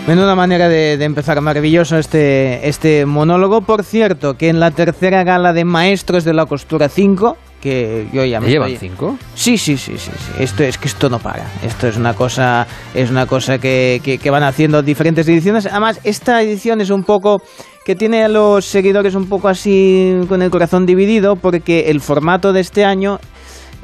Menuda 0.07 0.37
manera 0.37 0.69
de, 0.69 0.97
de 0.97 1.05
empezar 1.05 1.41
maravilloso 1.41 1.99
este, 1.99 2.69
este 2.69 3.07
monólogo. 3.07 3.63
Por 3.63 3.83
cierto, 3.83 4.35
que 4.35 4.49
en 4.49 4.61
la 4.61 4.71
tercera 4.71 5.25
gala 5.25 5.53
de 5.53 5.65
Maestros 5.65 6.23
de 6.25 6.33
la 6.33 6.47
Costura 6.47 6.89
5, 6.89 7.37
que 7.61 8.07
yo 8.13 8.25
ya 8.25 8.39
me 8.41 8.49
¿Llevan 8.49 8.71
estoy- 8.71 8.89
cinco? 8.91 9.19
Sí, 9.35 9.59
sí, 9.59 9.77
sí, 9.77 9.99
sí, 9.99 10.13
sí. 10.17 10.33
Esto 10.43 10.63
es 10.63 10.79
que 10.79 10.87
esto 10.87 11.11
no 11.11 11.19
para. 11.19 11.45
Esto 11.65 11.89
es 11.89 11.97
una 11.97 12.15
cosa, 12.15 12.69
es 12.95 13.11
una 13.11 13.27
cosa 13.27 13.59
que, 13.59 14.01
que- 14.05 14.19
que 14.19 14.31
van 14.31 14.45
haciendo 14.45 14.81
diferentes 14.81 15.27
ediciones. 15.27 15.67
Además, 15.67 15.99
esta 16.05 16.41
edición 16.41 16.81
es 16.81 16.91
un 16.91 17.03
poco 17.03 17.43
que 17.85 17.97
tiene 17.97 18.23
a 18.23 18.29
los 18.29 18.65
seguidores 18.65 19.17
un 19.17 19.29
poco 19.29 19.49
así 19.49 20.15
con 20.29 20.41
el 20.41 20.51
corazón 20.51 20.87
dividido, 20.87 21.35
porque 21.35 21.91
el 21.91 22.01
formato 22.01 22.53
de 22.53 22.61
este 22.61 22.85
año 22.85 23.19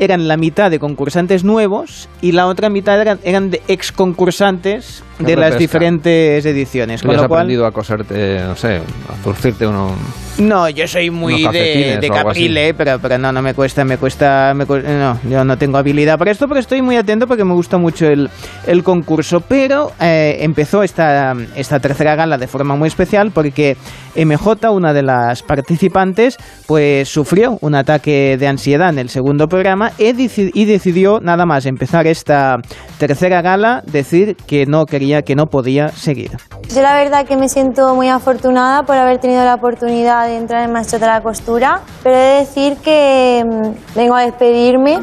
eran 0.02 0.26
la 0.26 0.36
mitad 0.36 0.70
de 0.70 0.78
concursantes 0.78 1.44
nuevos 1.44 2.08
y 2.20 2.32
la 2.32 2.46
otra 2.46 2.68
mitad 2.68 3.00
eran, 3.00 3.20
eran 3.22 3.50
de 3.50 3.62
ex 3.68 3.92
concursantes 3.92 5.04
de 5.18 5.36
las 5.36 5.52
repesca. 5.52 5.58
diferentes 5.58 6.44
ediciones. 6.44 7.00
Tú 7.00 7.06
Con 7.06 7.16
has 7.16 7.22
lo 7.22 7.28
cual, 7.28 7.40
aprendido 7.42 7.66
a 7.66 7.70
coserte, 7.70 8.40
no 8.40 8.56
sé, 8.56 8.76
a 8.76 9.14
zurcirte 9.22 9.66
uno... 9.66 9.94
no, 10.38 10.68
yo 10.68 10.88
soy 10.88 11.10
muy 11.10 11.46
de, 11.46 11.98
de 12.00 12.08
caprile, 12.08 12.74
pero, 12.74 12.98
pero 13.00 13.18
no, 13.18 13.30
no 13.30 13.42
me 13.42 13.54
cuesta, 13.54 13.84
me 13.84 13.98
cuesta, 13.98 14.52
me 14.54 14.64
no, 14.64 15.20
yo 15.28 15.44
no 15.44 15.56
tengo 15.56 15.78
habilidad 15.78 16.18
para 16.18 16.32
esto, 16.32 16.48
pero 16.48 16.58
estoy 16.58 16.82
muy 16.82 16.96
atento 16.96 17.26
porque 17.26 17.44
me 17.44 17.54
gusta 17.54 17.78
mucho 17.78 18.06
el, 18.06 18.28
el 18.66 18.82
concurso. 18.82 19.40
Pero 19.40 19.92
eh, 20.00 20.38
empezó 20.40 20.82
esta, 20.82 21.34
esta 21.54 21.78
tercera 21.78 22.16
gala 22.16 22.38
de 22.38 22.48
forma 22.48 22.74
muy 22.74 22.88
especial 22.88 23.30
porque 23.32 23.76
MJ, 24.16 24.70
una 24.70 24.92
de 24.92 25.02
las 25.02 25.42
participantes, 25.42 26.38
pues 26.66 27.08
sufrió 27.08 27.58
un 27.60 27.74
ataque 27.74 28.36
de 28.38 28.46
ansiedad 28.48 28.90
en 28.90 28.98
el 28.98 29.08
segundo 29.08 29.46
programa 29.46 29.91
y 29.98 30.12
deci- 30.12 30.50
y 30.54 30.64
decidió 30.64 31.20
nada 31.20 31.46
más 31.46 31.66
empezar 31.66 32.06
esta 32.06 32.58
tercera 32.98 33.42
gala 33.42 33.82
decir 33.86 34.36
que 34.46 34.66
no 34.66 34.86
quería, 34.86 35.22
que 35.22 35.34
no 35.34 35.46
podía 35.46 35.88
seguir. 35.88 36.30
Yo 36.74 36.82
la 36.82 36.94
verdad 36.94 37.26
que 37.26 37.36
me 37.36 37.48
siento 37.48 37.94
muy 37.94 38.08
afortunada 38.08 38.84
por 38.84 38.96
haber 38.96 39.18
tenido 39.18 39.44
la 39.44 39.54
oportunidad 39.54 40.26
de 40.26 40.36
entrar 40.36 40.64
en 40.64 40.72
Maestro 40.72 40.98
de 40.98 41.06
la 41.06 41.20
Costura, 41.20 41.80
pero 42.02 42.16
he 42.16 42.18
de 42.20 42.34
decir 42.40 42.76
que 42.82 43.44
mm, 43.44 43.96
vengo 43.96 44.14
a 44.14 44.22
despedirme 44.22 44.98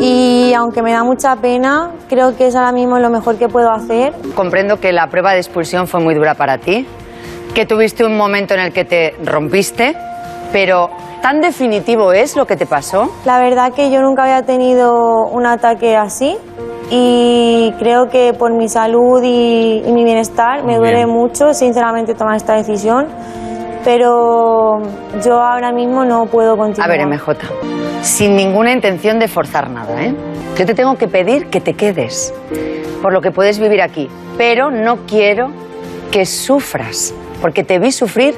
y 0.00 0.52
aunque 0.54 0.82
me 0.82 0.92
da 0.92 1.02
mucha 1.04 1.34
pena, 1.36 1.92
creo 2.08 2.36
que 2.36 2.46
es 2.48 2.54
ahora 2.54 2.72
mismo 2.72 2.98
lo 2.98 3.10
mejor 3.10 3.36
que 3.38 3.48
puedo 3.48 3.70
hacer. 3.70 4.12
Comprendo 4.34 4.78
que 4.80 4.92
la 4.92 5.06
prueba 5.08 5.32
de 5.32 5.38
expulsión 5.38 5.86
fue 5.86 6.00
muy 6.00 6.14
dura 6.14 6.34
para 6.34 6.58
ti, 6.58 6.86
que 7.54 7.64
tuviste 7.64 8.04
un 8.04 8.16
momento 8.16 8.54
en 8.54 8.60
el 8.60 8.72
que 8.72 8.84
te 8.84 9.14
rompiste, 9.24 9.96
pero 10.52 10.90
¿tan 11.22 11.40
definitivo 11.40 12.12
es 12.12 12.36
lo 12.36 12.46
que 12.46 12.56
te 12.56 12.66
pasó? 12.66 13.10
La 13.24 13.38
verdad 13.40 13.72
que 13.72 13.90
yo 13.90 14.00
nunca 14.02 14.22
había 14.24 14.42
tenido 14.42 15.26
un 15.26 15.46
ataque 15.46 15.96
así 15.96 16.36
y 16.90 17.72
creo 17.78 18.08
que 18.08 18.32
por 18.32 18.52
mi 18.52 18.68
salud 18.68 19.22
y, 19.22 19.82
y 19.86 19.92
mi 19.92 20.04
bienestar 20.04 20.64
me 20.64 20.76
duele 20.76 21.04
bien. 21.04 21.10
mucho 21.10 21.52
sinceramente 21.52 22.14
tomar 22.14 22.36
esta 22.36 22.54
decisión, 22.54 23.06
pero 23.84 24.80
yo 25.24 25.40
ahora 25.40 25.72
mismo 25.72 26.04
no 26.04 26.26
puedo 26.26 26.54
A 26.54 26.56
continuar. 26.56 26.90
ver, 26.90 27.06
MJ, 27.06 27.34
sin 28.02 28.36
ninguna 28.36 28.72
intención 28.72 29.18
de 29.18 29.28
forzar 29.28 29.70
nada, 29.70 30.02
¿eh? 30.02 30.14
Yo 30.56 30.66
te 30.66 30.74
tengo 30.74 30.96
que 30.96 31.08
pedir 31.08 31.46
que 31.50 31.60
te 31.60 31.74
quedes, 31.74 32.34
por 33.02 33.12
lo 33.12 33.20
que 33.20 33.30
puedes 33.30 33.58
vivir 33.60 33.80
aquí, 33.82 34.08
pero 34.36 34.70
no 34.70 35.06
quiero 35.06 35.50
que 36.10 36.24
sufras, 36.26 37.14
porque 37.40 37.62
te 37.64 37.78
vi 37.78 37.92
sufrir 37.92 38.34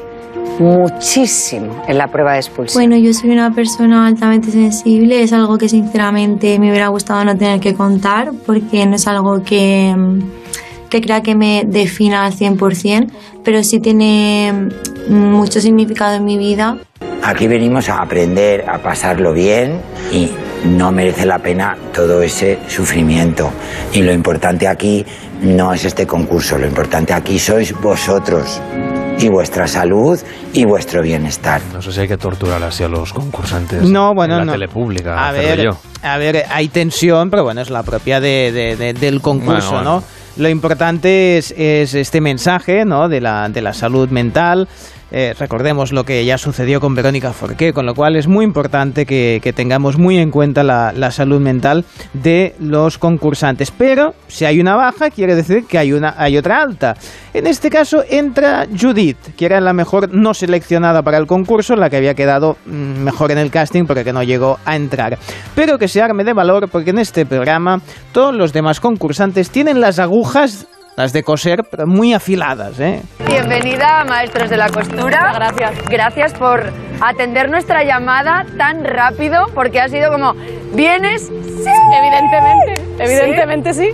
muchísimo 0.61 1.83
en 1.89 1.99
la 1.99 2.09
prueba 2.09 2.35
de 2.35 2.41
expulsión. 2.41 2.81
Bueno, 2.81 3.03
yo 3.03 3.13
soy 3.15 3.31
una 3.31 3.53
persona 3.53 4.07
altamente 4.07 4.53
sensible, 4.53 5.23
es 5.23 5.33
algo 5.33 5.57
que 5.57 5.69
sinceramente 5.69 6.59
me 6.59 6.69
hubiera 6.71 6.89
gustado 6.89 7.25
no 7.25 7.37
tener 7.37 7.61
que 7.61 7.75
contar 7.75 8.33
porque 8.47 8.85
no 8.87 8.97
es 8.97 9.07
algo 9.07 9.43
que, 9.43 9.95
que 10.91 11.01
crea 11.01 11.23
que 11.23 11.35
me 11.35 11.65
defina 11.67 12.27
al 12.27 12.35
100%, 12.35 13.11
pero 13.43 13.65
sí 13.65 13.81
tiene 13.81 14.71
mm, 15.09 15.15
mucho 15.15 15.61
significado 15.61 16.17
en 16.17 16.25
mi 16.25 16.37
vida. 16.37 16.77
Aquí 17.23 17.49
venimos 17.49 17.89
a 17.89 18.03
aprender, 18.03 18.69
a 18.69 18.79
pasarlo 18.79 19.33
bien 19.33 19.81
y 20.13 20.31
no 20.65 20.93
merece 20.93 21.25
la 21.25 21.39
pena 21.39 21.77
todo 21.95 22.23
ese 22.23 22.59
sufrimiento. 22.69 23.51
Y 23.93 24.03
lo 24.03 24.13
importante 24.13 24.69
aquí 24.69 25.05
no 25.43 25.73
es 25.73 25.85
este 25.85 26.07
concurso, 26.07 26.59
lo 26.59 26.67
importante 26.67 27.13
aquí 27.13 27.39
sois 27.39 27.73
vosotros 27.81 28.61
y 29.19 29.29
vuestra 29.29 29.67
salud 29.69 30.19
y 30.53 30.65
vuestro 30.65 31.03
bienestar. 31.03 31.61
No 31.73 31.83
sé 31.83 31.93
si 31.93 32.01
hay 32.01 32.09
que 32.09 32.17
torturar 32.17 32.63
así 32.63 32.83
a 32.85 32.89
los 32.89 33.13
concursantes. 33.13 33.83
No, 33.83 34.15
bueno, 34.15 34.35
en 34.35 34.39
la 34.41 34.45
no. 34.47 34.53
tele 34.53 34.69
pública. 34.69 35.29
A 35.29 35.33
ver, 35.33 35.61
yo. 35.63 35.77
a 36.03 36.17
ver, 36.17 36.45
hay 36.51 36.69
tensión, 36.69 37.31
pero 37.31 37.45
bueno, 37.45 37.61
es 37.61 37.71
la 37.71 37.83
propia 37.83 38.21
de, 38.21 38.51
de- 38.53 38.77
de- 38.77 38.93
del 38.95 39.21
concurso, 39.21 39.73
Bueno, 39.73 39.85
¿no? 39.85 39.91
bueno. 40.01 40.05
Lo 40.37 40.49
importante 40.49 41.37
es, 41.37 41.53
es 41.57 41.93
este 41.93 42.21
mensaje, 42.21 42.85
¿no? 42.87 43.09
De 43.09 43.21
la, 43.21 43.49
de 43.51 43.61
la 43.61 43.75
salud 43.75 44.09
mental. 44.11 44.69
Eh, 45.13 45.35
recordemos 45.39 45.93
lo 45.93 46.05
que 46.05 46.25
ya 46.25 46.39
sucedió 46.39 46.81
con 46.81 46.95
Verónica 46.95 47.33
Forqué, 47.33 47.73
con 47.73 47.87
lo 47.87 47.95
cual 47.95 48.17
es 48.17 48.29
muy 48.29 48.45
importante 48.45 49.07
que, 49.07 49.53
tengamos 49.55 49.99
muy 49.99 50.19
en 50.19 50.31
cuenta 50.31 50.63
la, 50.63 51.11
salud 51.11 51.41
mental 51.41 51.85
de 52.13 52.55
los 52.61 52.99
concursantes. 52.99 53.73
Pero 53.73 54.15
si 54.29 54.45
hay 54.45 54.61
una 54.61 54.77
baja, 54.77 55.11
quiere 55.11 55.35
decir 55.35 55.65
que 55.67 55.79
hay, 55.79 55.93
una, 55.93 56.15
hay 56.17 56.39
otra 56.39 56.63
alta. 56.63 56.97
En 57.35 57.47
este 57.47 57.69
caso 57.69 58.05
entra 58.09 58.67
Judith, 58.79 59.19
que 59.37 59.47
era 59.47 59.61
la 59.61 59.73
mejor 59.73 60.13
no 60.13 60.35
seleccionada 60.35 61.03
para 61.03 61.19
el 61.19 61.27
concurso, 61.27 61.75
la 61.75 61.91
que 61.91 61.97
había 61.97 62.15
quedado 62.15 62.57
mm, 62.67 63.03
mejor 63.03 63.33
en 63.33 63.39
el 63.39 63.51
casting 63.51 63.87
porque 63.87 64.05
que 64.05 64.13
no 64.13 64.23
llegó 64.23 64.59
a 64.65 64.77
entrar. 64.77 65.19
Pero 65.55 65.79
que 65.79 65.89
se 65.89 66.01
arme 66.01 66.25
de 66.25 66.33
valor 66.33 66.69
porque 66.69 66.91
en 66.91 66.99
este 66.99 67.27
programa 67.27 67.81
todos 68.13 68.35
los 68.35 68.53
demás 68.53 68.81
concursantes 68.81 69.51
tienen 69.51 69.81
las 69.81 69.99
agujas, 69.99 70.67
las 71.01 71.15
de 71.15 71.23
coser, 71.23 71.65
pero 71.65 71.87
muy 71.87 72.13
afiladas, 72.13 72.79
¿eh? 72.79 73.01
Bienvenida, 73.27 74.05
maestros 74.05 74.51
de 74.51 74.59
la 74.59 74.69
costura. 74.69 75.33
Gracias. 75.35 75.73
Gracias 75.89 76.35
por 76.35 76.71
atender 77.01 77.49
nuestra 77.49 77.83
llamada 77.85 78.45
tan 78.59 78.85
rápido, 78.85 79.47
porque 79.55 79.81
ha 79.81 79.89
sido 79.89 80.13
como, 80.13 80.35
¿vienes? 80.75 81.23
Sí. 81.23 81.71
Evidentemente, 81.99 82.75
evidentemente 82.99 83.73
sí. 83.73 83.93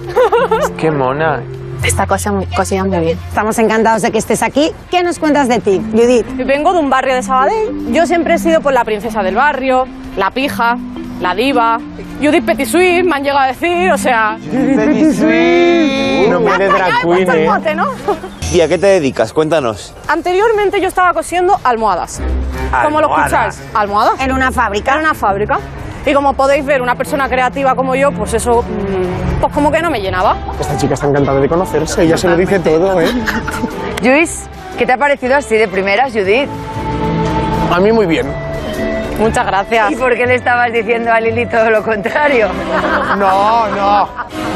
Qué 0.76 0.90
mona. 0.90 1.44
Está 1.84 2.08
cosida 2.08 2.32
muy 2.32 2.98
bien. 2.98 3.16
Estamos 3.28 3.56
encantados 3.60 4.02
de 4.02 4.10
que 4.10 4.18
estés 4.18 4.42
aquí. 4.42 4.72
¿Qué 4.90 5.04
nos 5.04 5.20
cuentas 5.20 5.46
de 5.46 5.60
ti, 5.60 5.80
Judith? 5.92 6.26
Vengo 6.44 6.72
de 6.72 6.80
un 6.80 6.90
barrio 6.90 7.14
de 7.14 7.22
Sabadell. 7.22 7.92
Yo 7.92 8.06
siempre 8.06 8.34
he 8.34 8.38
sido 8.38 8.60
por 8.62 8.72
la 8.72 8.84
princesa 8.84 9.22
del 9.22 9.36
barrio, 9.36 9.86
la 10.16 10.32
pija, 10.32 10.76
la 11.20 11.36
diva. 11.36 11.78
Judith 12.20 12.44
Petit 12.46 12.66
Suisse, 12.66 13.04
me 13.04 13.14
han 13.16 13.22
llegado 13.22 13.40
a 13.40 13.46
decir, 13.48 13.92
o 13.92 13.98
sea... 13.98 14.38
Petit 14.40 15.12
Suisse. 15.12 16.28
No 16.30 16.40
me 16.40 16.56
drag 16.56 17.02
queen, 17.02 17.30
¿eh? 17.30 17.46
mote, 17.48 17.74
¿no? 17.74 17.86
¿Y 18.52 18.60
a 18.60 18.68
qué 18.68 18.78
te 18.78 18.86
dedicas? 18.86 19.32
Cuéntanos. 19.32 19.92
Anteriormente 20.08 20.80
yo 20.80 20.88
estaba 20.88 21.12
cosiendo 21.12 21.58
almohadas. 21.62 22.20
¿Cómo 22.84 23.00
lo 23.00 23.06
Almohadas. 23.14 23.56
escucháis? 23.58 23.74
¿Almohadas? 23.74 24.20
En 24.20 24.32
una 24.32 24.50
fábrica. 24.50 24.94
En 24.94 25.00
una 25.00 25.14
fábrica. 25.14 25.58
Y 26.06 26.14
como 26.14 26.32
podéis 26.34 26.64
ver, 26.64 26.80
una 26.82 26.94
persona 26.94 27.28
creativa 27.28 27.74
como 27.74 27.94
yo, 27.94 28.12
pues 28.12 28.32
eso, 28.34 28.62
mm, 28.62 29.40
pues 29.40 29.52
como 29.52 29.70
que 29.70 29.82
no 29.82 29.90
me 29.90 30.00
llenaba. 30.00 30.36
Esta 30.58 30.76
chica 30.76 30.94
está 30.94 31.08
encantada 31.08 31.40
de 31.40 31.48
conocerse, 31.48 32.02
ella 32.04 32.16
se 32.16 32.28
lo 32.28 32.36
dice 32.36 32.60
todo, 32.60 33.00
¿eh? 33.00 33.08
Luis, 34.02 34.48
¿qué 34.78 34.86
te 34.86 34.92
ha 34.92 34.96
parecido 34.98 35.36
así 35.36 35.56
de 35.56 35.66
primeras, 35.68 36.12
Judith? 36.12 36.48
A 37.72 37.80
mí 37.80 37.90
muy 37.92 38.06
bien. 38.06 38.26
Muchas 39.18 39.46
gracias. 39.46 39.92
¿Y 39.92 39.96
por 39.96 40.14
qué 40.14 40.26
le 40.26 40.34
estabas 40.34 40.72
diciendo 40.72 41.10
a 41.10 41.20
Lili 41.20 41.46
todo 41.46 41.70
lo 41.70 41.82
contrario? 41.82 42.48
No, 43.18 43.66
no. 43.68 44.08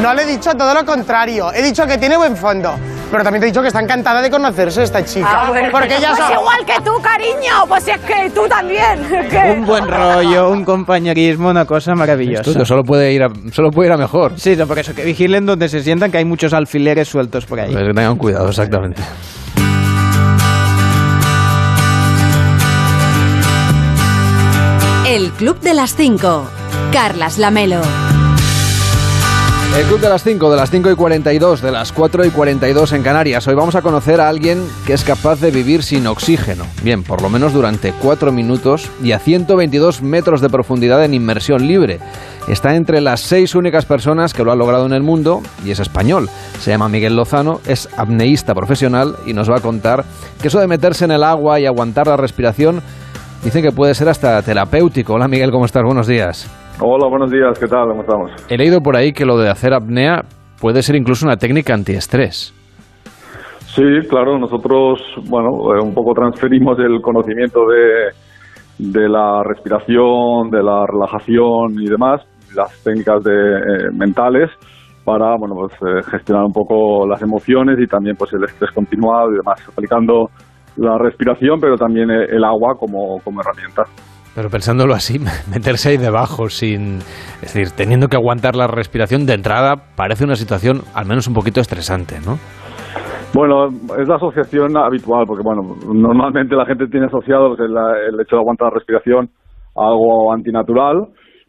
No 0.02 0.14
le 0.14 0.22
he 0.22 0.26
dicho 0.26 0.52
todo 0.54 0.74
lo 0.74 0.84
contrario. 0.84 1.52
He 1.52 1.62
dicho 1.62 1.86
que 1.86 1.96
tiene 1.98 2.16
buen 2.16 2.36
fondo. 2.36 2.74
Pero 3.10 3.24
también 3.24 3.40
te 3.40 3.46
he 3.46 3.50
dicho 3.50 3.60
que 3.60 3.68
está 3.68 3.80
encantada 3.80 4.22
de 4.22 4.30
conocerse 4.30 4.82
esta 4.84 5.04
chica. 5.04 5.26
Ah, 5.28 5.46
bueno. 5.48 5.68
Porque 5.72 5.96
ella 5.96 6.12
pues 6.16 6.28
so- 6.28 6.32
igual 6.40 6.64
que 6.64 6.80
tú, 6.84 6.92
cariño. 7.02 7.66
Pues 7.66 7.88
es 7.88 7.98
que 7.98 8.30
tú 8.30 8.46
también. 8.48 9.28
¿Qué? 9.28 9.54
Un 9.58 9.66
buen 9.66 9.88
rollo, 9.88 10.50
un 10.50 10.64
compañerismo, 10.64 11.48
una 11.48 11.64
cosa 11.64 11.94
maravillosa. 11.94 12.48
Esto 12.50 12.64
solo 12.64 12.84
puede 12.84 13.12
ir 13.12 13.24
a, 13.24 13.28
solo 13.52 13.70
puede 13.70 13.88
ir 13.88 13.92
a 13.94 13.96
mejor. 13.96 14.38
Sí, 14.38 14.54
no, 14.56 14.66
por 14.66 14.78
eso 14.78 14.94
que 14.94 15.02
vigilen 15.04 15.44
donde 15.44 15.68
se 15.68 15.82
sientan 15.82 16.12
que 16.12 16.18
hay 16.18 16.24
muchos 16.24 16.52
alfileres 16.52 17.08
sueltos 17.08 17.46
por 17.46 17.58
ahí. 17.58 17.72
Pues 17.72 17.84
que 17.84 17.94
tengan 17.94 18.16
cuidado, 18.16 18.48
exactamente. 18.48 19.02
Club 25.40 25.58
de 25.60 25.72
las 25.72 25.96
5. 25.96 26.44
Carlas 26.92 27.38
Lamelo. 27.38 27.80
El 29.74 29.86
Club 29.86 29.98
de 29.98 30.10
las 30.10 30.22
5, 30.22 30.50
de 30.50 30.56
las 30.58 30.70
5 30.70 30.90
y 30.90 30.94
42, 30.94 31.62
de 31.62 31.72
las 31.72 31.92
4 31.92 32.26
y 32.26 32.30
42 32.30 32.92
en 32.92 33.02
Canarias. 33.02 33.48
Hoy 33.48 33.54
vamos 33.54 33.74
a 33.74 33.80
conocer 33.80 34.20
a 34.20 34.28
alguien 34.28 34.62
que 34.86 34.92
es 34.92 35.02
capaz 35.02 35.40
de 35.40 35.50
vivir 35.50 35.82
sin 35.82 36.06
oxígeno. 36.06 36.66
Bien, 36.82 37.02
por 37.02 37.22
lo 37.22 37.30
menos 37.30 37.54
durante 37.54 37.94
4 37.94 38.32
minutos 38.32 38.90
y 39.02 39.12
a 39.12 39.18
122 39.18 40.02
metros 40.02 40.42
de 40.42 40.50
profundidad 40.50 41.02
en 41.06 41.14
inmersión 41.14 41.66
libre. 41.66 42.00
Está 42.46 42.74
entre 42.74 43.00
las 43.00 43.20
6 43.20 43.54
únicas 43.54 43.86
personas 43.86 44.34
que 44.34 44.44
lo 44.44 44.52
han 44.52 44.58
logrado 44.58 44.84
en 44.84 44.92
el 44.92 45.02
mundo 45.02 45.40
y 45.64 45.70
es 45.70 45.80
español. 45.80 46.28
Se 46.60 46.70
llama 46.70 46.90
Miguel 46.90 47.16
Lozano, 47.16 47.62
es 47.66 47.88
apneísta 47.96 48.54
profesional 48.54 49.16
y 49.24 49.32
nos 49.32 49.50
va 49.50 49.56
a 49.56 49.62
contar 49.62 50.04
que 50.42 50.48
eso 50.48 50.60
de 50.60 50.66
meterse 50.66 51.06
en 51.06 51.12
el 51.12 51.24
agua 51.24 51.60
y 51.60 51.64
aguantar 51.64 52.08
la 52.08 52.18
respiración 52.18 52.82
dicen 53.42 53.62
que 53.62 53.72
puede 53.72 53.94
ser 53.94 54.08
hasta 54.08 54.40
terapéutico. 54.42 55.14
Hola 55.14 55.28
Miguel, 55.28 55.50
¿cómo 55.50 55.64
estás? 55.64 55.82
Buenos 55.82 56.06
días. 56.06 56.48
Hola, 56.80 57.08
buenos 57.08 57.30
días, 57.30 57.58
¿qué 57.58 57.66
tal? 57.66 57.88
¿Cómo 57.88 58.02
estamos? 58.02 58.30
He 58.48 58.56
leído 58.56 58.80
por 58.80 58.96
ahí 58.96 59.12
que 59.12 59.24
lo 59.24 59.38
de 59.38 59.50
hacer 59.50 59.74
apnea 59.74 60.22
puede 60.60 60.82
ser 60.82 60.96
incluso 60.96 61.26
una 61.26 61.36
técnica 61.36 61.74
antiestrés. 61.74 62.54
Sí, 63.74 63.84
claro, 64.08 64.38
nosotros, 64.38 65.00
bueno, 65.28 65.48
eh, 65.74 65.80
un 65.82 65.94
poco 65.94 66.12
transferimos 66.12 66.78
el 66.80 67.00
conocimiento 67.00 67.60
de, 67.66 68.90
de 68.90 69.08
la 69.08 69.42
respiración, 69.44 70.50
de 70.50 70.62
la 70.62 70.84
relajación 70.86 71.80
y 71.80 71.88
demás, 71.88 72.22
las 72.54 72.82
técnicas 72.82 73.22
de, 73.22 73.32
eh, 73.32 73.90
mentales 73.92 74.50
para, 75.04 75.36
bueno, 75.36 75.54
pues 75.54 75.72
eh, 75.74 76.02
gestionar 76.10 76.44
un 76.44 76.52
poco 76.52 77.06
las 77.06 77.22
emociones 77.22 77.78
y 77.78 77.86
también 77.86 78.16
pues 78.16 78.32
el 78.32 78.44
estrés 78.44 78.70
continuado 78.72 79.30
y 79.32 79.36
demás, 79.36 79.66
aplicando 79.68 80.30
la 80.76 80.98
respiración, 80.98 81.60
pero 81.60 81.76
también 81.76 82.10
eh, 82.10 82.26
el 82.30 82.44
agua 82.44 82.74
como, 82.78 83.20
como 83.22 83.40
herramienta. 83.40 83.84
Pero 84.34 84.48
pensándolo 84.48 84.94
así, 84.94 85.18
meterse 85.52 85.90
ahí 85.90 85.96
debajo 85.96 86.48
sin... 86.48 86.98
Es 87.42 87.54
decir, 87.54 87.70
teniendo 87.76 88.08
que 88.08 88.16
aguantar 88.16 88.54
la 88.54 88.66
respiración 88.66 89.26
de 89.26 89.34
entrada 89.34 89.74
parece 89.96 90.24
una 90.24 90.36
situación 90.36 90.82
al 90.94 91.06
menos 91.06 91.26
un 91.26 91.34
poquito 91.34 91.60
estresante, 91.60 92.16
¿no? 92.24 92.36
Bueno, 93.32 93.68
es 93.96 94.08
la 94.08 94.16
asociación 94.16 94.76
habitual, 94.76 95.24
porque 95.26 95.44
bueno, 95.44 95.62
normalmente 95.86 96.56
la 96.56 96.66
gente 96.66 96.88
tiene 96.88 97.06
asociado 97.06 97.54
el, 97.54 97.76
el 98.12 98.20
hecho 98.20 98.36
de 98.36 98.40
aguantar 98.40 98.68
la 98.68 98.74
respiración 98.74 99.30
a 99.76 99.86
algo 99.86 100.32
antinatural, 100.32 101.06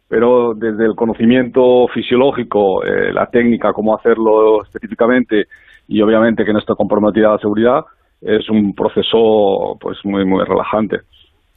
pero 0.08 0.52
desde 0.54 0.84
el 0.84 0.94
conocimiento 0.94 1.88
fisiológico, 1.92 2.84
eh, 2.84 3.12
la 3.12 3.26
técnica, 3.26 3.72
cómo 3.72 3.96
hacerlo 3.96 4.62
específicamente 4.62 5.46
y 5.88 6.00
obviamente 6.02 6.44
que 6.44 6.52
no 6.52 6.58
está 6.58 6.74
comprometida 6.74 7.30
la 7.30 7.38
seguridad, 7.38 7.80
es 8.22 8.48
un 8.48 8.72
proceso 8.74 9.76
pues 9.80 9.98
muy 10.04 10.24
muy 10.24 10.44
relajante. 10.44 10.98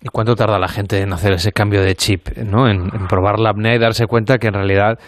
¿Y 0.02 0.10
cuánto 0.10 0.36
tarda 0.36 0.60
la 0.60 0.68
gente 0.68 1.02
en 1.02 1.14
hacer 1.14 1.34
ese 1.34 1.52
cambio 1.52 1.82
de 1.82 1.96
chip, 1.96 2.28
¿no? 2.38 2.68
en, 2.68 2.90
probar 3.10 3.40
la 3.40 3.50
apnea 3.50 3.76
y 3.76 3.80
darse 3.80 4.06
cuenta 4.06 4.38
que 4.38 4.48
en 4.48 4.54
realidad 4.54 5.00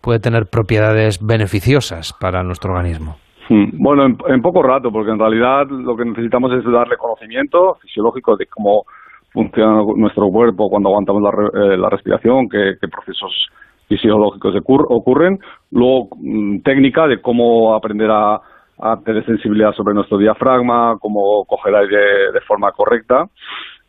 puede 0.00 0.20
tener 0.20 0.44
propiedades 0.46 1.18
beneficiosas 1.20 2.12
para 2.20 2.44
nuestro 2.44 2.72
organismo? 2.72 3.16
Hmm. 3.48 3.70
Bueno, 3.72 4.06
en, 4.06 4.42
poco 4.42 4.62
rato, 4.62 4.90
porque 4.92 5.10
en 5.10 5.18
realidad 5.18 5.66
lo 5.68 5.96
que 5.96 6.04
necesitamos 6.04 6.52
es 6.52 6.64
darle 6.64 6.96
conocimiento 6.96 7.74
fisiológico 7.82 8.36
de 8.36 8.46
cómo 8.46 8.84
funciona 9.32 9.82
nuestro 9.96 10.28
cuerpo 10.28 10.68
cuando 10.70 10.90
aguantamos 10.90 11.22
la, 11.22 11.30
eh, 11.30 11.90
respiración, 11.90 12.48
qué, 12.48 12.76
procesos 12.88 13.32
fisiológicos 13.88 14.54
ocurren. 14.88 15.38
Luego, 15.72 16.10
mm, 16.16 16.60
técnica 16.60 17.06
de 17.08 17.20
cómo 17.20 17.74
aprender 17.74 18.08
a, 18.10 18.40
tener 19.04 19.24
sensibilidad 19.24 19.72
sobre 19.72 19.94
nuestro 19.94 20.18
diafragma, 20.18 20.96
cómo 21.00 21.44
coger 21.44 21.74
aire 21.74 22.32
de 22.32 22.40
forma 22.40 22.72
correcta. 22.72 23.28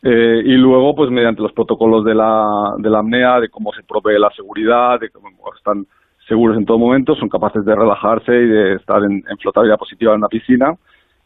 Eh, 0.03 0.43
y 0.45 0.53
luego, 0.57 0.95
pues 0.95 1.09
mediante 1.09 1.41
los 1.41 1.51
protocolos 1.51 2.05
de 2.05 2.13
la, 2.13 2.75
de 2.77 2.89
la 2.89 2.99
apnea, 2.99 3.39
de 3.39 3.49
cómo 3.49 3.71
se 3.73 3.81
provee 3.81 4.19
la 4.19 4.29
seguridad, 4.36 4.99
de 4.99 5.09
cómo 5.09 5.29
están 5.57 5.86
seguros 6.27 6.57
en 6.57 6.65
todo 6.65 6.77
momento, 6.77 7.15
son 7.15 7.29
capaces 7.29 7.65
de 7.65 7.75
relajarse 7.75 8.31
y 8.31 8.47
de 8.47 8.75
estar 8.75 9.03
en, 9.03 9.23
flotabilidad 9.41 9.77
positiva 9.77 10.13
en 10.13 10.19
una 10.19 10.27
piscina 10.27 10.73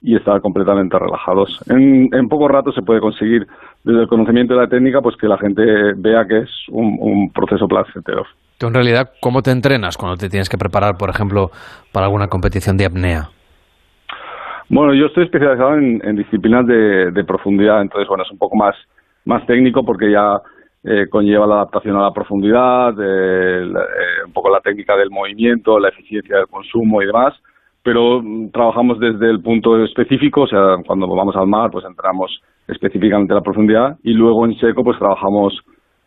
y 0.02 0.16
estar 0.16 0.40
completamente 0.40 0.98
relajados. 0.98 1.60
En, 1.70 2.08
en, 2.14 2.30
poco 2.30 2.48
rato 2.48 2.72
se 2.72 2.82
puede 2.82 3.02
conseguir, 3.02 3.46
desde 3.84 4.02
el 4.02 4.08
conocimiento 4.08 4.54
de 4.54 4.62
la 4.62 4.70
técnica, 4.70 5.02
pues 5.02 5.18
que 5.18 5.28
la 5.28 5.38
gente 5.38 5.62
vea 5.98 6.26
que 6.26 6.40
es 6.40 6.50
un, 6.70 7.32
proceso 7.34 7.68
placentero. 7.68 8.24
Tú, 8.58 8.68
en 8.68 8.74
realidad, 8.74 9.12
¿cómo 9.22 9.42
te 9.42 9.52
entrenas 9.52 9.98
cuando 9.98 10.18
te 10.18 10.30
tienes 10.30 10.50
que 10.50 10.58
preparar, 10.58 10.98
por 10.98 11.10
ejemplo, 11.10 11.52
para 11.92 12.06
alguna 12.06 12.28
competición 12.28 12.78
de 12.78 12.86
apnea? 12.86 13.30
Bueno, 14.70 14.94
yo 14.94 15.08
estoy 15.08 15.26
especializado 15.26 15.76
en, 15.76 16.16
disciplinas 16.16 16.66
de, 16.68 17.12
de, 17.12 17.24
profundidad, 17.24 17.82
entonces, 17.82 18.08
bueno, 18.08 18.24
es 18.24 18.32
un 18.32 18.38
poco 18.38 18.56
más, 18.56 18.76
más 19.26 19.46
técnico 19.48 19.84
porque 19.84 20.12
ya 20.12 20.40
eh, 20.84 21.08
conlleva 21.10 21.48
la 21.48 21.56
adaptación 21.56 21.98
a 21.98 22.04
la 22.04 22.14
profundidad, 22.14 22.94
eh, 23.02 23.68
un 24.26 24.32
poco 24.32 24.50
la 24.50 24.62
técnica 24.62 24.96
del 24.96 25.10
movimiento, 25.10 25.80
la 25.80 25.90
eficiencia 25.90 26.38
del 26.38 26.48
consumo 26.48 27.02
y 27.02 27.08
demás, 27.08 27.34
pero 27.84 28.22
mm, 28.22 28.52
trabajamos 28.52 29.00
desde 29.00 29.30
el 29.30 29.42
punto 29.42 29.84
específico, 29.84 30.42
o 30.42 30.48
sea, 30.48 30.78
cuando 30.86 31.08
vamos 31.08 31.36
al 31.36 31.48
mar, 31.48 31.70
pues 31.72 31.84
entramos 31.86 32.42
específicamente 32.68 33.34
la 33.34 33.42
profundidad 33.42 33.98
y 34.04 34.14
luego 34.14 34.46
en 34.46 34.58
seco, 34.60 34.84
pues 34.84 34.98
trabajamos 35.00 35.54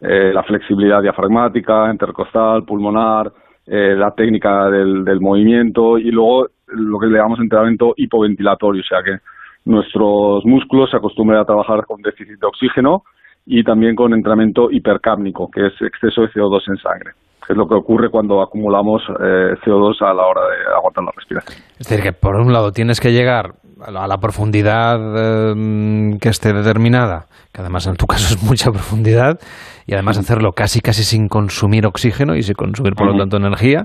eh, 0.01 0.31
la 0.33 0.43
flexibilidad 0.45 1.03
diafragmática, 1.03 1.91
intercostal, 1.91 2.65
pulmonar, 2.65 3.31
la 3.67 4.11
técnica 4.11 4.69
del, 4.71 5.05
del 5.05 5.21
movimiento 5.21 5.99
y 5.99 6.11
luego 6.11 6.49
lo 6.67 6.99
que 6.99 7.07
le 7.07 7.19
llamamos 7.19 7.39
entrenamiento 7.39 7.95
hipoventilatorio, 7.97 8.83
o 8.83 8.85
sea 8.85 9.03
que 9.03 9.23
nuestros 9.65 10.45
músculos 10.45 10.91
se 10.91 10.97
acostumbran 10.97 11.41
a 11.41 11.45
trabajar 11.45 11.87
con 11.87 12.03
déficit 12.03 12.41
de 12.41 12.47
oxígeno 12.47 13.05
y 13.47 13.63
también 13.63 13.95
con 13.95 14.13
entrenamiento 14.13 14.71
hipercápnico, 14.71 15.51
que 15.51 15.67
es 15.67 15.73
exceso 15.81 16.23
de 16.23 16.29
CO2 16.29 16.63
en 16.69 16.77
sangre 16.79 17.13
que 17.47 17.53
es 17.53 17.57
lo 17.57 17.67
que 17.67 17.75
ocurre 17.75 18.09
cuando 18.09 18.41
acumulamos 18.41 19.03
eh, 19.21 19.55
CO2 19.65 20.01
a 20.01 20.15
la 20.15 20.23
hora 20.23 20.43
de 20.43 20.75
aguantar 20.77 21.05
la 21.05 21.11
respiración. 21.11 21.59
Es 21.79 21.89
decir, 21.89 22.03
que 22.03 22.13
por 22.13 22.37
un 22.37 22.53
lado 22.53 22.73
tienes 22.73 23.01
que 23.01 23.13
llegar 23.13 23.55
a 23.87 24.07
la 24.07 24.19
profundidad 24.19 24.97
eh, 25.17 26.19
que 26.21 26.29
esté 26.29 26.53
determinada, 26.53 27.27
que 27.53 27.61
además 27.61 27.87
en 27.87 27.97
tu 27.97 28.07
caso 28.07 28.35
es 28.35 28.43
mucha 28.43 28.71
profundidad, 28.71 29.39
y 29.87 29.95
además 29.95 30.19
hacerlo 30.19 30.53
casi 30.53 30.81
casi 30.81 31.05
sin 31.05 31.29
consumir 31.29 31.87
oxígeno 31.87 32.37
y 32.37 32.43
sin 32.43 32.55
consumir 32.55 32.95
por 32.95 33.07
lo 33.07 33.19
tanto 33.19 33.37
energía, 33.37 33.85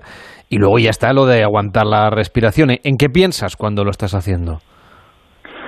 y 0.49 0.57
luego 0.57 0.79
ya 0.79 0.89
está 0.89 1.13
lo 1.13 1.25
de 1.25 1.43
aguantar 1.43 1.85
la 1.85 2.09
respiración. 2.09 2.69
¿En 2.83 2.97
qué 2.97 3.09
piensas 3.09 3.55
cuando 3.55 3.83
lo 3.83 3.91
estás 3.91 4.13
haciendo? 4.13 4.59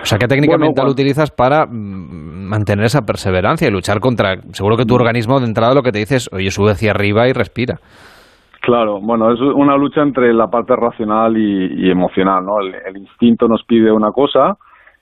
O 0.02 0.06
sea, 0.06 0.18
¿qué 0.18 0.28
técnica 0.28 0.58
mental 0.58 0.88
utilizas 0.88 1.30
para 1.30 1.66
mm, 1.66 2.48
mantener 2.48 2.86
esa 2.86 3.02
perseverancia 3.02 3.68
y 3.68 3.72
luchar 3.72 4.00
contra... 4.00 4.36
Seguro 4.54 4.78
que 4.78 4.86
tu 4.86 4.96
organismo 4.96 5.40
de 5.40 5.48
entrada 5.48 5.74
lo 5.74 5.84
que 5.84 5.92
te 5.92 6.00
dice 6.00 6.16
es, 6.16 6.30
oye, 6.32 6.52
sube 6.52 6.72
hacia 6.72 6.92
arriba 6.92 7.28
y 7.28 7.34
respira. 7.34 7.80
Claro, 8.62 9.00
bueno, 9.00 9.32
es 9.32 9.40
una 9.40 9.78
lucha 9.78 10.02
entre 10.02 10.34
la 10.34 10.50
parte 10.50 10.76
racional 10.76 11.38
y, 11.38 11.90
emocional, 11.90 12.46
¿no? 12.46 12.60
El, 12.60 12.98
instinto 12.98 13.48
nos 13.48 13.64
pide 13.64 13.92
una 13.92 14.12
cosa 14.12 14.58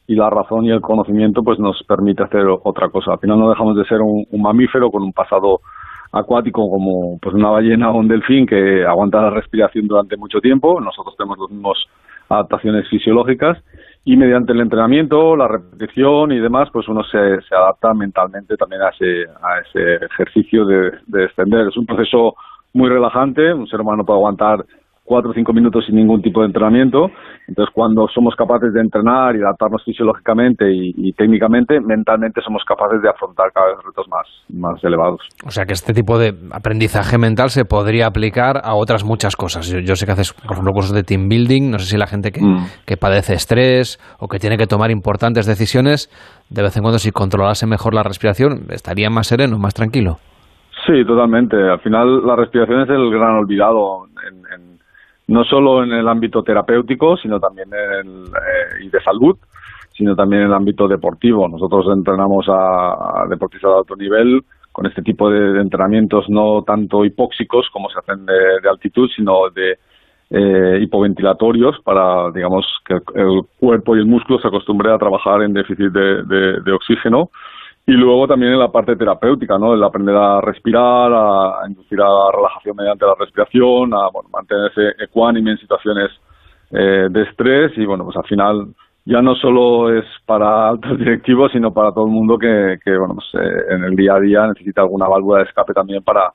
y 0.05 0.15
la 0.15 0.29
razón 0.29 0.65
y 0.65 0.71
el 0.71 0.79
conocimiento 0.79 1.43
pues 1.43 1.57
nos 1.59 1.81
permite 1.83 2.23
hacer 2.23 2.45
otra 2.47 2.89
cosa. 2.89 3.13
Al 3.13 3.19
final 3.19 3.39
no 3.39 3.49
dejamos 3.49 3.75
de 3.75 3.85
ser 3.85 3.99
un, 4.01 4.25
mamífero 4.31 4.91
con 4.91 5.01
un 5.01 5.11
pasado 5.11 5.61
acuático 6.11 6.69
como 6.69 7.17
pues 7.19 7.33
una 7.35 7.49
ballena 7.49 7.89
o 7.89 7.97
un 7.97 8.07
delfín 8.07 8.45
que 8.45 8.85
aguanta 8.85 9.21
la 9.21 9.31
respiración 9.31 9.87
durante 9.87 10.17
mucho 10.17 10.39
tiempo. 10.39 10.79
Nosotros 10.79 11.15
tenemos 11.17 11.39
las 11.39 11.49
mismas 11.49 11.77
adaptaciones 12.29 12.87
fisiológicas 12.89 13.57
y 14.05 14.15
mediante 14.15 14.53
el 14.53 14.61
entrenamiento, 14.61 15.35
la 15.35 15.47
repetición 15.47 16.31
y 16.31 16.39
demás, 16.39 16.69
pues 16.71 16.87
uno 16.87 17.03
se, 17.03 17.41
se 17.41 17.55
adapta 17.55 17.93
mentalmente 17.93 18.55
también 18.55 18.83
a 18.83 18.89
ese, 18.89 19.25
a 19.41 19.59
ese 19.59 20.05
ejercicio 20.05 20.65
de, 20.65 20.91
de 21.07 21.25
extender. 21.25 21.67
Es 21.67 21.75
un 21.75 21.85
proceso 21.85 22.35
muy 22.77 22.89
relajante, 22.89 23.53
un 23.53 23.67
ser 23.67 23.81
humano 23.81 24.03
puede 24.05 24.19
aguantar 24.19 24.63
cuatro 25.07 25.31
o 25.31 25.33
cinco 25.33 25.53
minutos 25.53 25.85
sin 25.85 25.95
ningún 25.95 26.21
tipo 26.21 26.41
de 26.41 26.47
entrenamiento. 26.47 27.09
Entonces, 27.47 27.73
cuando 27.73 28.07
somos 28.13 28.35
capaces 28.35 28.73
de 28.73 28.81
entrenar 28.81 29.37
y 29.37 29.39
adaptarnos 29.39 29.81
fisiológicamente 29.85 30.65
y, 30.69 31.13
técnicamente, 31.13 31.79
mentalmente 31.79 32.41
somos 32.41 32.61
capaces 32.67 33.01
de 33.01 33.09
afrontar 33.09 33.51
cada 33.53 33.67
vez 33.67 33.77
retos 33.85 34.05
más, 34.09 34.27
más 34.49 34.83
elevados. 34.83 35.21
O 35.45 35.49
sea 35.49 35.65
que 35.65 35.71
este 35.71 35.93
tipo 35.93 36.19
de 36.19 36.33
aprendizaje 36.51 37.17
mental 37.17 37.49
se 37.49 37.63
podría 37.63 38.07
aplicar 38.07 38.59
a 38.65 38.75
otras 38.75 39.05
muchas 39.05 39.37
cosas. 39.37 39.65
Yo, 39.69 39.95
sé 39.95 40.05
que 40.05 40.11
haces, 40.11 40.33
por 40.33 40.51
ejemplo, 40.51 40.73
cursos 40.73 40.93
de 40.93 41.03
team 41.03 41.29
building. 41.29 41.71
No 41.71 41.79
sé 41.79 41.85
si 41.85 41.97
la 41.97 42.07
gente 42.07 42.31
que, 42.31 42.43
mm. 42.43 42.65
que 42.85 42.97
padece 42.97 43.33
estrés 43.33 43.97
o 44.19 44.27
que 44.27 44.39
tiene 44.39 44.57
que 44.57 44.67
tomar 44.67 44.91
importantes 44.91 45.45
decisiones, 45.45 46.09
de 46.49 46.63
vez 46.63 46.75
en 46.75 46.83
cuando, 46.83 46.99
si 46.99 47.11
controlase 47.11 47.65
mejor 47.65 47.93
la 47.93 48.03
respiración, 48.03 48.67
estaría 48.71 49.09
más 49.09 49.27
sereno, 49.27 49.57
más 49.57 49.73
tranquilo. 49.73 50.17
Sí, 50.87 51.05
totalmente. 51.05 51.57
Al 51.57 51.79
final, 51.81 52.25
la 52.25 52.35
respiración 52.35 52.81
es 52.81 52.89
el 52.89 53.11
gran 53.11 53.35
olvidado 53.35 54.05
en 54.25 54.77
no 55.27 55.43
solo 55.43 55.83
en 55.83 55.91
el 55.91 56.07
ámbito 56.07 56.41
terapéutico, 56.41 57.17
sino 57.17 57.39
también 57.39 57.67
en 57.73 58.25
eh, 58.27 58.85
y 58.85 58.89
de 58.89 59.01
salud, 59.01 59.37
sino 59.95 60.15
también 60.15 60.43
en 60.43 60.47
el 60.47 60.53
ámbito 60.53 60.87
deportivo. 60.87 61.47
Nosotros 61.47 61.85
entrenamos 61.93 62.45
a, 62.49 63.25
deportistas 63.29 63.71
de 63.71 63.77
alto 63.77 63.95
nivel 63.95 64.41
con 64.71 64.85
este 64.85 65.01
tipo 65.01 65.29
de, 65.29 65.59
entrenamientos 65.59 66.29
no 66.29 66.63
tanto 66.63 67.03
hipóxicos 67.03 67.67
como 67.73 67.89
se 67.89 67.99
hacen 67.99 68.25
de, 68.25 68.69
altitud, 68.69 69.09
sino 69.15 69.49
de 69.53 69.77
eh, 70.29 70.79
hipoventilatorios 70.81 71.77
para, 71.83 72.31
digamos, 72.31 72.65
que 72.85 72.93
el 73.15 73.41
cuerpo 73.59 73.95
y 73.95 73.99
el 73.99 74.05
músculo 74.05 74.39
se 74.39 74.47
acostumbre 74.47 74.93
a 74.93 74.97
trabajar 74.97 75.41
en 75.41 75.53
déficit 75.53 75.91
de 75.91 76.71
oxígeno 76.71 77.31
y 77.89 77.93
luego 77.93 78.27
también 78.27 78.51
en 78.51 78.59
la 78.59 78.69
parte 78.69 78.97
terapéutica, 78.97 79.57
¿no? 79.57 79.73
El 79.73 79.81
aprender 79.81 80.13
a 80.13 80.41
respirar, 80.41 81.09
a, 81.13 81.65
inducir 81.69 82.01
a 82.01 82.09
la 82.09 82.31
relajación 82.35 82.75
mediante 82.75 83.05
la 83.05 83.15
respiración, 83.17 83.93
a 83.93 84.09
bueno, 84.11 84.27
mantenerse 84.29 85.01
ecuánime 85.01 85.51
en 85.51 85.57
situaciones 85.57 86.11
eh, 86.71 87.07
de 87.09 87.21
estrés 87.23 87.71
y 87.77 87.85
bueno, 87.85 88.03
pues 88.03 88.17
al 88.17 88.25
final 88.25 88.67
ya 89.05 89.21
no 89.21 89.35
solo 89.35 89.97
es 89.97 90.03
para 90.25 90.67
altos 90.67 90.97
directivos, 90.99 91.53
sino 91.53 91.73
para 91.73 91.93
todo 91.93 92.07
el 92.07 92.11
mundo 92.11 92.37
que, 92.37 92.77
que 92.83 92.97
bueno, 92.97 93.15
pues, 93.15 93.27
eh, 93.41 93.75
en 93.75 93.85
el 93.85 93.95
día 93.95 94.15
a 94.15 94.19
día 94.19 94.47
necesita 94.47 94.81
alguna 94.81 95.07
válvula 95.07 95.37
de 95.37 95.45
escape 95.45 95.73
también 95.73 96.03
para, 96.03 96.33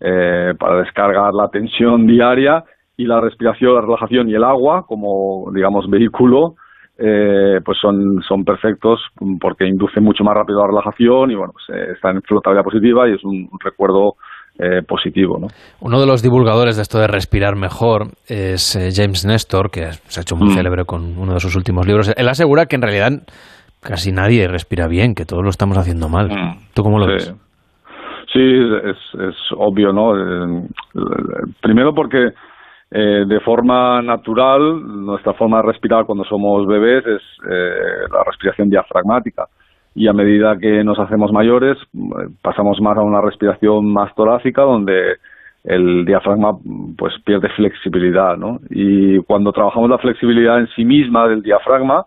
eh, 0.00 0.52
para 0.58 0.82
descargar 0.82 1.32
la 1.32 1.48
tensión 1.48 2.06
diaria 2.06 2.62
y 2.98 3.06
la 3.06 3.22
respiración, 3.22 3.74
la 3.74 3.80
relajación 3.80 4.28
y 4.28 4.34
el 4.34 4.44
agua 4.44 4.84
como, 4.86 5.50
digamos, 5.54 5.88
vehículo 5.88 6.56
eh, 7.02 7.60
pues 7.64 7.78
son, 7.80 8.20
son 8.28 8.44
perfectos 8.44 9.00
porque 9.40 9.66
inducen 9.66 10.04
mucho 10.04 10.22
más 10.22 10.34
rápido 10.34 10.60
la 10.60 10.66
relajación 10.66 11.30
y 11.30 11.34
bueno, 11.34 11.54
pues, 11.54 11.64
eh, 11.70 11.92
están 11.94 12.16
en 12.16 12.22
flotabilidad 12.22 12.62
positiva 12.62 13.08
y 13.08 13.14
es 13.14 13.24
un 13.24 13.48
recuerdo 13.58 14.16
eh, 14.58 14.82
positivo. 14.86 15.38
¿no? 15.40 15.46
Uno 15.80 15.98
de 15.98 16.06
los 16.06 16.22
divulgadores 16.22 16.76
de 16.76 16.82
esto 16.82 16.98
de 16.98 17.06
respirar 17.06 17.56
mejor 17.56 18.08
es 18.28 18.78
James 18.94 19.24
Nestor, 19.24 19.70
que 19.70 19.92
se 19.92 20.20
ha 20.20 20.22
hecho 20.22 20.36
muy 20.36 20.48
mm. 20.48 20.56
célebre 20.56 20.84
con 20.84 21.16
uno 21.16 21.32
de 21.32 21.40
sus 21.40 21.56
últimos 21.56 21.86
libros. 21.86 22.12
Él 22.14 22.28
asegura 22.28 22.66
que 22.66 22.76
en 22.76 22.82
realidad 22.82 23.10
casi 23.80 24.12
nadie 24.12 24.46
respira 24.46 24.86
bien, 24.86 25.14
que 25.14 25.24
todos 25.24 25.42
lo 25.42 25.48
estamos 25.48 25.78
haciendo 25.78 26.10
mal. 26.10 26.28
Mm. 26.28 26.74
¿Tú 26.74 26.82
cómo 26.82 26.98
lo 26.98 27.06
ves? 27.06 27.34
Sí, 28.30 28.40
es, 28.40 29.20
es 29.20 29.36
obvio, 29.56 29.92
¿no? 29.92 30.12
primero 31.62 31.94
porque 31.94 32.28
eh, 32.92 33.24
de 33.24 33.40
forma 33.40 34.02
natural, 34.02 34.82
nuestra 35.04 35.32
forma 35.34 35.58
de 35.58 35.68
respirar 35.68 36.06
cuando 36.06 36.24
somos 36.24 36.66
bebés 36.66 37.06
es 37.06 37.22
eh, 37.48 38.08
la 38.12 38.24
respiración 38.24 38.68
diafragmática. 38.68 39.46
Y 39.94 40.08
a 40.08 40.12
medida 40.12 40.58
que 40.58 40.82
nos 40.82 40.98
hacemos 40.98 41.32
mayores, 41.32 41.78
eh, 41.94 41.98
pasamos 42.42 42.80
más 42.80 42.96
a 42.96 43.02
una 43.02 43.20
respiración 43.20 43.92
más 43.92 44.12
torácica, 44.16 44.62
donde 44.62 45.18
el 45.62 46.04
diafragma 46.04 46.56
pues 46.96 47.14
pierde 47.24 47.48
flexibilidad, 47.50 48.36
¿no? 48.36 48.58
Y 48.70 49.18
cuando 49.20 49.52
trabajamos 49.52 49.88
la 49.88 49.98
flexibilidad 49.98 50.58
en 50.58 50.68
sí 50.74 50.84
misma 50.84 51.28
del 51.28 51.42
diafragma, 51.42 52.04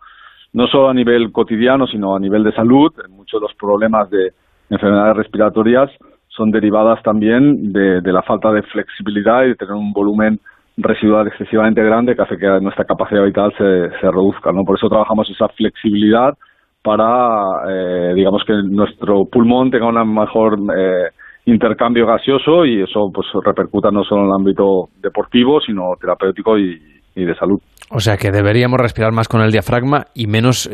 no 0.51 0.67
solo 0.67 0.89
a 0.89 0.93
nivel 0.93 1.31
cotidiano, 1.31 1.87
sino 1.87 2.15
a 2.15 2.19
nivel 2.19 2.43
de 2.43 2.51
salud, 2.51 2.91
muchos 3.09 3.39
de 3.39 3.47
los 3.47 3.55
problemas 3.55 4.09
de 4.09 4.31
enfermedades 4.69 5.17
respiratorias 5.17 5.89
son 6.27 6.51
derivadas 6.51 7.01
también 7.03 7.71
de, 7.71 8.01
de 8.01 8.11
la 8.11 8.23
falta 8.23 8.51
de 8.51 8.63
flexibilidad 8.63 9.43
y 9.43 9.49
de 9.49 9.55
tener 9.55 9.75
un 9.75 9.93
volumen 9.93 10.39
residual 10.77 11.27
excesivamente 11.27 11.83
grande 11.83 12.15
que 12.15 12.21
hace 12.21 12.37
que 12.37 12.47
nuestra 12.61 12.85
capacidad 12.85 13.23
vital 13.23 13.51
se, 13.57 13.89
se 13.99 14.11
reduzca. 14.11 14.51
¿no? 14.51 14.63
Por 14.63 14.77
eso 14.77 14.89
trabajamos 14.89 15.29
esa 15.29 15.47
flexibilidad 15.49 16.33
para, 16.81 17.63
eh, 17.69 18.13
digamos, 18.15 18.43
que 18.45 18.53
nuestro 18.63 19.25
pulmón 19.31 19.71
tenga 19.71 19.87
un 19.87 20.13
mejor 20.13 20.59
eh, 20.77 21.09
intercambio 21.45 22.05
gaseoso 22.05 22.65
y 22.65 22.81
eso 22.81 23.09
pues 23.13 23.27
repercuta 23.43 23.89
no 23.89 24.03
solo 24.03 24.23
en 24.23 24.27
el 24.27 24.33
ámbito 24.33 24.89
deportivo, 25.01 25.61
sino 25.61 25.95
terapéutico 25.99 26.57
y, 26.57 26.92
de 27.15 27.35
salud. 27.35 27.59
O 27.91 27.99
sea 27.99 28.17
que 28.17 28.31
deberíamos 28.31 28.79
respirar 28.79 29.11
más 29.11 29.27
con 29.27 29.41
el 29.41 29.51
diafragma 29.51 30.05
y 30.15 30.25
menos 30.25 30.69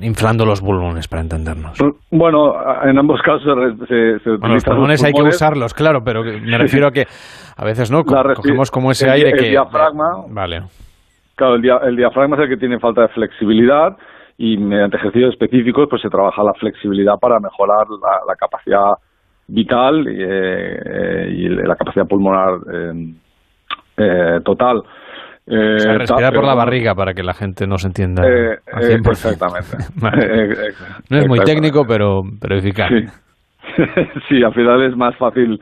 inflando 0.00 0.46
los 0.46 0.62
pulmones, 0.62 1.08
para 1.08 1.22
entendernos. 1.22 1.78
Bueno, 2.10 2.54
en 2.84 2.98
ambos 2.98 3.20
casos 3.22 3.42
se, 3.86 4.18
se 4.20 4.30
los 4.30 4.64
pulmones, 4.64 5.04
hay 5.04 5.12
que 5.12 5.22
usarlos, 5.22 5.74
claro, 5.74 6.00
pero 6.04 6.22
me 6.22 6.58
refiero 6.58 6.88
a 6.88 6.90
que 6.90 7.04
a 7.56 7.64
veces 7.64 7.90
no 7.90 8.02
cogemos 8.04 8.70
como 8.70 8.90
ese 8.90 9.10
aire 9.10 9.30
el 9.30 9.38
que... 9.38 9.50
diafragma... 9.50 10.24
Vale. 10.30 10.62
Claro, 11.34 11.56
el, 11.56 11.96
diafragma 11.96 12.36
es 12.36 12.44
el 12.44 12.48
que 12.48 12.56
tiene 12.56 12.78
falta 12.78 13.02
de 13.02 13.08
flexibilidad 13.08 13.94
y 14.38 14.56
mediante 14.56 14.96
ejercicios 14.96 15.34
específicos 15.34 15.86
pues 15.90 16.00
se 16.00 16.08
trabaja 16.08 16.42
la 16.42 16.54
flexibilidad 16.54 17.16
para 17.20 17.38
mejorar 17.40 17.86
la, 18.26 18.34
capacidad 18.36 18.94
vital 19.46 20.06
eh, 20.08 21.28
y 21.30 21.48
la 21.48 21.76
capacidad 21.76 22.06
pulmonar 22.06 22.58
eh, 23.98 24.40
total. 24.44 24.82
Eh, 25.48 25.98
respirar 25.98 26.32
por 26.32 26.44
la 26.44 26.54
barriga 26.54 26.94
para 26.94 27.14
que 27.14 27.22
la 27.22 27.32
gente 27.32 27.66
nos 27.66 27.84
entienda. 27.84 28.22
Eh, 28.26 28.58
exactamente. 29.08 29.76
No 31.10 31.18
es 31.18 31.28
muy 31.28 31.38
técnico, 31.40 31.84
pero, 31.86 32.22
pero 32.40 32.56
eficaz. 32.56 32.88
Sí. 32.88 33.04
sí, 34.28 34.42
al 34.42 34.54
final 34.54 34.82
es 34.82 34.96
más 34.96 35.16
fácil 35.16 35.60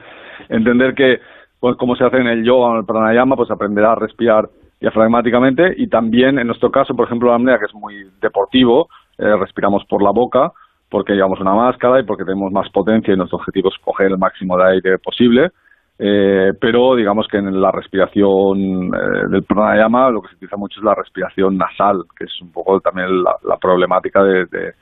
entender 0.48 0.94
que, 0.94 1.18
pues, 1.60 1.76
como 1.76 1.96
se 1.96 2.04
hace 2.04 2.18
en 2.18 2.26
el 2.26 2.44
yoga 2.44 2.68
o 2.68 2.72
en 2.72 2.78
el 2.80 2.86
pranayama, 2.86 3.36
pues 3.36 3.50
aprender 3.50 3.84
a 3.84 3.94
respirar 3.94 4.44
diafragmáticamente 4.80 5.74
y 5.76 5.88
también 5.88 6.38
en 6.38 6.46
nuestro 6.46 6.70
caso, 6.70 6.94
por 6.94 7.06
ejemplo, 7.06 7.30
la 7.30 7.36
apnea, 7.36 7.58
que 7.58 7.66
es 7.66 7.74
muy 7.74 8.04
deportivo, 8.20 8.88
eh, 9.18 9.36
respiramos 9.38 9.84
por 9.88 10.02
la 10.02 10.10
boca 10.10 10.52
porque 10.90 11.14
llevamos 11.14 11.40
una 11.40 11.54
máscara 11.54 12.00
y 12.00 12.04
porque 12.04 12.24
tenemos 12.24 12.52
más 12.52 12.68
potencia 12.70 13.12
y 13.12 13.16
nuestro 13.16 13.38
objetivo 13.38 13.68
es 13.68 13.82
coger 13.82 14.12
el 14.12 14.18
máximo 14.18 14.56
de 14.56 14.64
aire 14.74 14.98
posible. 14.98 15.50
Eh, 15.98 16.50
pero 16.60 16.96
digamos 16.96 17.26
que 17.30 17.38
en 17.38 17.60
la 17.60 17.70
respiración 17.70 18.92
eh, 18.92 19.28
del 19.30 19.44
pranayama 19.44 20.10
lo 20.10 20.22
que 20.22 20.28
se 20.28 20.34
utiliza 20.34 20.56
mucho 20.56 20.80
es 20.80 20.84
la 20.84 20.94
respiración 20.94 21.56
nasal, 21.56 22.02
que 22.18 22.24
es 22.24 22.32
un 22.42 22.50
poco 22.50 22.80
también 22.80 23.22
la, 23.22 23.56
problemática 23.60 24.22
de, 24.22 24.46
de, 24.46 24.72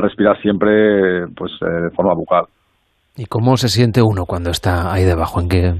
respirar 0.00 0.40
siempre 0.40 1.26
pues 1.36 1.52
de 1.60 1.90
forma 1.90 2.14
bucal. 2.14 2.44
¿Y 3.16 3.26
cómo 3.26 3.56
se 3.56 3.68
siente 3.68 4.00
uno 4.02 4.24
cuando 4.24 4.50
está 4.50 4.92
ahí 4.92 5.04
debajo? 5.04 5.40
¿En 5.40 5.48
qué, 5.48 5.74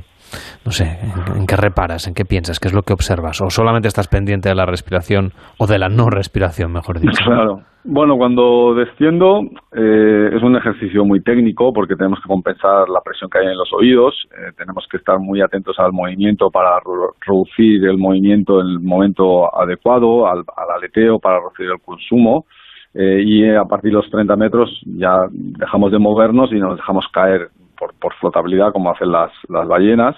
no 0.64 0.72
sé, 0.72 0.98
¿en, 1.36 1.46
qué 1.46 1.56
reparas? 1.56 2.06
¿En 2.06 2.14
qué 2.14 2.24
piensas? 2.24 2.60
¿Qué 2.60 2.68
es 2.68 2.74
lo 2.74 2.82
que 2.82 2.92
observas? 2.92 3.40
¿O 3.40 3.50
solamente 3.50 3.88
estás 3.88 4.08
pendiente 4.08 4.48
de 4.48 4.54
la 4.54 4.66
respiración 4.66 5.32
o 5.58 5.66
de 5.66 5.78
la 5.78 5.88
no 5.88 6.10
respiración, 6.10 6.72
mejor 6.72 7.00
dicho? 7.00 7.12
Claro. 7.24 7.62
Bueno, 7.84 8.16
cuando 8.16 8.74
desciendo 8.74 9.40
eh, 9.72 10.30
es 10.32 10.42
un 10.42 10.56
ejercicio 10.56 11.04
muy 11.04 11.20
técnico 11.20 11.72
porque 11.72 11.96
tenemos 11.96 12.20
que 12.20 12.28
compensar 12.28 12.88
la 12.88 13.00
presión 13.00 13.28
que 13.28 13.38
hay 13.38 13.46
en 13.46 13.56
los 13.56 13.72
oídos, 13.72 14.14
eh, 14.30 14.52
tenemos 14.56 14.86
que 14.88 14.98
estar 14.98 15.18
muy 15.18 15.40
atentos 15.40 15.76
al 15.80 15.92
movimiento 15.92 16.48
para 16.48 16.78
reducir 17.26 17.84
el 17.84 17.98
movimiento 17.98 18.60
en 18.60 18.68
el 18.68 18.80
momento 18.80 19.52
adecuado, 19.52 20.28
al, 20.28 20.44
aleteo 20.76 21.18
para 21.18 21.38
reducir 21.38 21.66
el 21.66 21.80
consumo. 21.84 22.44
Eh, 22.94 23.22
y 23.24 23.50
a 23.50 23.64
partir 23.64 23.90
de 23.90 23.96
los 23.96 24.10
30 24.10 24.36
metros 24.36 24.70
ya 24.84 25.26
dejamos 25.32 25.90
de 25.90 25.98
movernos 25.98 26.52
y 26.52 26.60
nos 26.60 26.76
dejamos 26.76 27.06
caer 27.12 27.48
por, 27.78 28.14
flotabilidad, 28.14 28.72
como 28.72 28.90
hacen 28.90 29.10
las, 29.10 29.30
las 29.48 29.66
ballenas, 29.66 30.16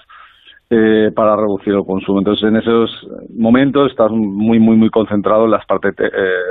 eh, 0.69 1.11
para 1.15 1.35
reducir 1.35 1.73
el 1.73 1.85
consumo. 1.85 2.19
Entonces, 2.19 2.47
en 2.47 2.55
esos 2.57 3.07
momentos 3.37 3.91
estás 3.91 4.11
muy, 4.11 4.59
muy, 4.59 4.75
muy 4.75 4.89
concentrado 4.89 5.45
en 5.45 5.51
las 5.51 5.65
partes 5.65 5.93
eh, 5.99 6.09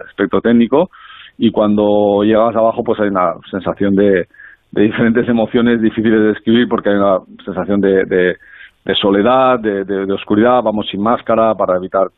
aspecto 0.08 0.40
técnico 0.40 0.90
y 1.36 1.50
cuando 1.50 2.22
llegas 2.22 2.54
abajo, 2.54 2.84
pues 2.84 3.00
hay 3.00 3.08
una 3.08 3.34
sensación 3.50 3.94
de, 3.94 4.28
diferentes 4.70 5.28
emociones 5.28 5.80
difíciles 5.80 6.20
de 6.20 6.26
describir 6.28 6.68
porque 6.68 6.90
hay 6.90 6.96
una 6.96 7.18
sensación 7.44 7.80
de, 7.80 8.04
de, 8.04 8.94
soledad, 8.94 9.58
de, 9.60 10.12
oscuridad, 10.12 10.62
vamos 10.62 10.86
sin 10.90 11.00
máscara 11.00 11.54
para 11.54 11.76
evitar 11.76 12.08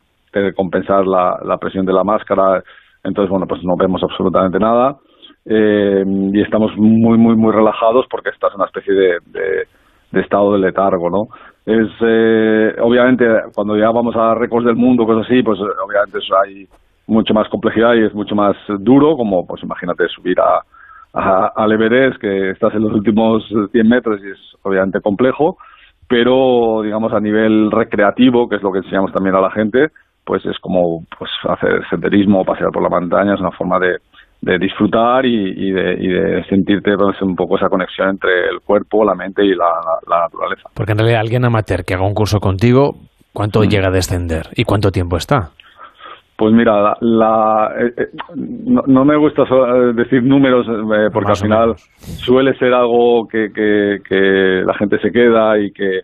compensar 0.55 1.05
la 1.05 1.57
presión 1.59 1.85
de 1.85 1.93
la 1.93 2.03
máscara. 2.03 2.63
Entonces, 3.03 3.29
bueno, 3.29 3.47
pues 3.47 3.63
no 3.63 3.75
vemos 3.75 4.03
absolutamente 4.03 4.59
nada 4.59 4.97
eh, 5.49 6.03
y 6.05 6.41
estamos 6.41 6.71
muy, 6.75 7.17
muy, 7.17 7.35
muy 7.35 7.53
relajados 7.53 8.05
porque 8.09 8.29
estás 8.29 8.51
en 8.53 8.57
una 8.57 8.65
especie 8.65 8.93
de, 8.93 9.17
de, 10.11 10.19
estado 10.19 10.53
de 10.53 10.59
letargo, 10.59 11.09
¿no? 11.09 11.27
Es, 11.65 11.87
eh, 12.01 12.75
obviamente, 12.81 13.25
cuando 13.55 13.77
ya 13.77 13.89
vamos 13.91 14.15
a 14.15 14.35
récords 14.35 14.65
del 14.65 14.75
mundo, 14.75 15.05
cosas 15.05 15.25
así, 15.25 15.43
pues 15.43 15.59
obviamente 15.59 16.17
eso 16.17 16.33
hay 16.43 16.67
mucho 17.07 17.33
más 17.33 17.47
complejidad 17.49 17.93
y 17.93 18.03
es 18.03 18.13
mucho 18.13 18.35
más 18.35 18.57
duro, 18.79 19.15
como, 19.15 19.45
pues 19.47 19.63
imagínate, 19.63 20.07
subir 20.09 20.37
a, 20.41 20.61
a, 21.13 21.51
al 21.55 21.71
Everest, 21.71 22.19
que 22.19 22.51
estás 22.51 22.73
en 22.73 22.81
los 22.81 22.93
últimos 22.93 23.43
100 23.71 23.87
metros 23.87 24.19
y 24.23 24.31
es 24.31 24.39
obviamente 24.63 24.99
complejo, 24.99 25.57
pero, 26.09 26.81
digamos, 26.83 27.13
a 27.13 27.19
nivel 27.19 27.71
recreativo, 27.71 28.49
que 28.49 28.57
es 28.57 28.63
lo 28.63 28.71
que 28.71 28.79
enseñamos 28.79 29.13
también 29.13 29.35
a 29.35 29.41
la 29.41 29.51
gente, 29.51 29.89
pues 30.25 30.45
es 30.45 30.57
como 30.59 31.05
pues 31.17 31.31
hacer 31.47 31.87
senderismo, 31.89 32.43
pasear 32.43 32.71
por 32.71 32.83
la 32.83 32.89
montaña, 32.89 33.33
es 33.33 33.39
una 33.39 33.51
forma 33.51 33.79
de, 33.79 33.97
de 34.41 34.57
disfrutar 34.59 35.25
y, 35.25 35.71
de, 35.71 35.97
y 35.99 36.07
de 36.07 36.43
sentirte 36.45 36.95
pues, 36.95 37.21
un 37.21 37.35
poco 37.35 37.57
esa 37.57 37.69
conexión 37.69 38.09
entre 38.09 38.49
el 38.49 38.59
cuerpo, 38.63 39.03
la 39.03 39.15
mente 39.15 39.43
y 39.43 39.55
la, 39.55 39.67
naturaleza. 40.07 40.69
Porque 40.75 40.91
en 40.91 40.99
realidad 40.99 41.21
alguien 41.21 41.45
amateur 41.45 41.83
que 41.83 41.95
haga 41.95 42.05
un 42.05 42.13
curso 42.13 42.39
contigo, 42.39 42.91
¿cuánto 43.33 43.61
mm. 43.61 43.67
llega 43.67 43.87
a 43.87 43.91
descender 43.91 44.47
y 44.55 44.63
cuánto 44.63 44.91
tiempo 44.91 45.17
está? 45.17 45.49
Pues 46.37 46.53
mira, 46.53 46.95
la, 47.01 47.71
eh, 47.79 47.93
eh, 47.97 48.07
no, 48.35 49.05
me 49.05 49.17
gusta 49.17 49.41
eh, 49.41 49.93
decir 49.95 50.21
números 50.21 50.67
porque 51.11 51.31
al 51.31 51.35
final 51.35 51.73
suele 51.75 52.55
ser 52.59 52.75
algo 52.75 53.27
que, 53.27 53.49
que 53.51 54.61
la 54.63 54.75
gente 54.75 54.99
se 54.99 55.11
queda 55.11 55.57
y 55.57 55.71
que, 55.71 56.01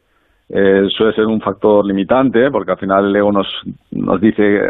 eh, 0.50 0.88
suele 0.96 1.14
ser 1.14 1.26
un 1.26 1.41
factor 1.41 1.86
limitante, 1.86 2.52
porque 2.52 2.72
al 2.72 2.78
final 2.78 3.08
el 3.08 3.16
ego 3.16 3.32
nos, 3.32 3.48
nos 3.91 4.20
dice 4.20 4.44
eh, 4.44 4.70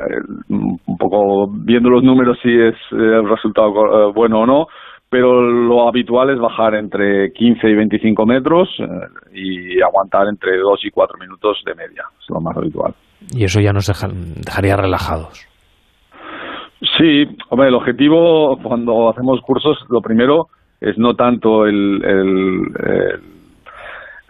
un 0.50 0.98
poco, 0.98 1.48
viendo 1.52 1.90
los 1.90 2.04
números, 2.04 2.38
si 2.42 2.50
es 2.50 2.76
eh, 2.92 3.20
el 3.20 3.28
resultado 3.28 4.14
bueno 4.14 4.42
o 4.42 4.46
no, 4.46 4.68
pero 5.10 5.42
lo 5.42 5.88
habitual 5.88 6.30
es 6.32 6.40
bajar 6.40 6.76
entre 6.76 7.32
15 7.34 7.70
y 7.70 7.76
25 7.76 8.26
metros 8.26 8.70
y 9.32 9.80
aguantar 9.82 10.28
entre 10.28 10.58
2 10.58 10.86
y 10.86 10.90
4 10.90 11.20
minutos 11.20 11.62
de 11.66 11.76
media, 11.76 12.04
es 12.20 12.30
lo 12.30 12.40
más 12.40 12.58
habitual. 12.58 12.94
Y 13.36 13.44
eso 13.44 13.60
ya 13.60 13.72
nos 13.74 13.88
dejaría 13.88 14.76
relajados. 14.76 15.48
Sí, 16.98 17.26
hombre, 17.50 17.68
el 17.68 17.76
objetivo 17.76 18.58
cuando 18.62 19.10
hacemos 19.10 19.40
cursos, 19.42 19.78
lo 19.90 20.02
primero 20.02 20.48
es 20.82 20.98
no 20.98 21.14
tanto 21.14 21.66
el 21.66 22.04
el 22.04 23.34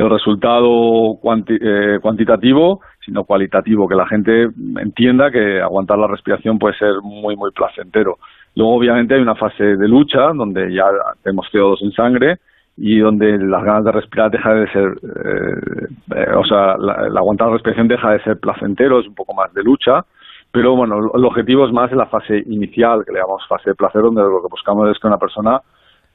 resultado 0.09 1.17
eh, 1.47 1.99
cuantitativo, 2.01 2.81
sino 3.05 3.23
cualitativo, 3.23 3.87
que 3.87 3.95
la 3.95 4.07
gente 4.07 4.49
entienda 4.79 5.31
que 5.31 5.61
aguantar 5.61 5.97
la 5.97 6.07
respiración 6.07 6.57
puede 6.59 6.77
ser 6.77 6.95
muy, 7.01 7.35
muy 7.35 7.51
placentero. 7.51 8.17
Luego, 8.55 8.75
obviamente, 8.75 9.15
hay 9.15 9.21
una 9.21 9.35
fase 9.35 9.63
de 9.63 9.87
lucha 9.87 10.31
donde 10.33 10.73
ya 10.73 10.85
tenemos 11.23 11.47
CO2 11.51 11.81
en 11.81 11.91
sangre 11.91 12.37
y 12.77 12.99
donde 12.99 13.37
las 13.37 13.63
ganas 13.63 13.83
de 13.83 13.91
respirar 13.91 14.31
deja 14.31 14.53
de 14.53 14.71
ser, 14.71 14.89
eh, 15.03 15.87
eh, 16.15 16.35
o 16.35 16.45
sea, 16.45 16.77
la, 16.77 17.19
aguantar 17.19 17.47
la 17.47 17.53
respiración 17.53 17.87
deja 17.87 18.11
de 18.11 18.23
ser 18.23 18.39
placentero, 18.39 18.99
es 18.99 19.07
un 19.07 19.15
poco 19.15 19.33
más 19.33 19.53
de 19.53 19.63
lucha, 19.63 20.05
pero 20.51 20.75
bueno, 20.75 21.11
el 21.13 21.25
objetivo 21.25 21.65
es 21.65 21.73
más 21.73 21.91
en 21.91 21.97
la 21.97 22.07
fase 22.07 22.43
inicial, 22.47 23.03
que 23.05 23.11
le 23.11 23.19
llamamos 23.19 23.45
fase 23.47 23.71
de 23.71 23.75
placer, 23.75 24.01
donde 24.01 24.21
lo 24.21 24.41
que 24.41 24.49
buscamos 24.51 24.89
es 24.89 24.99
que 24.99 25.07
una 25.07 25.17
persona 25.17 25.61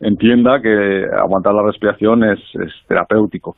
entienda 0.00 0.60
que 0.60 1.06
aguantar 1.12 1.54
la 1.54 1.64
respiración 1.64 2.24
es 2.24 2.40
terapéutico. 2.86 3.56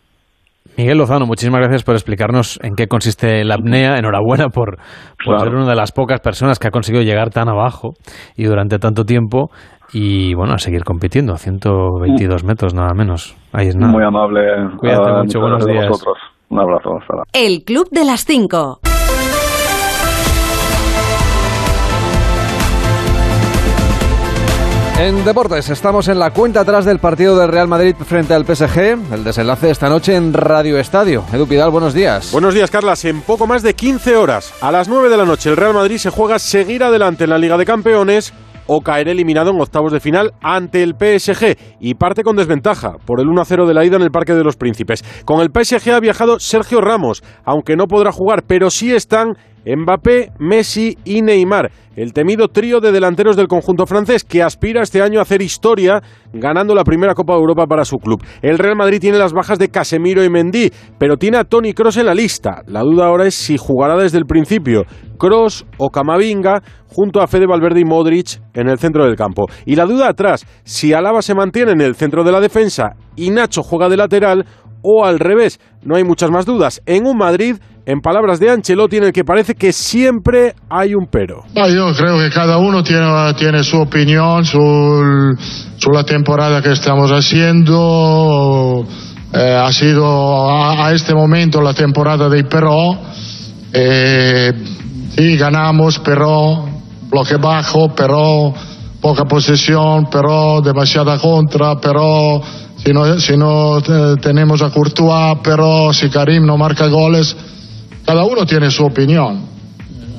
Miguel 0.76 0.98
Lozano, 0.98 1.26
muchísimas 1.26 1.61
gracias 1.61 1.82
por 1.82 1.94
explicarnos 1.94 2.58
en 2.62 2.74
qué 2.74 2.86
consiste 2.86 3.44
la 3.44 3.56
apnea. 3.56 3.98
Enhorabuena 3.98 4.48
por, 4.48 4.78
ser 5.24 5.54
una 5.54 5.68
de 5.68 5.76
las 5.76 5.92
pocas 5.92 6.20
personas 6.20 6.58
que 6.58 6.68
ha 6.68 6.70
conseguido 6.70 7.02
llegar 7.02 7.30
tan 7.30 7.48
abajo 7.48 7.94
y 8.36 8.44
durante 8.44 8.78
tanto 8.78 9.04
tiempo. 9.04 9.50
Y 9.92 10.34
bueno, 10.34 10.54
a 10.54 10.58
seguir 10.58 10.84
compitiendo, 10.84 11.32
a 11.32 11.36
122 11.36 12.44
metros 12.44 12.74
nada 12.74 12.94
menos. 12.94 13.36
Ahí 13.52 13.68
es 13.68 13.76
nada. 13.76 13.92
Muy 13.92 14.04
amable. 14.04 14.40
Cuídate 14.78 15.12
mucho, 15.12 15.40
buenos 15.40 15.66
días. 15.66 15.88
Un 16.48 16.61
abrazo. 16.61 16.90
El 17.32 17.64
Club 17.64 17.88
de 17.90 18.04
las 18.04 18.24
Cinco. 18.24 18.78
En 25.01 25.24
deportes, 25.24 25.70
estamos 25.70 26.09
en 26.09 26.18
la 26.18 26.30
cuenta 26.30 26.61
atrás 26.61 26.84
del 26.84 26.98
partido 26.98 27.34
del 27.38 27.48
Real 27.48 27.66
Madrid 27.66 27.96
frente 28.05 28.34
al 28.34 28.44
PSG. 28.44 29.14
El 29.14 29.24
desenlace 29.24 29.70
esta 29.70 29.88
noche 29.88 30.14
en 30.14 30.34
Radio 30.34 30.76
Estadio. 30.78 31.24
Edu 31.32 31.46
Pidal, 31.46 31.70
buenos 31.70 31.94
días. 31.94 32.30
Buenos 32.32 32.53
días, 32.53 32.70
Carlas. 32.70 33.03
En 33.07 33.22
poco 33.22 33.46
más 33.46 33.62
de 33.62 33.72
15 33.72 34.16
horas, 34.16 34.53
a 34.61 34.70
las 34.70 34.88
9 34.88 35.09
de 35.09 35.16
la 35.16 35.24
noche, 35.24 35.48
el 35.48 35.57
Real 35.57 35.72
Madrid 35.72 35.96
se 35.96 36.11
juega 36.11 36.38
seguir 36.38 36.84
adelante 36.84 37.24
en 37.24 37.30
la 37.30 37.38
Liga 37.38 37.57
de 37.57 37.64
Campeones 37.64 38.34
o 38.66 38.82
caer 38.82 39.09
eliminado 39.09 39.53
en 39.53 39.61
octavos 39.62 39.90
de 39.90 40.01
final 40.01 40.34
ante 40.42 40.82
el 40.82 40.94
PSG 40.94 41.57
y 41.80 41.94
parte 41.94 42.22
con 42.22 42.36
desventaja 42.36 42.98
por 43.07 43.20
el 43.20 43.26
1-0 43.26 43.66
de 43.66 43.72
la 43.72 43.86
ida 43.86 43.96
en 43.96 44.03
el 44.03 44.11
Parque 44.11 44.34
de 44.34 44.44
los 44.44 44.57
Príncipes. 44.57 45.03
Con 45.24 45.40
el 45.40 45.48
PSG 45.48 45.92
ha 45.92 46.01
viajado 46.01 46.38
Sergio 46.38 46.82
Ramos, 46.82 47.22
aunque 47.42 47.74
no 47.74 47.88
podrá 47.88 48.12
jugar, 48.12 48.42
pero 48.46 48.68
sí 48.68 48.92
están 48.92 49.38
Mbappé, 49.64 50.32
Messi 50.38 50.96
y 51.04 51.22
Neymar, 51.22 51.70
el 51.96 52.12
temido 52.12 52.48
trío 52.48 52.80
de 52.80 52.92
delanteros 52.92 53.36
del 53.36 53.48
conjunto 53.48 53.86
francés 53.86 54.24
que 54.24 54.42
aspira 54.42 54.82
este 54.82 55.02
año 55.02 55.18
a 55.18 55.22
hacer 55.22 55.42
historia 55.42 56.02
ganando 56.32 56.74
la 56.74 56.84
primera 56.84 57.14
Copa 57.14 57.34
de 57.34 57.40
Europa 57.40 57.66
para 57.66 57.84
su 57.84 57.98
club. 57.98 58.22
El 58.40 58.58
Real 58.58 58.76
Madrid 58.76 59.00
tiene 59.00 59.18
las 59.18 59.32
bajas 59.32 59.58
de 59.58 59.68
Casemiro 59.68 60.24
y 60.24 60.30
Mendy, 60.30 60.72
pero 60.98 61.16
tiene 61.16 61.36
a 61.36 61.44
Tony 61.44 61.74
Cross 61.74 61.98
en 61.98 62.06
la 62.06 62.14
lista. 62.14 62.62
La 62.66 62.80
duda 62.80 63.06
ahora 63.06 63.26
es 63.26 63.34
si 63.34 63.58
jugará 63.58 63.96
desde 63.96 64.18
el 64.18 64.24
principio 64.24 64.84
Cross 65.18 65.66
o 65.76 65.90
Camavinga 65.90 66.62
junto 66.88 67.20
a 67.20 67.26
Fede 67.26 67.46
Valverde 67.46 67.80
y 67.80 67.84
Modric 67.84 68.40
en 68.54 68.68
el 68.68 68.78
centro 68.78 69.04
del 69.04 69.16
campo. 69.16 69.46
Y 69.66 69.76
la 69.76 69.84
duda 69.84 70.08
atrás, 70.08 70.46
si 70.64 70.92
Alaba 70.92 71.22
se 71.22 71.34
mantiene 71.34 71.72
en 71.72 71.82
el 71.82 71.96
centro 71.96 72.24
de 72.24 72.32
la 72.32 72.40
defensa 72.40 72.94
y 73.16 73.30
Nacho 73.30 73.62
juega 73.62 73.88
de 73.88 73.98
lateral 73.98 74.46
o 74.82 75.04
al 75.04 75.18
revés. 75.18 75.61
No 75.82 75.96
hay 75.96 76.04
muchas 76.04 76.30
más 76.30 76.46
dudas. 76.46 76.80
En 76.86 77.06
un 77.06 77.16
Madrid, 77.16 77.56
en 77.87 78.01
palabras 78.01 78.39
de 78.41 78.51
Ancelotti, 78.51 78.99
en 78.99 79.05
el 79.05 79.12
que 79.12 79.24
parece 79.24 79.55
que 79.55 79.72
siempre 79.72 80.55
hay 80.68 80.95
un 80.95 81.07
pero. 81.11 81.45
yo 81.55 81.93
creo 81.95 82.18
que 82.18 82.31
cada 82.31 82.59
uno 82.59 82.83
tiene, 82.83 83.35
tiene 83.35 83.62
su 83.64 83.78
opinión 83.78 84.45
sobre 84.45 85.37
la 85.93 86.05
temporada 86.05 86.62
que 86.62 86.72
estamos 86.72 87.11
haciendo. 87.11 88.87
Eh, 89.33 89.55
ha 89.62 89.72
sido 89.72 90.51
a, 90.51 90.93
este 90.93 91.14
momento 91.14 91.61
la 91.61 91.74
temporada 91.74 92.28
de 92.28 92.45
pero. 92.45 92.99
Eh, 93.72 94.53
sí, 95.16 95.37
ganamos, 95.37 96.01
pero 96.01 96.68
bloque 97.11 97.37
bajo, 97.37 97.95
pero 97.95 98.53
poca 99.01 99.24
posesión, 99.24 100.09
pero 100.11 100.61
demasiada 100.61 101.18
contra, 101.18 101.76
pero 101.81 102.41
si 102.85 102.93
no, 102.93 103.18
si 103.18 103.37
no 103.37 103.78
eh, 103.78 104.16
tenemos 104.20 104.62
a 104.62 104.70
Courtois, 104.70 105.39
pero 105.43 105.93
si 105.93 106.09
Karim 106.09 106.45
no 106.47 106.57
marca 106.57 106.87
goles, 106.87 107.37
cada 108.11 108.24
uno 108.24 108.44
tiene 108.44 108.72
su 108.72 108.84
opinión. 108.84 109.46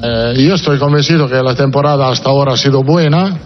Eh, 0.01 0.33
yo 0.47 0.55
estoy 0.55 0.79
convencido 0.79 1.27
que 1.27 1.43
la 1.43 1.55
temporada 1.55 2.07
hasta 2.07 2.29
ahora 2.29 2.53
ha 2.53 2.57
sido 2.57 2.83
buena 2.83 3.37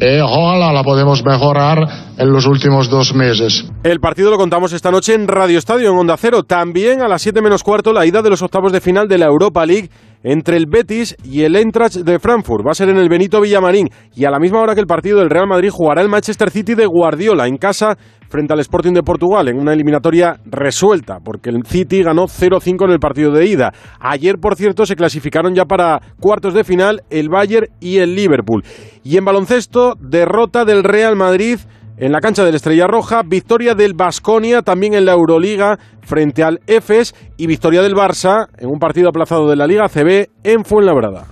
y 0.00 0.18
ojalá 0.18 0.72
la 0.72 0.82
podemos 0.82 1.24
mejorar 1.24 1.78
en 2.18 2.32
los 2.32 2.44
últimos 2.46 2.90
dos 2.90 3.14
meses. 3.14 3.64
El 3.84 4.00
partido 4.00 4.32
lo 4.32 4.38
contamos 4.38 4.72
esta 4.72 4.90
noche 4.90 5.14
en 5.14 5.28
Radio 5.28 5.56
Estadio, 5.56 5.92
en 5.92 5.96
Onda 5.96 6.16
Cero. 6.16 6.42
También 6.42 7.00
a 7.00 7.06
las 7.06 7.22
7 7.22 7.40
menos 7.40 7.62
cuarto 7.62 7.92
la 7.92 8.04
ida 8.04 8.22
de 8.22 8.30
los 8.30 8.42
octavos 8.42 8.72
de 8.72 8.80
final 8.80 9.06
de 9.06 9.18
la 9.18 9.26
Europa 9.26 9.64
League 9.64 9.88
entre 10.24 10.56
el 10.56 10.66
Betis 10.66 11.16
y 11.22 11.42
el 11.42 11.54
Eintracht 11.54 11.98
de 11.98 12.18
Frankfurt. 12.18 12.66
Va 12.66 12.72
a 12.72 12.74
ser 12.74 12.88
en 12.88 12.96
el 12.96 13.08
Benito 13.08 13.40
Villamarín 13.40 13.88
y 14.16 14.24
a 14.24 14.30
la 14.32 14.40
misma 14.40 14.60
hora 14.60 14.74
que 14.74 14.80
el 14.80 14.88
partido 14.88 15.20
del 15.20 15.30
Real 15.30 15.46
Madrid 15.46 15.70
jugará 15.70 16.02
el 16.02 16.08
Manchester 16.08 16.50
City 16.50 16.74
de 16.74 16.86
Guardiola 16.86 17.46
en 17.46 17.56
casa 17.56 17.96
frente 18.32 18.54
al 18.54 18.60
Sporting 18.60 18.94
de 18.94 19.02
Portugal 19.02 19.46
en 19.48 19.58
una 19.58 19.74
eliminatoria 19.74 20.40
resuelta, 20.46 21.18
porque 21.22 21.50
el 21.50 21.64
City 21.66 22.02
ganó 22.02 22.24
0-5 22.24 22.86
en 22.86 22.90
el 22.90 22.98
partido 22.98 23.30
de 23.30 23.46
ida. 23.46 23.74
Ayer, 24.00 24.38
por 24.38 24.56
cierto, 24.56 24.86
se 24.86 24.96
clasificaron 24.96 25.54
ya 25.54 25.66
para 25.66 26.00
cuartos 26.18 26.54
de 26.54 26.64
final 26.64 27.02
el 27.10 27.28
Bayern 27.28 27.68
y 27.78 27.98
el 27.98 28.14
Liverpool. 28.14 28.64
Y 29.04 29.18
en 29.18 29.26
baloncesto, 29.26 29.96
derrota 30.00 30.64
del 30.64 30.82
Real 30.82 31.14
Madrid 31.14 31.58
en 31.98 32.10
la 32.10 32.20
cancha 32.20 32.42
del 32.42 32.54
Estrella 32.54 32.86
Roja, 32.86 33.22
victoria 33.22 33.74
del 33.74 33.92
Basconia 33.92 34.62
también 34.62 34.94
en 34.94 35.04
la 35.04 35.12
Euroliga 35.12 35.78
frente 36.00 36.42
al 36.42 36.60
EFES 36.66 37.14
y 37.36 37.46
victoria 37.46 37.82
del 37.82 37.94
Barça 37.94 38.48
en 38.58 38.70
un 38.70 38.78
partido 38.78 39.10
aplazado 39.10 39.48
de 39.48 39.56
la 39.56 39.66
Liga 39.66 39.88
CB 39.88 40.30
en 40.42 40.64
Fuenlabrada. 40.64 41.31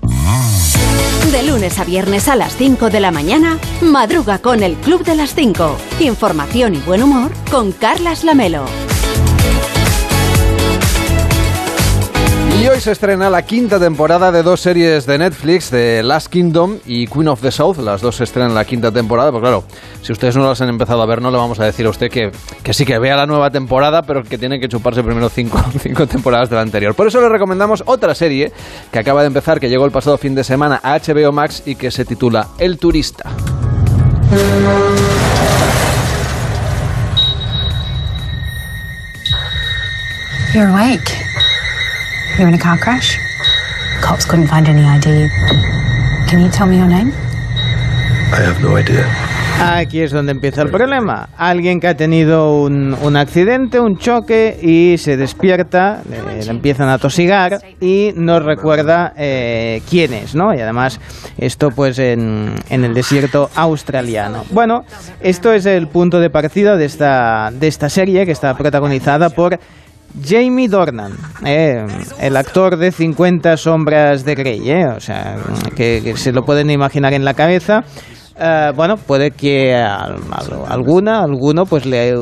De 1.28 1.44
lunes 1.44 1.78
a 1.78 1.84
viernes 1.84 2.26
a 2.26 2.34
las 2.34 2.56
5 2.56 2.90
de 2.90 2.98
la 2.98 3.12
mañana, 3.12 3.56
madruga 3.82 4.40
con 4.40 4.64
el 4.64 4.74
Club 4.74 5.04
de 5.04 5.14
las 5.14 5.32
5. 5.32 5.76
Información 6.00 6.74
y 6.74 6.78
buen 6.78 7.04
humor 7.04 7.30
con 7.52 7.70
Carlas 7.70 8.24
Lamelo. 8.24 8.64
Y 12.58 12.68
hoy 12.68 12.80
se 12.80 12.92
estrena 12.92 13.30
la 13.30 13.42
quinta 13.42 13.78
temporada 13.78 14.32
de 14.32 14.42
dos 14.42 14.60
series 14.60 15.06
de 15.06 15.18
Netflix, 15.18 15.70
de 15.70 16.02
Last 16.02 16.28
Kingdom 16.28 16.78
y 16.84 17.06
Queen 17.06 17.28
of 17.28 17.40
the 17.40 17.50
South. 17.50 17.78
Las 17.78 18.00
dos 18.00 18.16
se 18.16 18.24
estrenan 18.24 18.54
la 18.54 18.64
quinta 18.64 18.90
temporada. 18.90 19.30
Pues 19.30 19.40
claro, 19.40 19.64
si 20.02 20.12
ustedes 20.12 20.36
no 20.36 20.46
las 20.46 20.60
han 20.60 20.68
empezado 20.68 21.00
a 21.00 21.06
ver, 21.06 21.22
no 21.22 21.30
le 21.30 21.38
vamos 21.38 21.58
a 21.60 21.64
decir 21.64 21.86
a 21.86 21.90
usted 21.90 22.10
que, 22.10 22.30
que 22.62 22.74
sí 22.74 22.84
que 22.84 22.98
vea 22.98 23.16
la 23.16 23.26
nueva 23.26 23.50
temporada, 23.50 24.02
pero 24.02 24.22
que 24.22 24.36
tiene 24.36 24.60
que 24.60 24.68
chuparse 24.68 25.02
primero 25.02 25.28
cinco, 25.28 25.62
cinco 25.80 26.06
temporadas 26.06 26.50
de 26.50 26.56
la 26.56 26.62
anterior. 26.62 26.94
Por 26.94 27.06
eso 27.06 27.20
le 27.20 27.28
recomendamos 27.28 27.82
otra 27.86 28.14
serie 28.14 28.52
que 28.92 28.98
acaba 28.98 29.22
de 29.22 29.28
empezar, 29.28 29.60
que 29.60 29.68
llegó 29.68 29.84
el 29.86 29.92
pasado 29.92 30.18
fin 30.18 30.34
de 30.34 30.44
semana 30.44 30.80
a 30.82 30.98
HBO 30.98 31.32
Max 31.32 31.62
y 31.64 31.76
que 31.76 31.90
se 31.90 32.04
titula 32.04 32.48
El 32.58 32.78
Turista. 32.78 33.30
You're 40.52 40.66
awake. 40.66 41.29
You 42.38 42.46
in 42.46 42.54
a 42.54 42.58
car 42.58 42.78
crash? 42.78 43.18
Cops 44.00 44.24
couldn't 44.24 44.48
find 44.48 44.66
any 44.66 44.82
ID. 44.82 45.28
Can 46.28 46.40
you 46.40 46.48
tell 46.48 46.66
me 46.66 46.76
your 46.76 46.86
name? 46.86 47.12
I 48.32 48.40
have 48.40 48.62
no 48.62 48.76
idea. 48.76 49.04
Aquí 49.62 50.00
es 50.00 50.10
donde 50.10 50.32
empieza 50.32 50.62
el 50.62 50.70
problema. 50.70 51.28
Alguien 51.36 51.80
que 51.80 51.88
ha 51.88 51.94
tenido 51.94 52.62
un, 52.62 52.94
un 52.94 53.16
accidente, 53.16 53.78
un 53.78 53.98
choque 53.98 54.58
y 54.62 54.96
se 54.96 55.18
despierta, 55.18 56.02
le, 56.08 56.44
le 56.44 56.50
empiezan 56.50 56.88
a 56.88 56.96
tosigar 56.96 57.60
y 57.78 58.12
no 58.16 58.40
recuerda 58.40 59.12
eh, 59.18 59.82
quién 59.90 60.14
es, 60.14 60.34
¿no? 60.34 60.54
Y 60.54 60.60
además 60.60 60.98
esto 61.36 61.70
pues 61.72 61.98
en, 61.98 62.54
en, 62.70 62.84
el 62.84 62.94
desierto 62.94 63.50
australiano. 63.54 64.44
Bueno, 64.50 64.84
esto 65.20 65.52
es 65.52 65.66
el 65.66 65.88
punto 65.88 66.20
de 66.20 66.30
partida 66.30 66.78
de 66.78 66.86
esta, 66.86 67.50
de 67.52 67.68
esta 67.68 67.90
serie 67.90 68.24
que 68.24 68.32
está 68.32 68.54
protagonizada 68.56 69.28
por 69.28 69.58
Jamie 70.22 70.68
Dornan, 70.68 71.12
eh, 71.44 71.86
el 72.20 72.36
actor 72.36 72.76
de 72.76 72.92
50 72.92 73.56
sombras 73.56 74.24
de 74.24 74.34
Grey, 74.34 74.70
eh, 74.70 74.86
o 74.86 75.00
sea, 75.00 75.36
que, 75.76 76.14
se 76.16 76.32
lo 76.32 76.42
pueden 76.42 76.70
imaginar 76.70 77.12
en 77.12 77.24
la 77.24 77.34
cabeza. 77.34 77.84
Uh, 78.36 78.74
bueno, 78.74 78.96
puede 78.96 79.32
que 79.32 79.74
a, 79.74 79.96
a, 79.96 80.14
alguna, 80.68 81.22
alguno, 81.22 81.66
pues 81.66 81.84
le, 81.84 82.14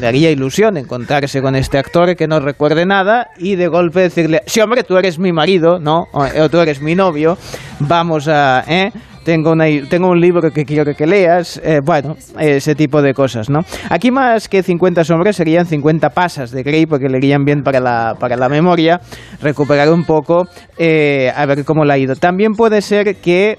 haría 0.00 0.30
ilusión 0.30 0.76
encontrarse 0.76 1.42
con 1.42 1.56
este 1.56 1.76
actor 1.76 2.14
que 2.14 2.28
no 2.28 2.38
recuerde 2.38 2.86
nada 2.86 3.30
y 3.36 3.56
de 3.56 3.66
golpe 3.66 4.02
decirle, 4.02 4.42
sí, 4.46 4.60
hombre, 4.60 4.84
tú 4.84 4.96
eres 4.96 5.18
mi 5.18 5.32
marido, 5.32 5.80
¿no? 5.80 6.04
O, 6.12 6.24
o 6.24 6.48
tú 6.48 6.58
eres 6.60 6.80
mi 6.80 6.94
novio, 6.94 7.36
vamos 7.80 8.28
a, 8.28 8.62
¿eh? 8.68 8.92
Tengo, 9.26 9.50
una, 9.50 9.64
tengo 9.90 10.08
un 10.08 10.20
libro 10.20 10.52
que 10.52 10.64
quiero 10.64 10.94
que 10.94 11.04
leas, 11.04 11.60
eh, 11.64 11.80
bueno, 11.84 12.14
ese 12.38 12.76
tipo 12.76 13.02
de 13.02 13.12
cosas, 13.12 13.50
¿no? 13.50 13.58
Aquí 13.90 14.12
más 14.12 14.48
que 14.48 14.62
50 14.62 15.02
sombras 15.02 15.34
serían 15.34 15.66
50 15.66 16.10
pasas 16.10 16.52
de 16.52 16.62
Grey 16.62 16.86
porque 16.86 17.08
le 17.08 17.18
irían 17.18 17.44
bien 17.44 17.62
para 17.64 17.80
la, 17.80 18.14
para 18.20 18.36
la 18.36 18.48
memoria, 18.48 19.00
recuperar 19.42 19.92
un 19.92 20.04
poco, 20.04 20.44
eh, 20.78 21.32
a 21.34 21.44
ver 21.44 21.64
cómo 21.64 21.84
le 21.84 21.92
ha 21.92 21.98
ido. 21.98 22.14
También 22.14 22.52
puede 22.52 22.80
ser 22.80 23.16
que 23.16 23.58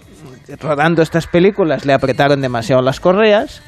rodando 0.61 1.01
estas 1.01 1.27
películas 1.27 1.85
le 1.85 1.91
apretaron 1.91 2.39
demasiado 2.39 2.81
las 2.81 3.01
correas. 3.01 3.61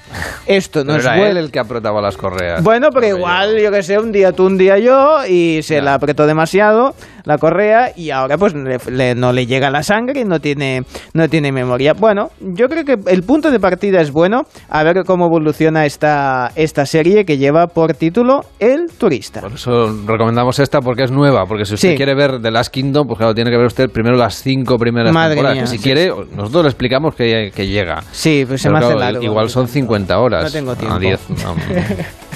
Esto 0.47 0.85
no 0.85 0.93
pero 0.93 0.99
es 0.99 1.05
era 1.05 1.15
bueno. 1.15 1.31
él 1.31 1.37
el 1.37 1.51
que 1.51 1.59
apretaba 1.59 2.01
las 2.01 2.15
correas. 2.15 2.63
Bueno, 2.63 2.87
pero 2.93 3.07
igual, 3.07 3.59
yo 3.61 3.71
que 3.71 3.83
sé, 3.83 3.99
un 3.99 4.13
día 4.13 4.31
tú, 4.31 4.45
un 4.45 4.57
día 4.57 4.77
yo, 4.77 5.25
y 5.27 5.61
se 5.63 5.81
la 5.81 5.95
apretó 5.95 6.25
demasiado 6.25 6.95
la 7.29 7.37
correa 7.37 7.91
y 7.95 8.09
ahora 8.09 8.37
pues 8.37 8.53
le, 8.53 8.77
le, 8.91 9.15
no 9.15 9.31
le 9.31 9.45
llega 9.45 9.69
la 9.69 9.83
sangre 9.83 10.21
y 10.21 10.25
no 10.25 10.39
tiene, 10.39 10.81
no 11.13 11.29
tiene 11.29 11.51
memoria. 11.51 11.93
Bueno, 11.93 12.29
yo 12.41 12.67
creo 12.67 12.83
que 12.83 12.97
el 13.11 13.23
punto 13.23 13.51
de 13.51 13.59
partida 13.59 14.01
es 14.01 14.11
bueno. 14.11 14.41
A 14.69 14.83
ver 14.83 15.03
cómo 15.05 15.27
evoluciona 15.27 15.85
esta, 15.85 16.51
esta 16.55 16.85
serie 16.85 17.23
que 17.25 17.37
lleva 17.37 17.67
por 17.67 17.93
título 17.93 18.41
El 18.59 18.87
Turista. 18.97 19.41
Por 19.41 19.53
eso 19.53 19.95
recomendamos 20.07 20.59
esta 20.59 20.79
porque 20.81 21.03
es 21.03 21.11
nueva. 21.11 21.45
Porque 21.45 21.65
si 21.65 21.75
usted 21.75 21.91
Sí. 21.91 21.95
quiere 21.95 22.15
ver 22.15 22.41
The 22.41 22.51
Last 22.51 22.73
Kingdom, 22.73 23.07
pues 23.07 23.17
claro, 23.19 23.33
tiene 23.33 23.51
que 23.51 23.57
ver 23.57 23.67
usted 23.67 23.89
primero 23.89 24.17
las 24.17 24.41
cinco 24.41 24.77
primeras 24.77 25.13
Madre 25.13 25.35
temporadas. 25.35 25.55
mía, 25.55 25.63
que 25.63 25.69
si 25.69 25.77
sí. 25.77 25.83
quiere, 25.83 26.07
nosotros 26.35 26.63
le 26.63 26.69
explicamos 26.69 27.15
que, 27.15 27.51
que 27.55 27.67
llega. 27.67 28.01
Sí, 28.11 28.43
pues 28.47 28.61
se 28.61 28.69
me 28.69 28.77
hace 28.79 28.87
claro, 28.87 28.99
largo. 28.99 29.23
Igual 29.23 29.49
son 29.49 29.67
50 29.67 30.19
horas. 30.19 30.43
No 30.45 30.51
tengo 30.51 30.75
tiempo. 30.75 30.95
A 30.95 30.99
10. 30.99 31.29
no. 31.45 31.55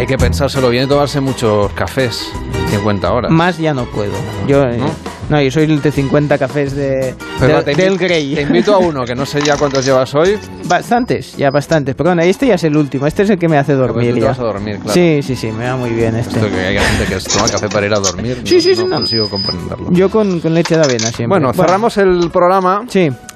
Hay 0.00 0.06
que 0.06 0.16
pensárselo 0.16 0.70
bien 0.70 0.84
y 0.84 0.88
tomarse 0.88 1.20
muchos 1.20 1.70
cafés. 1.72 2.32
50 2.70 3.12
horas. 3.12 3.30
Más 3.30 3.58
ya 3.58 3.74
no 3.74 3.84
puedo. 3.84 4.12
Yo, 4.48 4.64
eh, 4.64 4.80
¿No? 5.28 5.42
yo 5.42 5.50
soy 5.50 5.64
el 5.64 5.82
de 5.82 5.92
50 5.92 6.38
cafés 6.38 6.74
de, 6.74 7.14
Pero 7.38 7.62
de- 7.62 7.74
te 7.74 7.82
del 7.82 7.98
Grey. 7.98 8.34
Te 8.34 8.40
invito 8.42 8.74
a 8.74 8.78
uno, 8.78 9.04
que 9.04 9.14
no 9.14 9.26
sé 9.26 9.42
ya 9.42 9.58
cuántos 9.58 9.84
llevas 9.84 10.14
hoy. 10.14 10.38
Bastantes, 10.64 11.36
ya 11.36 11.50
bastantes. 11.50 11.94
Pero 11.96 12.08
bueno, 12.10 12.22
este 12.22 12.46
ya 12.46 12.54
es 12.54 12.64
el 12.64 12.78
último. 12.78 13.06
Este 13.06 13.24
es 13.24 13.30
el 13.30 13.38
que 13.38 13.46
me 13.46 13.58
hace 13.58 13.74
dormir. 13.74 14.08
tú 14.08 14.14
te 14.14 14.20
ya. 14.22 14.28
vas 14.28 14.38
a 14.38 14.42
dormir, 14.44 14.76
claro. 14.78 14.94
Sí, 14.94 15.20
sí, 15.22 15.36
sí, 15.36 15.52
me 15.52 15.66
va 15.68 15.76
muy 15.76 15.90
bien 15.90 16.16
este. 16.16 16.36
Esto 16.36 16.48
que 16.48 16.60
hay 16.60 16.78
gente 16.78 17.04
que 17.04 17.20
toma 17.20 17.48
café 17.48 17.68
para 17.68 17.84
ir 17.86 17.92
a 17.92 17.98
dormir. 17.98 18.40
Sí, 18.44 18.54
no, 18.54 18.60
sí, 18.62 18.74
sí, 18.74 18.82
no 18.82 18.88
no. 18.88 18.96
consigo 18.96 19.28
comprenderlo. 19.28 19.90
Yo 19.92 20.08
con, 20.08 20.40
con 20.40 20.54
leche 20.54 20.76
de 20.78 20.82
avena 20.82 21.08
siempre. 21.08 21.26
Bueno, 21.26 21.52
cerramos 21.52 21.98
el 21.98 22.30
programa 22.30 22.84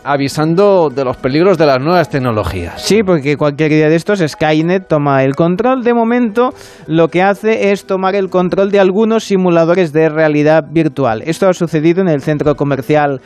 avisando 0.05 0.91
de 0.91 1.05
los 1.05 1.17
peligros 1.17 1.59
de 1.59 1.67
las 1.67 1.81
nuevas 1.81 2.09
tecnologías. 2.09 2.83
Sí, 2.83 3.03
porque 3.03 3.37
cualquier 3.37 3.71
día 3.71 3.89
de 3.89 3.97
estos 3.97 4.21
Skynet 4.21 4.87
toma 4.87 5.25
el 5.25 5.35
control. 5.35 5.83
De 5.83 5.95
momento, 5.95 6.51
lo 6.87 7.09
que 7.09 7.23
hace 7.23 7.73
es 7.73 7.87
tomar 7.87 8.15
el 8.15 8.29
control 8.29 8.71
de 8.71 8.81
algunos 8.81 9.25
simuladores 9.25 9.93
de 9.93 10.09
realidad 10.09 10.65
virtual. 10.71 11.23
Esto 11.25 11.49
ha 11.49 11.55
sucedido 11.55 12.03
en 12.03 12.09
el 12.09 12.21
centro 12.21 12.55
comercial 12.55 13.21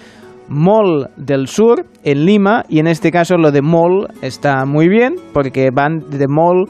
Mall 0.48 1.10
del 1.16 1.46
Sur, 1.46 1.84
en 2.04 2.24
Lima, 2.24 2.64
y 2.68 2.78
en 2.78 2.86
este 2.86 3.10
caso 3.10 3.36
lo 3.36 3.52
de 3.52 3.60
Mall 3.60 4.08
está 4.22 4.64
muy 4.64 4.88
bien, 4.88 5.16
porque 5.34 5.70
van 5.70 6.08
de 6.08 6.26
Mall 6.26 6.66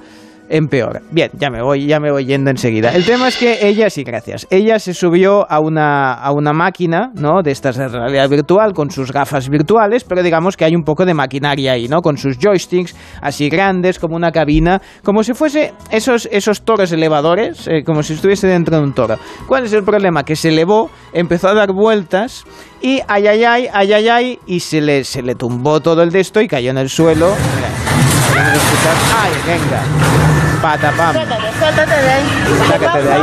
empeora. 0.49 1.01
Bien, 1.11 1.31
ya 1.39 1.51
me 1.51 1.63
voy, 1.63 1.87
ya 1.87 2.01
me 2.01 2.11
voy 2.11 2.25
yendo 2.25 2.51
enseguida. 2.51 2.95
El 2.95 3.05
tema 3.05 3.29
es 3.29 3.37
que 3.37 3.67
ella, 3.67 3.91
sí, 3.91 4.05
gracias. 4.05 4.47
Ella 4.51 4.79
se 4.79 4.95
subió 4.95 5.51
a 5.51 5.61
una, 5.61 6.15
a 6.15 6.33
una 6.33 6.53
máquina, 6.53 7.11
¿no? 7.15 7.43
De 7.43 7.51
estas 7.51 7.77
de 7.77 7.89
realidad 7.89 8.29
virtual, 8.29 8.73
con 8.73 8.91
sus 8.91 9.13
gafas 9.13 9.49
virtuales, 9.49 10.05
pero 10.05 10.23
digamos 10.23 10.57
que 10.57 10.65
hay 10.65 10.75
un 10.75 10.83
poco 10.83 11.05
de 11.05 11.15
maquinaria 11.15 11.73
ahí, 11.73 11.89
¿no? 11.89 12.01
Con 12.01 12.17
sus 12.17 12.39
joysticks 12.39 12.95
así 13.21 13.49
grandes, 13.49 13.99
como 13.99 14.17
una 14.17 14.33
cabina, 14.33 14.81
como 15.03 15.23
si 15.23 15.35
fuese 15.35 15.73
esos, 15.91 16.29
esos 16.31 16.63
toros 16.63 16.93
elevadores, 16.93 17.67
eh, 17.69 17.83
como 17.85 18.03
si 18.03 18.15
estuviese 18.15 18.47
dentro 18.47 18.77
de 18.77 18.83
un 18.83 18.93
toro. 18.93 19.17
¿Cuál 19.47 19.65
es 19.65 19.73
el 19.73 19.85
problema? 19.85 20.25
Que 20.25 20.37
se 20.37 20.49
elevó, 20.49 20.91
empezó 21.13 21.49
a 21.49 21.55
dar 21.55 21.73
vueltas 21.73 22.45
y 22.81 23.01
ay, 23.09 23.27
ay, 23.27 23.45
ay, 23.45 23.69
ay, 23.73 23.93
ay, 23.93 24.09
ay, 24.09 24.39
y 24.47 24.61
se 24.61 24.81
le, 24.81 25.05
se 25.05 25.23
le 25.23 25.35
tumbó 25.35 25.81
todo 25.81 26.03
el 26.03 26.11
de 26.11 26.21
esto 26.21 26.41
y 26.41 26.49
cayó 26.49 26.71
en 26.71 26.79
el 26.79 26.89
suelo. 26.89 27.33
Mira, 27.57 27.69
podemos 28.39 28.63
escuchar. 28.63 28.95
¡Ay, 29.21 29.33
venga! 29.47 30.48
Patapam. 30.63 31.15
Suéltate 31.15 32.03
de 32.03 32.11
ahí. 32.11 32.25
Sácate 32.69 33.03
de 33.03 33.13
ahí. 33.13 33.23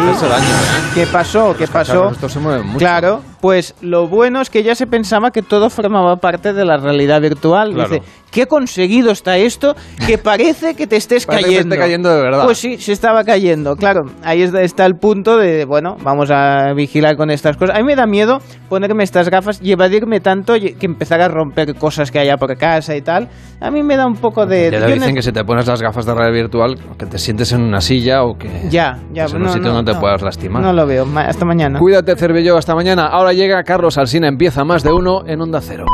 ¿Qué 0.93 1.07
pasó? 1.07 1.55
¿Qué 1.57 1.67
pasó? 1.67 2.09
Esto 2.11 2.29
se 2.29 2.39
mueve 2.39 2.63
mucho. 2.63 2.77
Claro, 2.79 3.21
pues 3.41 3.75
lo 3.81 4.07
bueno 4.07 4.41
es 4.41 4.49
que 4.49 4.63
ya 4.63 4.75
se 4.75 4.87
pensaba 4.87 5.31
que 5.31 5.41
todo 5.41 5.69
formaba 5.69 6.15
parte 6.17 6.53
de 6.53 6.63
la 6.65 6.77
realidad 6.77 7.21
virtual. 7.21 7.73
Claro. 7.73 7.89
Dice, 7.89 8.03
qué 8.31 8.47
conseguido 8.47 9.11
está 9.11 9.37
esto 9.37 9.75
que 10.07 10.17
parece 10.23 10.75
que 10.75 10.87
te 10.87 10.95
estés 10.95 11.25
Parece 11.25 11.43
que 11.45 11.51
cayendo. 11.55 11.75
esté 11.75 11.83
cayendo 11.85 12.09
de 12.15 12.21
verdad. 12.21 12.45
Pues 12.45 12.57
sí, 12.57 12.77
se 12.77 12.93
estaba 12.93 13.23
cayendo. 13.23 13.75
Claro, 13.75 14.03
ahí 14.23 14.41
está, 14.41 14.85
el 14.85 14.95
punto 14.95 15.37
de, 15.37 15.65
bueno, 15.65 15.97
vamos 16.03 16.29
a 16.31 16.73
vigilar 16.73 17.17
con 17.17 17.29
estas 17.31 17.57
cosas. 17.57 17.75
A 17.75 17.79
mí 17.79 17.85
me 17.85 17.95
da 17.95 18.05
miedo 18.05 18.39
ponerme 18.69 19.03
estas 19.03 19.29
gafas 19.29 19.59
y 19.61 19.71
evadirme 19.73 20.19
tanto 20.21 20.53
que 20.53 20.75
empezar 20.85 21.21
a 21.21 21.27
romper 21.27 21.75
cosas 21.75 22.11
que 22.11 22.19
haya 22.19 22.37
por 22.37 22.55
casa 22.57 22.95
y 22.95 23.01
tal. 23.01 23.27
A 23.59 23.69
mí 23.71 23.83
me 23.83 23.95
da 23.97 24.05
un 24.05 24.15
poco 24.15 24.45
de... 24.45 24.69
Ya 24.71 24.79
te 24.85 24.93
dicen 24.93 25.09
no- 25.09 25.15
que 25.15 25.21
si 25.21 25.31
te 25.31 25.43
pones 25.43 25.67
las 25.67 25.81
gafas 25.81 26.05
de 26.05 26.13
realidad 26.13 26.43
virtual, 26.43 26.77
que 26.97 27.05
te 27.05 27.17
sientes 27.25 27.51
en 27.51 27.61
una 27.61 27.81
silla 27.81 28.23
o 28.23 28.37
que 28.37 28.49
Ya, 28.69 28.99
ya, 29.11 29.25
en 29.25 29.35
un 29.35 29.43
no, 29.43 29.49
sitio 29.53 29.69
no, 29.69 29.75
donde 29.75 29.91
te 29.91 29.95
no. 29.95 30.01
puedas 30.01 30.21
lastimar. 30.21 30.61
No 30.61 30.71
lo 30.73 30.85
veo. 30.85 31.05
Hasta 31.17 31.43
mañana. 31.43 31.79
Cuídate, 31.79 32.15
Cervello, 32.15 32.57
hasta 32.57 32.75
mañana. 32.75 33.07
Ahora 33.07 33.33
llega 33.33 33.63
Carlos 33.63 33.97
Alsina, 33.97 34.27
empieza 34.27 34.63
más 34.63 34.83
de 34.83 34.91
uno 34.93 35.23
en 35.27 35.41
Onda 35.41 35.59
Cero. 35.61 35.85